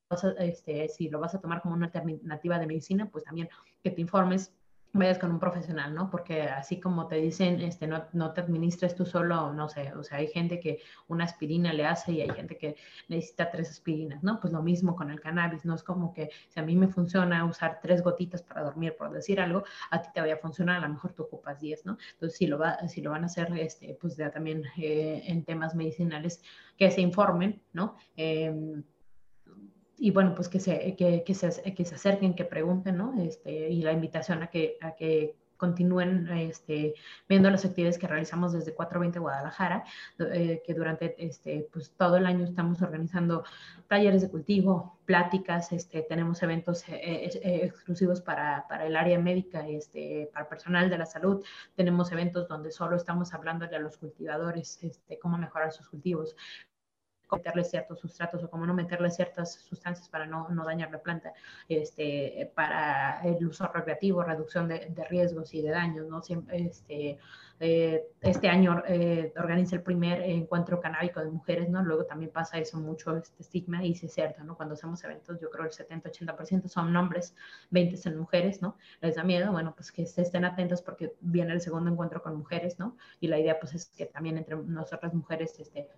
vas 0.10 0.24
a, 0.24 0.30
este, 0.40 0.88
si 0.90 1.10
lo 1.10 1.20
vas 1.20 1.36
a 1.36 1.42
tomar 1.42 1.62
como 1.62 1.76
una 1.76 1.88
alternativa 1.88 2.60
de 2.60 2.68
medicina, 2.68 3.10
pues 3.10 3.24
también 3.24 3.50
que 3.84 3.92
te 3.92 4.02
informes 4.02 4.54
vayas 4.94 5.20
con 5.20 5.32
un 5.32 5.40
profesional, 5.40 5.94
¿no? 5.94 6.10
Porque 6.10 6.44
así 6.44 6.80
como 6.80 7.08
te 7.08 7.18
dicen, 7.18 7.62
este, 7.62 7.88
no, 7.88 8.06
no 8.14 8.34
te 8.34 8.42
administres 8.42 8.96
tú 8.96 9.06
solo, 9.06 9.54
no 9.54 9.70
sé, 9.70 9.94
o 9.94 10.04
sea, 10.04 10.20
hay 10.20 10.28
gente 10.28 10.60
que 10.60 10.80
una 11.08 11.26
aspirina 11.26 11.74
le 11.74 11.86
hace 11.86 12.14
y 12.14 12.22
hay 12.22 12.30
gente 12.30 12.58
que 12.58 12.76
necesita 13.08 13.52
tres 13.52 13.70
aspirinas, 13.70 14.24
¿no? 14.24 14.40
Pues 14.40 14.54
lo 14.54 14.62
mismo 14.62 14.96
con 14.96 15.12
el 15.12 15.20
cannabis, 15.20 15.66
no 15.66 15.76
es 15.76 15.84
como 15.84 16.14
que 16.14 16.30
si 16.50 16.60
a 16.60 16.64
mí 16.64 16.76
me 16.76 16.88
funciona 16.88 17.46
usar 17.46 17.80
tres 17.82 18.02
gotitas 18.02 18.42
para 18.42 18.64
dormir, 18.64 18.96
por 18.98 19.12
decir 19.12 19.40
algo, 19.40 19.64
a 19.92 20.02
ti 20.02 20.10
te 20.14 20.22
vaya 20.22 20.36
a 20.36 20.38
funcionar, 20.38 20.84
a 20.84 20.88
lo 20.88 20.94
mejor 20.94 21.14
tú 21.14 21.24
ocupas 21.24 21.60
diez, 21.60 21.86
¿no? 21.86 21.98
Entonces, 22.14 22.38
si 22.38 22.48
lo, 22.48 22.58
va, 22.58 22.88
si 22.88 23.02
lo 23.02 23.12
van 23.12 23.24
a 23.24 23.28
hacer, 23.28 23.52
este, 23.58 23.98
pues 24.00 24.16
ya 24.18 24.32
también 24.32 24.64
eh, 24.78 25.24
en 25.28 25.44
temas 25.44 25.76
medicinales, 25.76 26.42
que 26.78 26.92
se 26.92 27.02
informen, 27.02 27.62
¿no? 27.74 27.96
Eh, 28.16 28.82
y 29.98 30.12
bueno, 30.12 30.36
pues 30.36 30.48
que 30.48 30.60
se, 30.60 30.96
que, 30.96 31.24
que, 31.24 31.34
se, 31.34 31.74
que 31.74 31.86
se 31.86 31.96
acerquen, 31.96 32.36
que 32.36 32.46
pregunten, 32.46 32.98
¿no? 32.98 33.20
Este, 33.22 33.70
y 33.70 33.82
la 33.82 33.94
invitación 33.94 34.44
a 34.44 34.48
que, 34.48 34.78
a 34.82 34.92
que 34.96 35.36
continúen 35.58 36.30
este, 36.30 36.94
viendo 37.28 37.50
las 37.50 37.66
actividades 37.66 37.98
que 37.98 38.08
realizamos 38.08 38.54
desde 38.54 38.74
420 38.74 39.20
Guadalajara, 39.20 39.84
eh, 40.20 40.62
que 40.66 40.74
durante 40.74 41.16
este, 41.18 41.68
pues, 41.74 41.92
todo 41.98 42.18
el 42.18 42.26
año 42.26 42.46
estamos 42.46 42.82
organizando 42.82 43.44
talleres 43.88 44.22
de 44.22 44.30
cultivo, 44.30 45.00
pláticas, 45.06 45.72
este, 45.72 46.04
tenemos 46.04 46.42
eventos 46.44 46.88
eh, 46.90 47.30
eh, 47.44 47.62
exclusivos 47.66 48.22
para, 48.22 48.68
para, 48.70 48.86
el 48.86 48.96
área 48.96 49.20
médica, 49.20 49.68
este, 49.68 50.30
para 50.32 50.48
personal 50.48 50.90
de 50.90 50.98
la 50.98 51.06
salud, 51.06 51.44
tenemos 51.76 52.12
eventos 52.12 52.48
donde 52.48 52.72
solo 52.72 52.96
estamos 52.96 53.34
hablando 53.34 53.66
a 53.66 53.80
los 53.80 53.98
cultivadores, 53.98 54.78
este, 54.84 55.18
cómo 55.20 55.38
mejorar 55.38 55.72
sus 55.72 55.88
cultivos, 55.90 56.36
meterle 57.32 57.64
ciertos 57.64 58.00
sustratos 58.00 58.44
o 58.44 58.50
cómo 58.50 58.66
no 58.66 58.74
meterle 58.74 59.10
ciertas 59.12 59.54
sustancias 59.54 60.10
para 60.10 60.26
no, 60.26 60.50
no 60.50 60.66
dañar 60.66 60.92
la 60.92 61.00
planta, 61.00 61.34
este, 61.68 62.52
para 62.56 63.22
el 63.24 63.46
uso 63.46 63.68
recreativo, 63.68 64.24
reducción 64.24 64.68
de, 64.68 64.88
de 64.90 65.04
riesgos 65.06 65.54
y 65.54 65.62
de 65.62 65.70
daños, 65.70 66.08
¿no? 66.08 66.22
Siempre, 66.22 66.66
este, 66.66 67.18
eh, 67.60 68.04
este 68.22 68.50
año 68.50 68.84
eh, 68.88 69.34
organiza 69.36 69.76
el 69.76 69.82
primer 69.82 70.22
encuentro 70.22 70.80
canábico 70.80 71.20
de 71.22 71.32
mujeres, 71.32 71.70
¿no? 71.70 71.84
Luego 71.84 72.06
también 72.06 72.32
pasa 72.32 72.60
eso 72.60 72.78
mucho, 72.80 73.16
este 73.18 73.42
estigma, 73.42 73.84
y 73.84 73.96
sí 73.96 74.06
es 74.06 74.14
cierto, 74.14 74.44
¿no? 74.44 74.56
Cuando 74.56 74.76
hacemos 74.76 75.04
eventos, 75.04 75.40
yo 75.40 75.50
creo 75.50 75.66
el 75.66 75.72
70-80% 75.72 76.68
son 76.68 76.96
hombres, 76.96 77.36
20 77.72 77.98
son 77.98 78.18
mujeres, 78.18 78.62
¿no? 78.62 78.78
Les 79.02 79.16
da 79.16 79.24
miedo, 79.24 79.52
bueno, 79.52 79.74
pues 79.76 79.92
que 79.92 80.04
estén 80.04 80.46
atentos 80.46 80.82
porque 80.84 81.16
viene 81.20 81.54
el 81.54 81.62
segundo 81.62 81.90
encuentro 81.90 82.22
con 82.22 82.36
mujeres, 82.36 82.78
¿no? 82.78 82.96
Y 83.20 83.28
la 83.28 83.40
idea, 83.40 83.60
pues, 83.60 83.74
es 83.74 83.88
que 83.88 84.06
también 84.06 84.38
entre 84.38 84.56
nosotras 84.56 85.14
mujeres, 85.16 85.60
este, 85.60 85.90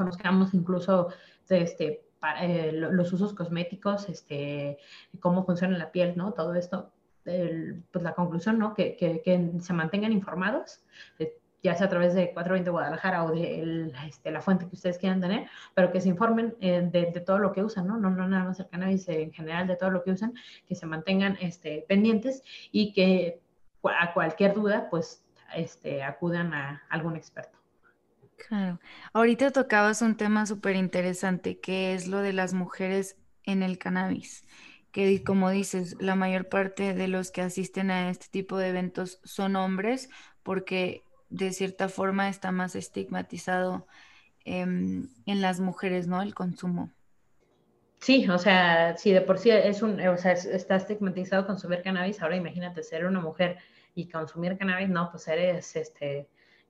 conozcamos 0.00 0.54
incluso 0.54 1.08
este, 1.50 2.06
eh, 2.40 2.70
los 2.72 3.12
usos 3.12 3.34
cosméticos, 3.34 4.08
este, 4.08 4.78
cómo 5.20 5.44
funciona 5.44 5.76
la 5.76 5.92
piel, 5.92 6.14
¿no? 6.16 6.32
Todo 6.32 6.54
esto, 6.54 6.90
pues 7.22 8.02
la 8.02 8.14
conclusión, 8.14 8.58
¿no? 8.58 8.72
Que, 8.72 8.96
que, 8.96 9.50
se 9.60 9.72
mantengan 9.74 10.10
informados, 10.12 10.80
eh, 11.18 11.36
ya 11.62 11.74
sea 11.74 11.86
a 11.86 11.90
través 11.90 12.14
de 12.14 12.32
420 12.32 12.70
Guadalajara 12.70 13.24
o 13.24 13.32
de 13.32 13.92
este, 14.08 14.30
la 14.30 14.40
fuente 14.40 14.66
que 14.66 14.74
ustedes 14.74 14.96
quieran 14.96 15.20
tener, 15.20 15.48
pero 15.74 15.92
que 15.92 16.00
se 16.00 16.08
informen 16.08 16.56
eh, 16.62 16.88
de, 16.90 17.20
todo 17.20 17.38
lo 17.38 17.52
que 17.52 17.62
usan, 17.62 17.86
¿no? 17.86 17.98
¿no? 17.98 18.08
No 18.08 18.26
nada 18.26 18.44
más 18.44 18.58
el 18.58 18.68
cannabis, 18.68 19.06
en 19.10 19.32
general 19.32 19.66
de 19.66 19.76
todo 19.76 19.90
lo 19.90 20.02
que 20.02 20.12
usan, 20.12 20.32
que 20.66 20.74
se 20.74 20.86
mantengan 20.86 21.36
este, 21.42 21.84
pendientes 21.86 22.42
y 22.72 22.94
que 22.94 23.42
a 23.82 24.14
cualquier 24.14 24.54
duda, 24.54 24.88
pues, 24.88 25.22
este, 25.54 26.02
acudan 26.02 26.54
a 26.54 26.82
algún 26.88 27.16
experto. 27.16 27.59
Claro. 28.48 28.80
Ahorita 29.12 29.50
tocabas 29.50 30.02
un 30.02 30.16
tema 30.16 30.46
súper 30.46 30.76
interesante, 30.76 31.60
que 31.60 31.94
es 31.94 32.08
lo 32.08 32.20
de 32.20 32.32
las 32.32 32.54
mujeres 32.54 33.16
en 33.44 33.62
el 33.62 33.78
cannabis. 33.78 34.44
que 34.92 35.22
como 35.22 35.50
dices, 35.50 35.96
la 36.00 36.16
mayor 36.16 36.48
parte 36.48 36.94
de 36.94 37.06
los 37.06 37.30
que 37.30 37.42
asisten 37.42 37.90
a 37.90 38.10
este 38.10 38.26
tipo 38.28 38.58
de 38.58 38.68
eventos 38.70 39.20
son 39.24 39.54
hombres 39.56 40.10
porque 40.42 41.04
de 41.28 41.52
cierta 41.52 41.88
forma 41.88 42.28
está 42.28 42.50
más 42.50 42.74
estigmatizado 42.74 43.86
em, 44.44 45.08
en 45.26 45.40
las 45.42 45.60
mujeres, 45.60 46.08
¿no? 46.08 46.22
El 46.22 46.34
consumo. 46.34 46.90
Sí, 48.00 48.28
o 48.28 48.38
sea, 48.38 48.96
si 48.96 49.12
de 49.12 49.20
por 49.20 49.38
sí 49.38 49.50
es 49.50 49.82
un, 49.82 50.00
o 50.00 50.16
sea, 50.16 50.32
está 50.32 50.76
estigmatizado 50.76 51.46
consumir 51.46 51.82
cannabis, 51.82 52.20
ahora 52.22 52.36
imagínate 52.36 52.82
ser 52.82 53.04
una 53.06 53.20
mujer 53.20 53.58
y 53.94 54.08
consumir 54.08 54.56
cannabis, 54.58 54.88
no, 54.88 55.10
pues 55.10 55.28
eres, 55.28 55.76
este, 55.76 56.26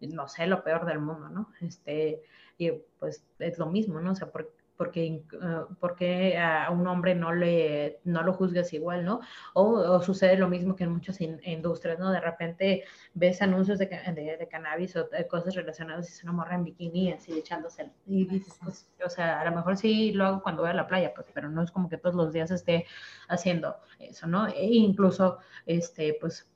no 0.08 0.28
sé, 0.28 0.46
lo 0.46 0.62
peor 0.62 0.86
del 0.86 1.00
mundo, 1.00 1.28
¿no? 1.28 1.52
Este, 1.60 2.22
y 2.58 2.72
pues 2.98 3.24
es 3.38 3.58
lo 3.58 3.66
mismo, 3.66 4.00
¿no? 4.00 4.12
O 4.12 4.14
sea, 4.14 4.30
porque 4.30 4.60
porque, 4.80 5.22
uh, 5.34 5.74
porque 5.78 6.38
a 6.38 6.70
un 6.70 6.86
hombre 6.86 7.14
no, 7.14 7.34
le, 7.34 8.00
no 8.04 8.22
lo 8.22 8.32
juzgas 8.32 8.72
igual, 8.72 9.04
¿no? 9.04 9.20
O, 9.52 10.00
sucede 10.00 10.38
lo 10.38 10.48
mismo 10.48 10.74
que 10.74 10.84
en 10.84 10.92
muchas 10.92 11.20
industrias, 11.20 11.98
¿no? 11.98 12.10
De 12.10 12.18
repente 12.18 12.84
ves 13.12 13.42
anuncios 13.42 13.78
de, 13.78 13.84
de, 13.84 14.48
cannabis 14.50 14.96
o 14.96 15.04
de 15.04 15.26
cosas 15.28 15.54
relacionadas 15.54 16.08
y 16.08 16.12
se 16.12 16.24
una 16.24 16.32
morra 16.32 16.54
en 16.54 16.64
bikini 16.64 17.12
así 17.12 17.38
echándose. 17.38 17.90
Y 18.06 18.24
dices, 18.24 18.58
pues, 18.64 18.88
o 19.04 19.10
sea, 19.10 19.42
a 19.42 19.44
lo 19.44 19.54
mejor 19.54 19.76
sí 19.76 20.12
lo 20.12 20.24
hago 20.24 20.42
cuando 20.42 20.62
voy 20.62 20.70
a 20.70 20.74
la 20.74 20.86
playa, 20.86 21.12
pues, 21.12 21.26
pero 21.34 21.50
no 21.50 21.62
es 21.62 21.70
como 21.70 21.90
que 21.90 21.98
todos 21.98 22.14
los 22.14 22.32
días 22.32 22.50
esté 22.50 22.86
haciendo 23.28 23.76
eso, 23.98 24.28
¿no? 24.28 24.46
E 24.48 24.64
incluso, 24.64 25.40
este, 25.66 26.16
pues, 26.18 26.49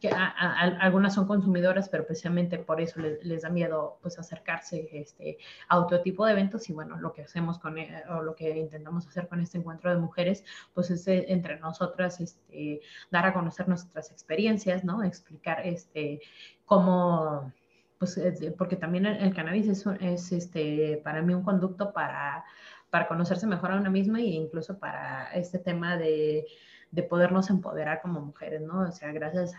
que 0.00 0.08
algunas 0.08 1.14
son 1.14 1.26
consumidoras, 1.26 1.88
pero 1.88 2.06
precisamente 2.06 2.58
por 2.58 2.80
eso 2.80 3.00
les, 3.00 3.42
da 3.42 3.48
miedo 3.48 3.98
pues 4.02 4.18
acercarse 4.18 4.88
este, 4.92 5.38
a 5.68 5.78
otro 5.78 6.00
tipo 6.00 6.26
de 6.26 6.32
eventos 6.32 6.68
y 6.68 6.72
bueno, 6.72 6.98
lo 6.98 7.12
que 7.12 7.22
hacemos 7.22 7.58
con, 7.58 7.78
eh, 7.78 8.02
o 8.08 8.22
lo 8.22 8.34
que 8.34 8.50
intentamos 8.56 9.06
hacer 9.06 9.28
con 9.28 9.40
este 9.40 9.58
encuentro 9.58 9.90
de 9.90 9.96
mujeres, 9.96 10.44
pues 10.74 10.90
es 10.90 11.06
eh, 11.08 11.26
entre 11.28 11.58
nosotras 11.58 12.20
este, 12.20 12.80
dar 13.10 13.26
a 13.26 13.32
conocer 13.32 13.68
nuestras 13.68 14.10
experiencias, 14.10 14.84
¿no? 14.84 15.02
Explicar 15.02 15.66
este, 15.66 16.20
cómo, 16.64 17.52
pues 17.98 18.20
porque 18.58 18.76
también 18.76 19.06
el, 19.06 19.34
cannabis 19.34 19.68
es, 19.68 19.86
es 20.00 20.32
este, 20.32 21.00
para 21.04 21.22
mí 21.22 21.34
un 21.34 21.42
conducto 21.42 21.92
para, 21.92 22.44
para 22.90 23.08
conocerse 23.08 23.46
mejor 23.46 23.72
a 23.72 23.76
una 23.76 23.90
misma 23.90 24.20
e 24.20 24.24
incluso 24.24 24.78
para 24.78 25.32
este 25.34 25.58
tema 25.58 25.96
de 25.96 26.46
de 26.94 27.02
podernos 27.02 27.50
empoderar 27.50 28.00
como 28.00 28.20
mujeres, 28.20 28.62
¿no? 28.62 28.82
O 28.82 28.92
sea, 28.92 29.12
gracias 29.12 29.54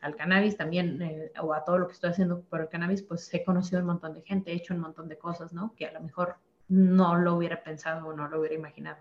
al 0.00 0.16
cannabis 0.16 0.56
también, 0.56 1.00
eh, 1.00 1.32
o 1.40 1.54
a 1.54 1.64
todo 1.64 1.78
lo 1.78 1.86
que 1.86 1.92
estoy 1.92 2.10
haciendo 2.10 2.40
por 2.42 2.60
el 2.60 2.68
cannabis, 2.68 3.02
pues 3.02 3.32
he 3.32 3.44
conocido 3.44 3.80
un 3.80 3.86
montón 3.86 4.12
de 4.12 4.22
gente, 4.22 4.50
he 4.50 4.56
hecho 4.56 4.74
un 4.74 4.80
montón 4.80 5.08
de 5.08 5.16
cosas, 5.16 5.52
¿no? 5.52 5.72
Que 5.76 5.86
a 5.86 5.92
lo 5.92 6.00
mejor 6.00 6.36
no 6.68 7.16
lo 7.16 7.36
hubiera 7.36 7.62
pensado 7.62 8.08
o 8.08 8.12
no 8.12 8.28
lo 8.28 8.40
hubiera 8.40 8.56
imaginado. 8.56 8.98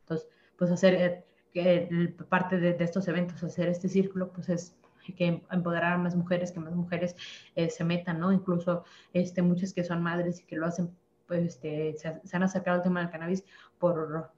Entonces, 0.00 0.28
pues 0.58 0.70
hacer 0.70 1.24
eh, 1.54 2.14
parte 2.28 2.58
de, 2.58 2.76
estos 2.78 3.08
eventos, 3.08 3.42
hacer 3.42 3.68
este 3.68 3.88
círculo, 3.88 4.30
pues 4.30 4.50
es 4.50 4.76
que 5.16 5.42
empoderar 5.50 5.94
a 5.94 5.98
más 5.98 6.14
mujeres, 6.14 6.52
que 6.52 6.60
más 6.60 6.74
mujeres 6.74 7.16
eh, 7.54 7.70
se 7.70 7.84
metan, 7.84 8.20
¿no? 8.20 8.32
Incluso 8.32 8.84
este, 9.14 9.40
muchas 9.40 9.72
que 9.72 9.82
son 9.82 10.02
madres 10.02 10.40
y 10.40 10.44
que 10.44 10.56
lo 10.56 10.66
hacen, 10.66 10.94
pues 11.26 11.42
este, 11.42 11.94
se, 11.96 12.20
se 12.22 12.36
han 12.36 12.42
acercado 12.42 12.76
al 12.76 12.82
tema 12.82 13.00
del 13.00 13.10
cannabis 13.10 13.44
por 13.78 14.30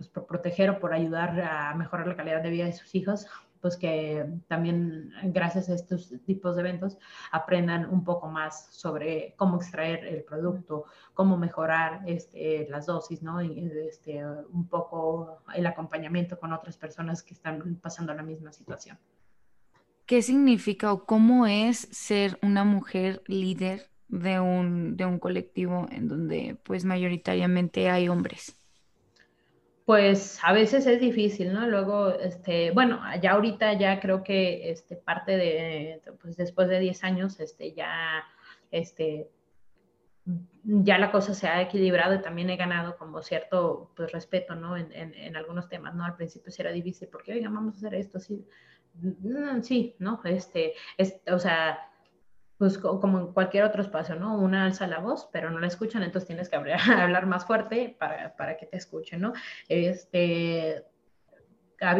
pues, 0.00 0.08
por 0.08 0.24
proteger 0.24 0.70
o 0.70 0.80
por 0.80 0.94
ayudar 0.94 1.38
a 1.42 1.74
mejorar 1.74 2.06
la 2.06 2.16
calidad 2.16 2.42
de 2.42 2.48
vida 2.48 2.64
de 2.64 2.72
sus 2.72 2.94
hijos, 2.94 3.26
pues 3.60 3.76
que 3.76 4.24
también 4.48 5.12
gracias 5.24 5.68
a 5.68 5.74
estos 5.74 6.14
tipos 6.24 6.56
de 6.56 6.62
eventos 6.62 6.96
aprendan 7.30 7.84
un 7.84 8.02
poco 8.02 8.26
más 8.26 8.68
sobre 8.70 9.34
cómo 9.36 9.56
extraer 9.56 10.06
el 10.06 10.24
producto, 10.24 10.86
cómo 11.12 11.36
mejorar 11.36 12.00
este, 12.06 12.66
las 12.70 12.86
dosis, 12.86 13.22
¿no? 13.22 13.42
Y 13.42 13.70
este, 13.86 14.24
un 14.24 14.66
poco 14.68 15.42
el 15.54 15.66
acompañamiento 15.66 16.40
con 16.40 16.54
otras 16.54 16.78
personas 16.78 17.22
que 17.22 17.34
están 17.34 17.78
pasando 17.82 18.14
la 18.14 18.22
misma 18.22 18.54
situación. 18.54 18.98
¿Qué 20.06 20.22
significa 20.22 20.94
o 20.94 21.04
cómo 21.04 21.46
es 21.46 21.88
ser 21.90 22.38
una 22.40 22.64
mujer 22.64 23.22
líder 23.26 23.90
de 24.08 24.40
un, 24.40 24.96
de 24.96 25.04
un 25.04 25.18
colectivo 25.18 25.88
en 25.90 26.08
donde 26.08 26.56
pues 26.64 26.86
mayoritariamente 26.86 27.90
hay 27.90 28.08
hombres? 28.08 28.56
Pues 29.90 30.38
a 30.44 30.52
veces 30.52 30.86
es 30.86 31.00
difícil, 31.00 31.52
¿no? 31.52 31.66
Luego, 31.66 32.10
este, 32.10 32.70
bueno, 32.70 33.00
ya 33.20 33.32
ahorita 33.32 33.72
ya 33.72 33.98
creo 33.98 34.22
que 34.22 34.70
este, 34.70 34.94
parte 34.94 35.36
de, 35.36 36.00
pues 36.22 36.36
después 36.36 36.68
de 36.68 36.78
10 36.78 37.02
años, 37.02 37.40
este, 37.40 37.72
ya, 37.72 38.22
este, 38.70 39.28
ya 40.62 40.96
la 40.96 41.10
cosa 41.10 41.34
se 41.34 41.48
ha 41.48 41.60
equilibrado 41.60 42.14
y 42.14 42.22
también 42.22 42.50
he 42.50 42.56
ganado 42.56 42.96
como 42.98 43.20
cierto, 43.20 43.90
pues, 43.96 44.12
respeto, 44.12 44.54
¿no? 44.54 44.76
En, 44.76 44.92
en, 44.92 45.36
algunos 45.36 45.68
temas, 45.68 45.92
¿no? 45.92 46.04
Al 46.04 46.14
principio 46.14 46.52
sí 46.52 46.62
era 46.62 46.70
difícil, 46.70 47.08
porque, 47.08 47.32
oiga, 47.32 47.50
vamos 47.50 47.74
a 47.74 47.78
hacer 47.78 47.94
esto, 47.96 48.20
sí, 48.20 48.46
mm, 48.94 49.62
sí, 49.62 49.96
¿no? 49.98 50.20
Este, 50.22 50.74
es, 50.98 51.20
o 51.32 51.40
sea, 51.40 51.89
pues 52.60 52.76
como 52.76 53.18
en 53.18 53.32
cualquier 53.32 53.64
otro 53.64 53.80
espacio, 53.80 54.16
¿no? 54.16 54.36
Una 54.36 54.66
alza 54.66 54.86
la 54.86 54.98
voz, 54.98 55.30
pero 55.32 55.50
no 55.50 55.60
la 55.60 55.66
escuchan, 55.66 56.02
entonces 56.02 56.26
tienes 56.26 56.50
que 56.50 56.56
hablar 56.56 56.76
más 57.26 57.46
fuerte 57.46 57.96
para, 57.98 58.36
para 58.36 58.58
que 58.58 58.66
te 58.66 58.76
escuchen, 58.76 59.22
¿no? 59.22 59.32
Este, 59.66 60.84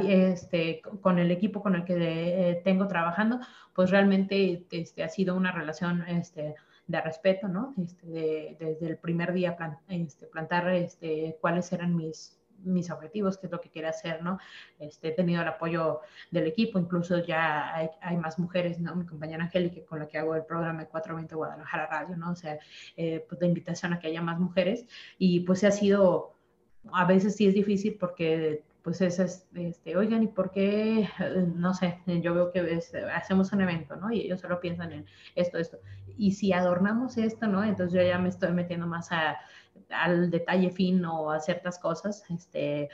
este, 0.07 0.83
con 1.01 1.19
el 1.19 1.31
equipo 1.31 1.63
con 1.63 1.77
el 1.77 1.85
que 1.85 1.95
eh, 1.97 2.61
tengo 2.63 2.87
trabajando, 2.89 3.41
pues 3.75 3.91
realmente 3.91 4.67
este, 4.71 5.03
ha 5.03 5.09
sido 5.09 5.35
una 5.35 5.51
relación 5.51 6.07
este, 6.07 6.55
de 6.87 7.01
respeto, 7.01 7.49
¿no? 7.49 7.73
Este, 7.83 8.59
desde 8.61 8.87
el 8.87 8.99
primer 8.99 9.33
día 9.33 9.57
este, 9.89 10.27
plantar 10.27 10.69
este, 10.75 11.39
cuáles 11.41 11.73
eran 11.73 11.97
mis, 11.97 12.39
mis 12.65 12.91
objetivos, 12.91 13.39
qué 13.39 13.47
es 13.47 13.53
lo 13.53 13.61
que 13.61 13.71
quiere 13.71 13.89
hacer, 13.89 14.23
¿no? 14.23 14.39
Este, 14.79 15.09
he 15.09 15.13
tenido 15.13 15.43
el 15.43 15.49
apoyo 15.49 16.01
del 16.31 16.47
equipo, 16.47 16.79
incluso 16.79 17.19
ya 17.19 17.75
hay, 17.75 17.91
hay 18.01 18.17
más 18.17 18.39
mujeres, 18.39 18.79
¿no? 18.79 18.95
Mi 18.95 19.07
compañera 19.07 19.45
Angélica, 19.45 19.85
con 19.87 19.99
la 19.99 20.09
que 20.09 20.19
hago 20.19 20.35
el 20.35 20.45
programa 20.45 20.85
420 20.85 21.35
Guadalajara 21.35 21.87
Radio, 21.87 22.17
¿no? 22.17 22.33
O 22.33 22.37
sea, 22.37 22.59
eh, 22.97 23.25
pues 23.29 23.41
de 23.41 23.47
invitación 23.47 23.93
a 23.93 23.99
que 23.99 24.09
haya 24.09 24.23
más 24.23 24.39
mujeres 24.39 24.87
y 25.19 25.41
pues 25.41 25.65
ha 25.65 25.71
sido, 25.71 26.35
a 26.93 27.05
veces 27.05 27.37
sí 27.37 27.47
es 27.47 27.55
difícil 27.55 27.97
porque 27.99 28.65
pues 28.83 29.01
es, 29.01 29.19
este, 29.55 29.97
oigan, 29.97 30.23
¿y 30.23 30.29
por 30.29 30.51
qué? 30.51 31.09
No 31.55 31.75
sé, 31.75 32.01
yo 32.07 32.35
veo 32.35 32.51
que 32.51 32.81
hacemos 33.15 33.53
un 33.53 33.61
evento, 33.61 33.97
¿no? 33.97 34.11
Y 34.11 34.23
ellos 34.23 34.41
solo 34.41 34.61
piensan 34.61 34.93
en 34.93 35.07
esto, 35.35 35.59
esto. 35.59 35.79
Y 36.17 36.33
si 36.33 36.53
adornamos 36.53 37.19
esto, 37.19 37.47
¿no? 37.47 37.63
Entonces 37.63 37.99
yo 37.99 38.07
ya 38.07 38.19
me 38.19 38.29
estoy 38.29 38.53
metiendo 38.53 38.87
más 38.87 39.13
a, 39.13 39.37
al 39.91 40.31
detalle 40.31 40.71
fino, 40.71 41.31
a 41.31 41.41
ciertas 41.41 41.79
cosas, 41.79 42.25
este, 42.31 42.89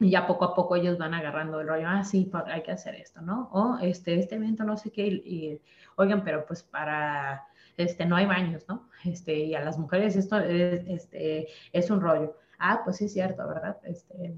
y 0.00 0.10
ya 0.10 0.26
poco 0.26 0.46
a 0.46 0.54
poco 0.54 0.76
ellos 0.76 0.98
van 0.98 1.14
agarrando 1.14 1.60
el 1.60 1.68
rollo, 1.68 1.86
ah, 1.86 2.04
sí, 2.04 2.30
hay 2.46 2.62
que 2.62 2.72
hacer 2.72 2.94
esto, 2.94 3.20
¿no? 3.20 3.50
O 3.52 3.78
este, 3.80 4.18
este 4.18 4.36
evento 4.36 4.64
no 4.64 4.76
sé 4.76 4.90
qué, 4.90 5.06
y, 5.06 5.60
oigan, 5.96 6.24
pero 6.24 6.46
pues 6.46 6.62
para, 6.62 7.46
este, 7.76 8.06
no 8.06 8.16
hay 8.16 8.26
baños, 8.26 8.64
¿no? 8.68 8.88
Este, 9.04 9.34
y 9.34 9.54
a 9.54 9.64
las 9.64 9.78
mujeres 9.78 10.16
esto 10.16 10.38
es, 10.38 10.82
este, 10.86 11.48
es 11.72 11.90
un 11.90 12.00
rollo. 12.00 12.36
Ah, 12.58 12.82
pues 12.84 12.96
sí 12.96 13.06
es 13.06 13.12
cierto, 13.12 13.46
¿verdad? 13.46 13.78
Este, 13.84 14.34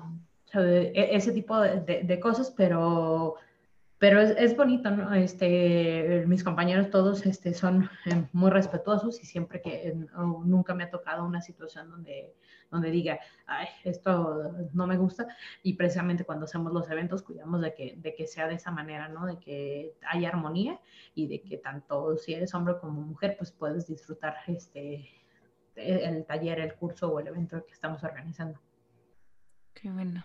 e, 0.55 1.17
ese 1.17 1.33
tipo 1.33 1.59
de, 1.59 2.03
de 2.05 2.21
cosas, 2.21 2.53
pero 2.57 3.37
pero 4.03 4.21
es, 4.21 4.31
es, 4.37 4.57
bonito, 4.57 4.91
¿no? 4.91 5.15
Este, 5.15 6.25
mis 6.27 6.43
compañeros 6.43 6.91
todos 6.91 7.25
este, 7.25 7.55
son 7.55 7.89
eh, 8.07 8.27
muy 8.33 8.51
respetuosos 8.51 9.23
y 9.23 9.27
siempre 9.27 9.63
que 9.63 9.91
eh, 9.91 9.95
nunca 10.45 10.75
me 10.75 10.83
ha 10.83 10.91
tocado 10.91 11.25
una 11.25 11.41
situación 11.41 11.89
donde, 11.89 12.35
donde 12.69 12.91
diga, 12.91 13.21
ay, 13.47 13.69
esto 13.85 14.55
no 14.73 14.89
me 14.89 14.97
gusta. 14.97 15.29
Y 15.63 15.75
precisamente 15.75 16.25
cuando 16.25 16.47
hacemos 16.47 16.73
los 16.73 16.91
eventos 16.91 17.23
cuidamos 17.23 17.61
de 17.61 17.75
que, 17.75 17.95
de 17.97 18.17
que 18.17 18.27
sea 18.27 18.49
de 18.49 18.57
esa 18.57 18.73
manera, 18.73 19.07
¿no? 19.07 19.25
De 19.25 19.39
que 19.39 19.95
haya 20.11 20.31
armonía 20.31 20.81
y 21.15 21.29
de 21.29 21.41
que 21.41 21.59
tanto 21.59 22.17
si 22.17 22.35
eres 22.35 22.53
hombre 22.55 22.79
como 22.81 23.03
mujer, 23.03 23.37
pues 23.39 23.53
puedes 23.53 23.87
disfrutar 23.87 24.35
este, 24.49 25.09
el 25.77 26.25
taller, 26.25 26.59
el 26.59 26.75
curso 26.75 27.09
o 27.09 27.21
el 27.21 27.29
evento 27.29 27.65
que 27.65 27.73
estamos 27.73 28.03
organizando. 28.03 28.59
Qué 29.75 29.91
bueno. 29.91 30.25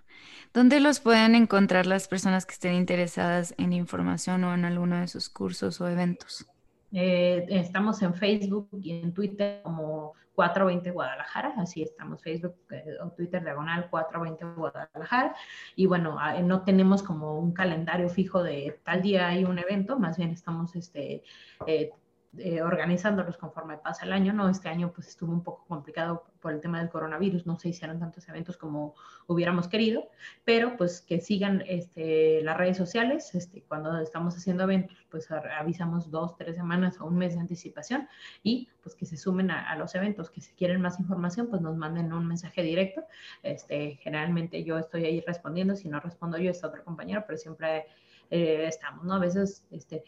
¿Dónde 0.54 0.80
los 0.80 1.00
pueden 1.00 1.36
encontrar 1.36 1.86
las 1.86 2.08
personas 2.08 2.46
que 2.46 2.54
estén 2.54 2.74
interesadas 2.74 3.56
en 3.58 3.74
información 3.74 4.44
o 4.44 4.54
en 4.54 4.66
alguno 4.66 5.00
de 5.00 5.08
sus 5.08 5.30
cursos 5.30 5.82
o 5.82 5.88
eventos? 5.88 6.46
Eh, 6.92 7.46
estamos 7.50 8.02
en 8.02 8.14
Facebook 8.14 8.70
y 8.82 8.92
en 8.92 9.14
Twitter 9.14 9.62
como 9.64 10.14
420 10.38 10.92
Guadalajara, 10.92 11.54
así 11.58 11.82
estamos, 11.82 12.22
Facebook 12.22 12.56
eh, 12.70 12.96
o 13.04 13.10
Twitter 13.10 13.44
diagonal 13.44 13.90
420 13.90 14.46
Guadalajara. 14.56 15.36
Y 15.76 15.88
bueno, 15.88 16.18
ah, 16.20 16.40
no 16.42 16.64
tenemos 16.64 17.02
como 17.02 17.40
un 17.40 17.54
calendario 17.54 18.08
fijo 18.08 18.44
de 18.44 18.80
tal 18.84 19.02
día 19.02 19.30
hay 19.30 19.44
un 19.46 19.58
evento, 19.58 19.98
más 19.98 20.18
bien 20.18 20.30
estamos 20.30 20.76
este, 20.76 21.24
eh, 21.66 21.90
eh, 22.38 22.62
organizándolos 22.62 23.38
conforme 23.38 23.78
pasa 23.78 24.06
el 24.06 24.12
año, 24.12 24.34
¿no? 24.34 24.50
Este 24.50 24.68
año 24.68 24.92
pues 24.94 25.08
estuvo 25.08 25.32
un 25.32 25.44
poco 25.44 25.66
complicado 25.66 26.26
por 26.42 26.52
el 26.52 26.60
tema 26.60 26.80
del 26.80 26.90
coronavirus, 26.90 27.48
no 27.48 27.58
se 27.58 27.70
hicieron 27.70 28.00
tantos 28.00 28.28
eventos 28.28 28.58
como 28.58 28.96
hubiéramos 29.28 29.68
querido, 29.68 30.10
pero 30.44 30.76
pues 30.78 31.02
que 31.02 31.20
sigan 31.22 31.64
este, 31.68 32.42
las 32.44 32.58
redes 32.58 32.78
sociales, 32.78 33.34
este, 33.34 33.64
cuando 33.64 33.98
estamos 34.00 34.36
haciendo 34.36 34.64
eventos 34.64 34.98
pues 35.10 35.32
avisamos 35.32 36.12
dos, 36.12 36.36
tres 36.38 36.58
semanas 36.58 37.00
o 37.00 37.06
un 37.06 37.18
mes 37.18 37.34
de 37.34 37.40
anticipación 37.40 38.08
y 38.44 38.70
pues 38.84 38.94
que 38.94 39.06
se 39.06 39.18
sumen 39.18 39.50
a, 39.50 39.76
los 39.78 39.96
eventos, 39.96 40.30
que 40.30 40.42
si 40.42 40.54
quieren 40.54 40.82
más 40.82 41.00
información 41.00 41.48
pues 41.48 41.62
nos 41.62 41.76
manden 41.76 42.12
un 42.14 42.28
mensaje 42.28 42.62
directo, 42.62 43.04
este, 43.42 43.96
generalmente 43.96 44.64
yo 44.64 44.78
estoy 44.78 45.06
ahí 45.06 45.24
respondiendo, 45.26 45.76
si 45.76 45.88
no 45.88 46.00
respondo 46.02 46.38
yo 46.38 46.52
está 46.52 46.68
otro 46.68 46.84
compañero, 46.84 47.24
pero 47.26 47.38
siempre... 47.38 47.86
Eh, 48.30 48.68
estamos, 48.68 49.06
¿no? 49.06 49.14
A 49.14 49.20
veces, 49.20 49.66
este, 49.72 50.04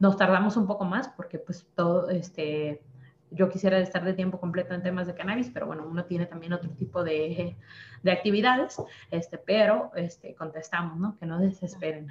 nos 0.00 0.16
tardamos 0.16 0.56
un 0.56 0.66
poco 0.66 0.84
más 0.84 1.08
porque 1.08 1.38
pues 1.38 1.64
todo, 1.76 2.10
este, 2.10 2.82
yo 3.30 3.48
quisiera 3.48 3.78
estar 3.78 4.04
de 4.04 4.14
tiempo 4.14 4.40
completo 4.40 4.74
en 4.74 4.82
temas 4.82 5.06
de 5.06 5.14
cannabis, 5.14 5.50
pero 5.52 5.66
bueno, 5.66 5.86
uno 5.88 6.04
tiene 6.04 6.26
también 6.26 6.52
otro 6.52 6.70
tipo 6.70 7.04
de, 7.04 7.56
de 8.02 8.10
actividades, 8.10 8.76
este, 9.10 9.38
pero 9.38 9.92
este, 9.94 10.34
contestamos, 10.34 10.98
¿no? 10.98 11.16
Que 11.18 11.26
no 11.26 11.38
desesperen. 11.38 12.08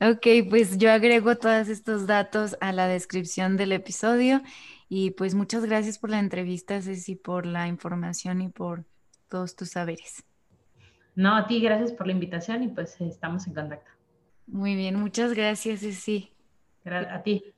Ok, 0.00 0.26
pues 0.48 0.78
yo 0.78 0.90
agrego 0.90 1.36
todos 1.36 1.68
estos 1.68 2.06
datos 2.06 2.56
a 2.60 2.72
la 2.72 2.88
descripción 2.88 3.56
del 3.58 3.72
episodio 3.72 4.40
y 4.88 5.10
pues 5.10 5.34
muchas 5.34 5.64
gracias 5.66 5.98
por 5.98 6.08
la 6.10 6.18
entrevista, 6.18 6.80
Ceci, 6.80 7.14
por 7.14 7.44
la 7.44 7.68
información 7.68 8.40
y 8.40 8.48
por 8.48 8.84
todos 9.28 9.56
tus 9.56 9.70
saberes. 9.70 10.24
No, 11.14 11.36
a 11.36 11.46
ti 11.46 11.60
gracias 11.60 11.92
por 11.92 12.06
la 12.06 12.12
invitación 12.12 12.62
y 12.62 12.68
pues 12.68 12.98
estamos 13.00 13.46
en 13.46 13.54
contacto. 13.54 13.90
Muy 14.46 14.74
bien, 14.74 14.98
muchas 14.98 15.34
gracias, 15.34 15.80
Ceci. 15.80 16.33
A 16.86 17.18
ti. 17.24 17.54